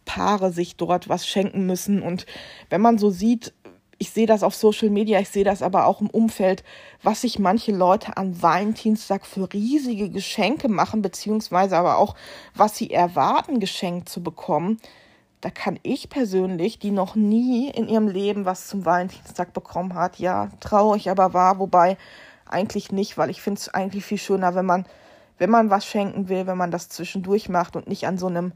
Paare 0.06 0.52
sich 0.52 0.76
dort 0.76 1.10
was 1.10 1.26
schenken 1.26 1.66
müssen. 1.66 2.02
Und 2.02 2.26
wenn 2.70 2.82
man 2.82 2.98
so 2.98 3.10
sieht, 3.10 3.54
ich 4.00 4.12
sehe 4.12 4.26
das 4.26 4.44
auf 4.44 4.56
Social 4.56 4.90
Media, 4.90 5.20
ich 5.20 5.30
sehe 5.30 5.44
das 5.44 5.62
aber 5.62 5.86
auch 5.86 6.00
im 6.02 6.10
Umfeld, 6.10 6.64
was 7.04 7.22
sich 7.22 7.38
manche 7.38 7.74
Leute 7.74 8.16
an 8.18 8.42
Valentinstag 8.42 9.26
für 9.26 9.52
riesige 9.52 10.10
Geschenke 10.10 10.70
machen, 10.70 11.02
beziehungsweise 11.02 11.78
aber 11.78 11.98
auch, 11.98 12.16
was 12.56 12.78
sie 12.78 12.92
erwarten, 12.92 13.60
geschenkt 13.60 14.08
zu 14.08 14.24
bekommen. 14.24 14.80
Da 15.42 15.50
kann 15.50 15.80
ich 15.84 16.10
persönlich, 16.10 16.80
die 16.80 16.92
noch 16.92 17.16
nie 17.16 17.70
in 17.70 17.88
ihrem 17.88 18.08
Leben 18.08 18.46
was 18.46 18.68
zum 18.68 18.86
Valentinstag 18.86 19.54
bekommen 19.54 19.94
hat, 19.94 20.18
ja, 20.18 20.50
traurig 20.62 21.10
aber 21.10 21.34
wahr, 21.34 21.60
wobei 21.60 21.98
eigentlich 22.46 22.92
nicht, 22.92 23.18
weil 23.18 23.30
ich 23.30 23.42
finde 23.42 23.60
es 23.60 23.70
eigentlich 23.70 24.06
viel 24.06 24.18
schöner, 24.18 24.56
wenn 24.56 24.66
man, 24.66 24.86
wenn 25.38 25.50
man 25.50 25.70
was 25.70 25.86
schenken 25.86 26.30
will, 26.30 26.48
wenn 26.48 26.58
man 26.58 26.72
das 26.72 26.90
zwischendurch 26.90 27.50
macht 27.50 27.76
und 27.76 27.88
nicht 27.88 28.08
an 28.08 28.18
so 28.18 28.28
einem 28.28 28.54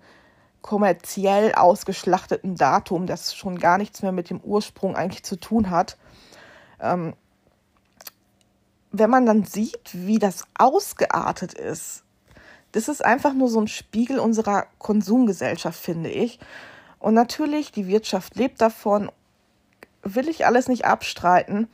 kommerziell 0.64 1.54
ausgeschlachteten 1.54 2.56
Datum, 2.56 3.06
das 3.06 3.36
schon 3.36 3.60
gar 3.60 3.78
nichts 3.78 4.02
mehr 4.02 4.12
mit 4.12 4.32
dem 4.32 4.42
Ursprung 4.42 4.96
eigentlich 4.96 5.24
zu 5.24 5.36
tun 5.36 5.70
hat. 5.70 5.98
Ähm, 6.80 7.14
wenn 8.92 9.10
man 9.10 9.28
dann 9.28 9.44
sieht, 9.44 9.92
wie 9.94 10.18
das 10.18 10.46
ausgeartet 10.58 11.54
ist, 11.54 12.04
das 12.72 12.88
ist 12.88 13.06
einfach 13.06 13.34
nur 13.34 13.50
so 13.50 13.62
ein 13.62 13.68
Spiegel 13.68 14.18
unserer 14.18 14.66
Konsumgesellschaft, 14.80 15.80
finde 15.80 16.10
ich. 16.10 16.40
Und 16.98 17.14
natürlich, 17.14 17.72
die 17.72 17.88
Wirtschaft 17.88 18.36
lebt 18.36 18.62
davon, 18.62 19.12
will 20.02 20.28
ich 20.28 20.46
alles 20.46 20.68
nicht 20.68 20.86
abstreiten. 20.86 21.68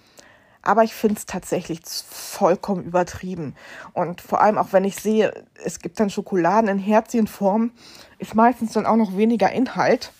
Aber 0.61 0.83
ich 0.83 0.93
finde 0.93 1.17
es 1.17 1.25
tatsächlich 1.25 1.81
vollkommen 1.85 2.83
übertrieben. 2.83 3.55
Und 3.93 4.21
vor 4.21 4.41
allem 4.41 4.57
auch 4.57 4.73
wenn 4.73 4.83
ich 4.83 4.97
sehe, 4.97 5.45
es 5.63 5.79
gibt 5.79 5.99
dann 5.99 6.09
Schokoladen 6.09 6.69
in 6.69 6.79
Herzchenform, 6.79 7.71
ist 8.17 8.35
meistens 8.35 8.73
dann 8.73 8.85
auch 8.85 8.97
noch 8.97 9.15
weniger 9.15 9.51
Inhalt 9.51 10.11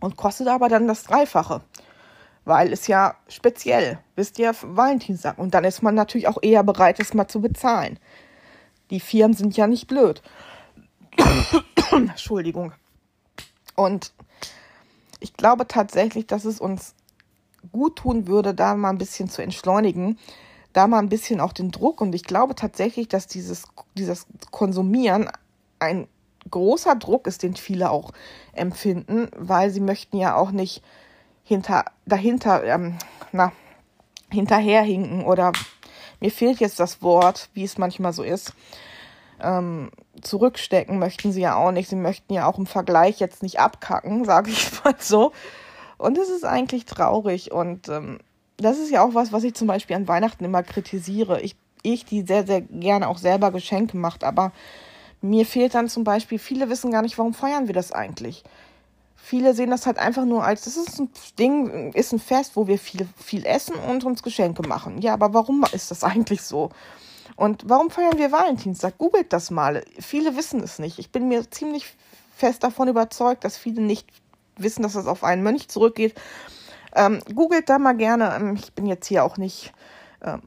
und 0.00 0.16
kostet 0.16 0.48
aber 0.48 0.68
dann 0.68 0.86
das 0.86 1.02
Dreifache. 1.02 1.62
Weil 2.44 2.72
es 2.72 2.86
ja 2.86 3.16
speziell, 3.28 3.98
wisst 4.14 4.38
ihr, 4.38 4.54
Valentinstag. 4.62 5.36
Und 5.36 5.52
dann 5.52 5.64
ist 5.64 5.82
man 5.82 5.96
natürlich 5.96 6.28
auch 6.28 6.38
eher 6.40 6.62
bereit, 6.62 7.00
es 7.00 7.12
mal 7.12 7.26
zu 7.26 7.40
bezahlen. 7.40 7.98
Die 8.90 9.00
Firmen 9.00 9.36
sind 9.36 9.56
ja 9.56 9.66
nicht 9.66 9.88
blöd. 9.88 10.22
Entschuldigung. 11.90 12.72
Und 13.74 14.12
ich 15.18 15.34
glaube 15.34 15.66
tatsächlich, 15.66 16.26
dass 16.26 16.44
es 16.44 16.60
uns 16.60 16.94
gut 17.72 17.96
tun 17.96 18.26
würde, 18.26 18.54
da 18.54 18.74
mal 18.74 18.90
ein 18.90 18.98
bisschen 18.98 19.28
zu 19.28 19.42
entschleunigen, 19.42 20.18
da 20.72 20.86
mal 20.86 20.98
ein 20.98 21.08
bisschen 21.08 21.40
auch 21.40 21.52
den 21.52 21.70
Druck. 21.70 22.00
Und 22.00 22.14
ich 22.14 22.24
glaube 22.24 22.54
tatsächlich, 22.54 23.08
dass 23.08 23.26
dieses, 23.26 23.64
dieses 23.96 24.26
Konsumieren 24.50 25.30
ein 25.78 26.06
großer 26.50 26.94
Druck 26.96 27.26
ist, 27.26 27.42
den 27.42 27.56
viele 27.56 27.90
auch 27.90 28.12
empfinden, 28.52 29.28
weil 29.36 29.70
sie 29.70 29.80
möchten 29.80 30.16
ja 30.16 30.36
auch 30.36 30.50
nicht 30.50 30.82
hinter, 31.42 31.84
dahinter, 32.06 32.64
ähm, 32.64 32.96
na, 33.32 33.52
hinterherhinken 34.30 35.24
oder 35.24 35.52
mir 36.20 36.30
fehlt 36.30 36.60
jetzt 36.60 36.80
das 36.80 37.02
Wort, 37.02 37.48
wie 37.54 37.64
es 37.64 37.78
manchmal 37.78 38.12
so 38.12 38.22
ist. 38.22 38.52
Ähm, 39.40 39.90
zurückstecken 40.22 40.98
möchten 40.98 41.30
sie 41.30 41.42
ja 41.42 41.56
auch 41.56 41.72
nicht. 41.72 41.88
Sie 41.88 41.96
möchten 41.96 42.32
ja 42.32 42.46
auch 42.46 42.58
im 42.58 42.66
Vergleich 42.66 43.20
jetzt 43.20 43.42
nicht 43.42 43.60
abkacken, 43.60 44.24
sage 44.24 44.50
ich 44.50 44.72
mal 44.82 44.94
so. 44.98 45.32
Und 45.98 46.18
es 46.18 46.28
ist 46.28 46.44
eigentlich 46.44 46.84
traurig. 46.84 47.52
Und 47.52 47.88
ähm, 47.88 48.18
das 48.56 48.78
ist 48.78 48.90
ja 48.90 49.02
auch 49.02 49.14
was, 49.14 49.32
was 49.32 49.44
ich 49.44 49.54
zum 49.54 49.66
Beispiel 49.66 49.96
an 49.96 50.08
Weihnachten 50.08 50.44
immer 50.44 50.62
kritisiere. 50.62 51.40
Ich, 51.40 51.56
ich, 51.82 52.04
die 52.04 52.22
sehr, 52.22 52.46
sehr 52.46 52.60
gerne 52.60 53.08
auch 53.08 53.18
selber 53.18 53.50
Geschenke 53.50 53.96
macht, 53.96 54.24
aber 54.24 54.52
mir 55.20 55.46
fehlt 55.46 55.74
dann 55.74 55.88
zum 55.88 56.04
Beispiel, 56.04 56.38
viele 56.38 56.68
wissen 56.68 56.90
gar 56.90 57.02
nicht, 57.02 57.18
warum 57.18 57.34
feiern 57.34 57.66
wir 57.66 57.74
das 57.74 57.92
eigentlich. 57.92 58.44
Viele 59.16 59.54
sehen 59.54 59.70
das 59.70 59.86
halt 59.86 59.98
einfach 59.98 60.24
nur 60.24 60.44
als, 60.44 60.62
das 60.62 60.76
ist 60.76 61.00
ein 61.00 61.10
Ding, 61.38 61.92
ist 61.94 62.12
ein 62.12 62.20
Fest, 62.20 62.52
wo 62.54 62.68
wir 62.68 62.78
viel, 62.78 63.08
viel 63.16 63.44
essen 63.44 63.74
und 63.74 64.04
uns 64.04 64.22
Geschenke 64.22 64.62
machen. 64.68 65.00
Ja, 65.02 65.14
aber 65.14 65.34
warum 65.34 65.64
ist 65.72 65.90
das 65.90 66.04
eigentlich 66.04 66.42
so? 66.42 66.70
Und 67.34 67.64
warum 67.66 67.90
feiern 67.90 68.18
wir 68.18 68.32
Valentinstag? 68.32 68.98
Googelt 68.98 69.32
das 69.32 69.50
mal. 69.50 69.84
Viele 69.98 70.36
wissen 70.36 70.62
es 70.62 70.78
nicht. 70.78 70.98
Ich 70.98 71.10
bin 71.10 71.28
mir 71.28 71.50
ziemlich 71.50 71.86
fest 72.34 72.62
davon 72.62 72.88
überzeugt, 72.88 73.44
dass 73.44 73.56
viele 73.56 73.82
nicht 73.82 74.06
wissen, 74.56 74.82
dass 74.82 74.94
es 74.94 75.06
auf 75.06 75.24
einen 75.24 75.42
Mönch 75.42 75.68
zurückgeht. 75.68 76.14
Ähm, 76.94 77.20
googelt 77.34 77.68
da 77.68 77.78
mal 77.78 77.96
gerne. 77.96 78.34
Ähm, 78.34 78.54
ich 78.54 78.72
bin 78.72 78.86
jetzt 78.86 79.06
hier 79.06 79.24
auch 79.24 79.36
nicht 79.36 79.72
ähm, 80.22 80.42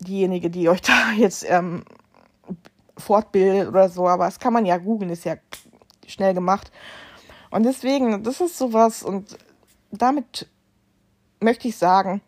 diejenige, 0.00 0.50
die 0.50 0.68
euch 0.68 0.80
da 0.82 1.12
jetzt 1.16 1.44
ähm, 1.48 1.84
fortbildet 2.98 3.68
oder 3.68 3.88
so, 3.88 4.08
aber 4.08 4.24
das 4.24 4.38
kann 4.38 4.52
man 4.52 4.66
ja 4.66 4.78
googeln, 4.78 5.10
ist 5.10 5.24
ja 5.24 5.36
schnell 6.06 6.34
gemacht. 6.34 6.70
Und 7.50 7.64
deswegen, 7.64 8.22
das 8.22 8.40
ist 8.40 8.58
sowas 8.58 9.02
und 9.02 9.38
damit 9.90 10.48
möchte 11.40 11.68
ich 11.68 11.76
sagen, 11.76 12.20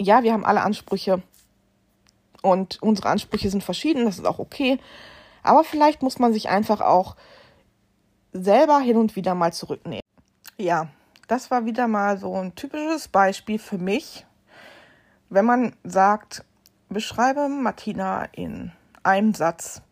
ja, 0.00 0.22
wir 0.22 0.32
haben 0.32 0.44
alle 0.44 0.62
Ansprüche 0.62 1.22
und 2.42 2.80
unsere 2.82 3.08
Ansprüche 3.08 3.50
sind 3.50 3.64
verschieden, 3.64 4.04
das 4.04 4.18
ist 4.18 4.24
auch 4.24 4.38
okay. 4.38 4.78
Aber 5.42 5.64
vielleicht 5.64 6.02
muss 6.02 6.18
man 6.18 6.32
sich 6.32 6.48
einfach 6.48 6.80
auch 6.80 7.16
selber 8.32 8.78
hin 8.78 8.96
und 8.96 9.16
wieder 9.16 9.34
mal 9.34 9.52
zurücknehmen. 9.52 10.07
Ja, 10.60 10.88
das 11.28 11.52
war 11.52 11.66
wieder 11.66 11.86
mal 11.86 12.18
so 12.18 12.34
ein 12.34 12.52
typisches 12.56 13.06
Beispiel 13.06 13.60
für 13.60 13.78
mich, 13.78 14.26
wenn 15.30 15.44
man 15.44 15.76
sagt, 15.84 16.44
beschreibe 16.88 17.48
Martina 17.48 18.24
in 18.32 18.72
einem 19.04 19.34
Satz 19.34 19.82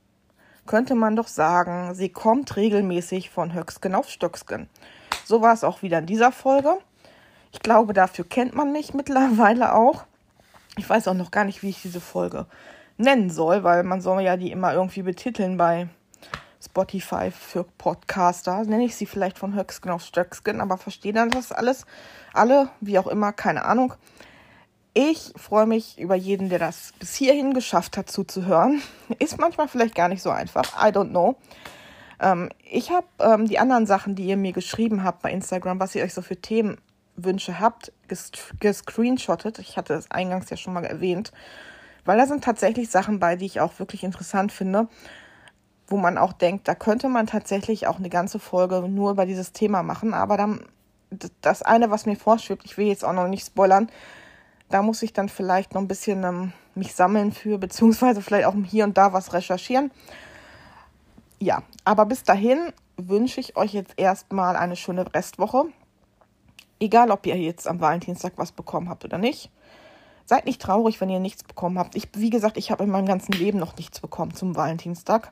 könnte 0.67 0.97
man 0.97 1.15
doch 1.15 1.29
sagen, 1.29 1.95
sie 1.95 2.09
kommt 2.09 2.57
regelmäßig 2.57 3.31
von 3.31 3.55
Höcksken 3.55 3.95
auf 3.95 4.09
Stöcksken. 4.09 4.69
So 5.25 5.41
war 5.41 5.55
es 5.55 5.63
auch 5.63 5.83
wieder 5.83 6.01
in 6.01 6.07
dieser 6.07 6.33
Folge. 6.33 6.79
Ich 7.53 7.61
glaube, 7.61 7.93
dafür 7.93 8.25
kennt 8.25 8.57
man 8.57 8.73
mich 8.73 8.93
mittlerweile 8.93 9.73
auch. 9.73 10.05
Ich 10.77 10.91
weiß 10.91 11.07
auch 11.07 11.15
noch 11.15 11.31
gar 11.31 11.45
nicht, 11.45 11.63
wie 11.63 11.71
ich 11.71 11.83
diese 11.83 12.01
Folge 12.01 12.47
nennen 12.97 13.31
soll, 13.31 13.63
weil 13.63 13.85
man 13.85 14.01
soll 14.01 14.21
ja 14.23 14.37
die 14.37 14.51
immer 14.51 14.75
irgendwie 14.75 15.03
betiteln 15.03 15.57
bei 15.57 15.87
Spotify 16.67 17.31
für 17.31 17.65
Podcaster. 17.65 18.63
Nenne 18.65 18.85
ich 18.85 18.97
sie 18.97 19.07
vielleicht 19.07 19.39
von 19.39 19.55
Höcksken 19.55 19.91
auf 19.91 20.03
Stöcksken, 20.03 20.61
aber 20.61 20.77
verstehe 20.77 21.13
dann 21.13 21.31
das 21.31 21.53
alles, 21.53 21.87
alle, 22.33 22.69
wie 22.81 22.99
auch 22.99 23.07
immer, 23.07 23.33
keine 23.33 23.65
Ahnung. 23.65 23.95
Ich 24.95 25.33
freue 25.37 25.67
mich 25.67 25.99
über 25.99 26.15
jeden, 26.15 26.49
der 26.49 26.59
das 26.59 26.93
bis 26.99 27.15
hierhin 27.15 27.55
geschafft 27.55 27.97
hat 27.97 28.11
zuzuhören. 28.11 28.83
Ist 29.19 29.39
manchmal 29.39 29.69
vielleicht 29.69 29.95
gar 29.95 30.09
nicht 30.09 30.23
so 30.23 30.31
einfach. 30.31 30.83
I 30.83 30.91
don't 30.91 31.11
know. 31.11 31.37
Ähm, 32.21 32.49
ich 32.63 32.91
habe 32.91 33.07
ähm, 33.21 33.47
die 33.47 33.59
anderen 33.59 33.87
Sachen, 33.87 34.15
die 34.15 34.25
ihr 34.25 34.37
mir 34.37 34.53
geschrieben 34.53 35.05
habt 35.05 35.23
bei 35.23 35.31
Instagram, 35.33 35.81
was 35.81 35.95
ihr 35.95 36.03
euch 36.03 36.15
so 36.15 36.23
für 36.23 36.37
Themenwünsche 36.37 37.61
habt, 37.61 37.93
gescreenshottet. 38.61 39.59
Ich 39.59 39.77
hatte 39.77 39.95
es 39.95 40.11
eingangs 40.11 40.49
ja 40.51 40.57
schon 40.57 40.73
mal 40.73 40.85
erwähnt. 40.85 41.33
Weil 42.07 42.19
da 42.19 42.27
sind 42.27 42.45
tatsächlich 42.45 42.89
Sachen 42.89 43.19
bei, 43.19 43.37
die 43.37 43.47
ich 43.47 43.61
auch 43.61 43.79
wirklich 43.79 44.05
interessant 44.05 44.53
finde, 44.53 44.89
wo 45.89 45.97
man 45.97 46.19
auch 46.19 46.33
denkt, 46.33 46.69
da 46.69 46.75
könnte 46.75 47.09
man 47.09 47.27
tatsächlich 47.27 47.87
auch 47.87 47.99
eine 47.99 48.11
ganze 48.11 48.39
Folge 48.39 48.81
nur 48.89 49.13
über 49.13 49.27
dieses 49.27 49.53
Thema 49.53 49.83
machen. 49.83 50.15
Aber 50.15 50.37
dann 50.37 50.65
das 51.41 51.63
eine, 51.63 51.91
was 51.91 52.07
mir 52.07 52.17
vorschwebt, 52.17 52.65
ich 52.65 52.77
will 52.77 52.87
jetzt 52.87 53.05
auch 53.05 53.13
noch 53.13 53.29
nicht 53.29 53.47
spoilern, 53.47 53.89
da 54.69 54.83
muss 54.83 55.03
ich 55.03 55.13
dann 55.13 55.29
vielleicht 55.29 55.75
noch 55.75 55.81
ein 55.81 55.89
bisschen 55.89 56.25
ähm, 56.25 56.53
mich 56.75 56.95
sammeln 56.95 57.33
für, 57.33 57.59
beziehungsweise 57.59 58.21
vielleicht 58.21 58.47
auch 58.47 58.55
hier 58.65 58.85
und 58.85 58.99
da 58.99 59.13
was 59.13 59.33
recherchieren. 59.33 59.91
Ja, 61.39 61.63
aber 61.85 62.07
bis 62.07 62.25
dahin 62.25 62.73
wünsche 62.97 63.41
ich 63.41 63.57
euch 63.57 63.75
jetzt 63.75 63.95
erstmal 63.97 64.57
eine 64.57 64.75
schöne 64.75 65.13
Restwoche. 65.15 65.67
Egal, 66.81 67.11
ob 67.11 67.27
ihr 67.27 67.37
jetzt 67.37 67.69
am 67.69 67.81
Valentinstag 67.81 68.33
was 68.37 68.53
bekommen 68.53 68.89
habt 68.89 69.05
oder 69.05 69.19
nicht. 69.19 69.51
Seid 70.25 70.45
nicht 70.45 70.61
traurig, 70.61 71.01
wenn 71.01 71.09
ihr 71.09 71.21
nichts 71.21 71.45
bekommen 71.45 71.79
habt. 71.79 71.95
Ich, 71.95 72.09
wie 72.17 72.31
gesagt, 72.31 72.57
ich 72.57 72.71
habe 72.71 72.85
in 72.85 72.91
meinem 72.91 73.07
ganzen 73.07 73.33
Leben 73.33 73.59
noch 73.59 73.77
nichts 73.77 74.01
bekommen 74.01 74.35
zum 74.35 74.57
Valentinstag. 74.57 75.31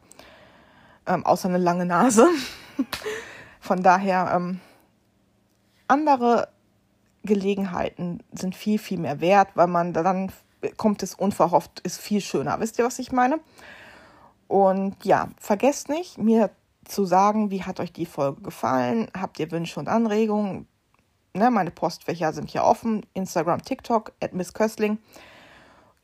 Ähm, 1.07 1.24
außer 1.26 1.48
eine 1.48 1.59
lange 1.59 1.86
Nase. 1.86 2.28
Von 3.61 3.82
daher, 3.82 4.32
ähm, 4.34 4.61
andere 5.88 6.48
Gelegenheiten 7.24 8.22
sind 8.32 8.55
viel, 8.55 8.78
viel 8.78 8.98
mehr 8.98 9.20
wert, 9.20 9.48
weil 9.55 9.66
man 9.66 9.92
dann 9.92 10.32
kommt 10.76 11.02
es 11.02 11.14
unverhofft, 11.14 11.80
ist 11.80 12.00
viel 12.00 12.20
schöner. 12.20 12.59
Wisst 12.61 12.78
ihr, 12.78 12.84
was 12.84 12.98
ich 12.98 13.12
meine? 13.12 13.40
Und 14.48 15.05
ja, 15.05 15.28
vergesst 15.38 15.88
nicht, 15.88 16.18
mir 16.18 16.50
zu 16.84 17.05
sagen, 17.05 17.50
wie 17.50 17.62
hat 17.62 17.80
euch 17.80 17.92
die 17.92 18.07
Folge 18.07 18.42
gefallen? 18.42 19.11
Habt 19.18 19.38
ihr 19.38 19.50
Wünsche 19.50 19.80
und 19.80 19.88
Anregungen? 19.88 20.66
Ne, 21.34 21.50
meine 21.50 21.70
Postfächer 21.70 22.32
sind 22.32 22.50
hier 22.50 22.64
offen. 22.64 23.05
Instagram, 23.14 23.62
TikTok, 23.62 24.12
at 24.22 24.34
Miss 24.34 24.52
Köstling 24.52 24.98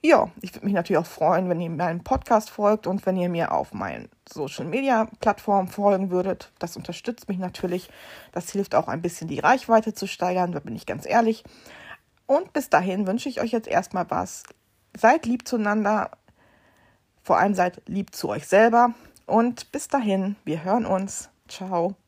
ja, 0.03 0.30
ich 0.40 0.55
würde 0.55 0.64
mich 0.64 0.74
natürlich 0.74 0.98
auch 0.98 1.07
freuen, 1.07 1.48
wenn 1.51 1.61
ihr 1.61 1.68
meinem 1.68 2.03
Podcast 2.03 2.48
folgt 2.48 2.86
und 2.86 3.05
wenn 3.05 3.16
ihr 3.16 3.28
mir 3.28 3.53
auf 3.53 3.74
meinen 3.74 4.09
Social 4.26 4.64
Media 4.64 5.09
Plattformen 5.20 5.68
folgen 5.68 6.11
würdet. 6.11 6.53
Das 6.59 6.76
unterstützt 6.76 7.28
mich 7.28 7.38
natürlich. 7.38 7.90
Das 8.32 8.51
hilft 8.51 8.74
auch 8.74 8.88
ein 8.88 9.03
bisschen 9.03 9.28
die 9.28 9.40
Reichweite 9.40 9.92
zu 9.92 10.07
steigern, 10.07 10.53
da 10.53 10.61
bin 10.61 10.74
ich 10.74 10.86
ganz 10.86 11.07
ehrlich. 11.07 11.44
Und 12.26 12.53
bis 12.53 12.70
dahin 12.70 13.07
wünsche 13.07 13.28
ich 13.28 13.40
euch 13.40 13.51
jetzt 13.51 13.68
erstmal 13.68 14.11
was. 14.11 14.44
Seid 14.96 15.26
lieb 15.26 15.46
zueinander, 15.46 16.12
vor 17.22 17.38
allem 17.38 17.55
seid 17.55 17.82
lieb 17.86 18.14
zu 18.14 18.28
euch 18.30 18.46
selber. 18.46 18.94
Und 19.26 19.70
bis 19.70 19.88
dahin, 19.88 20.36
wir 20.44 20.64
hören 20.64 20.86
uns. 20.86 21.28
Ciao. 21.46 21.99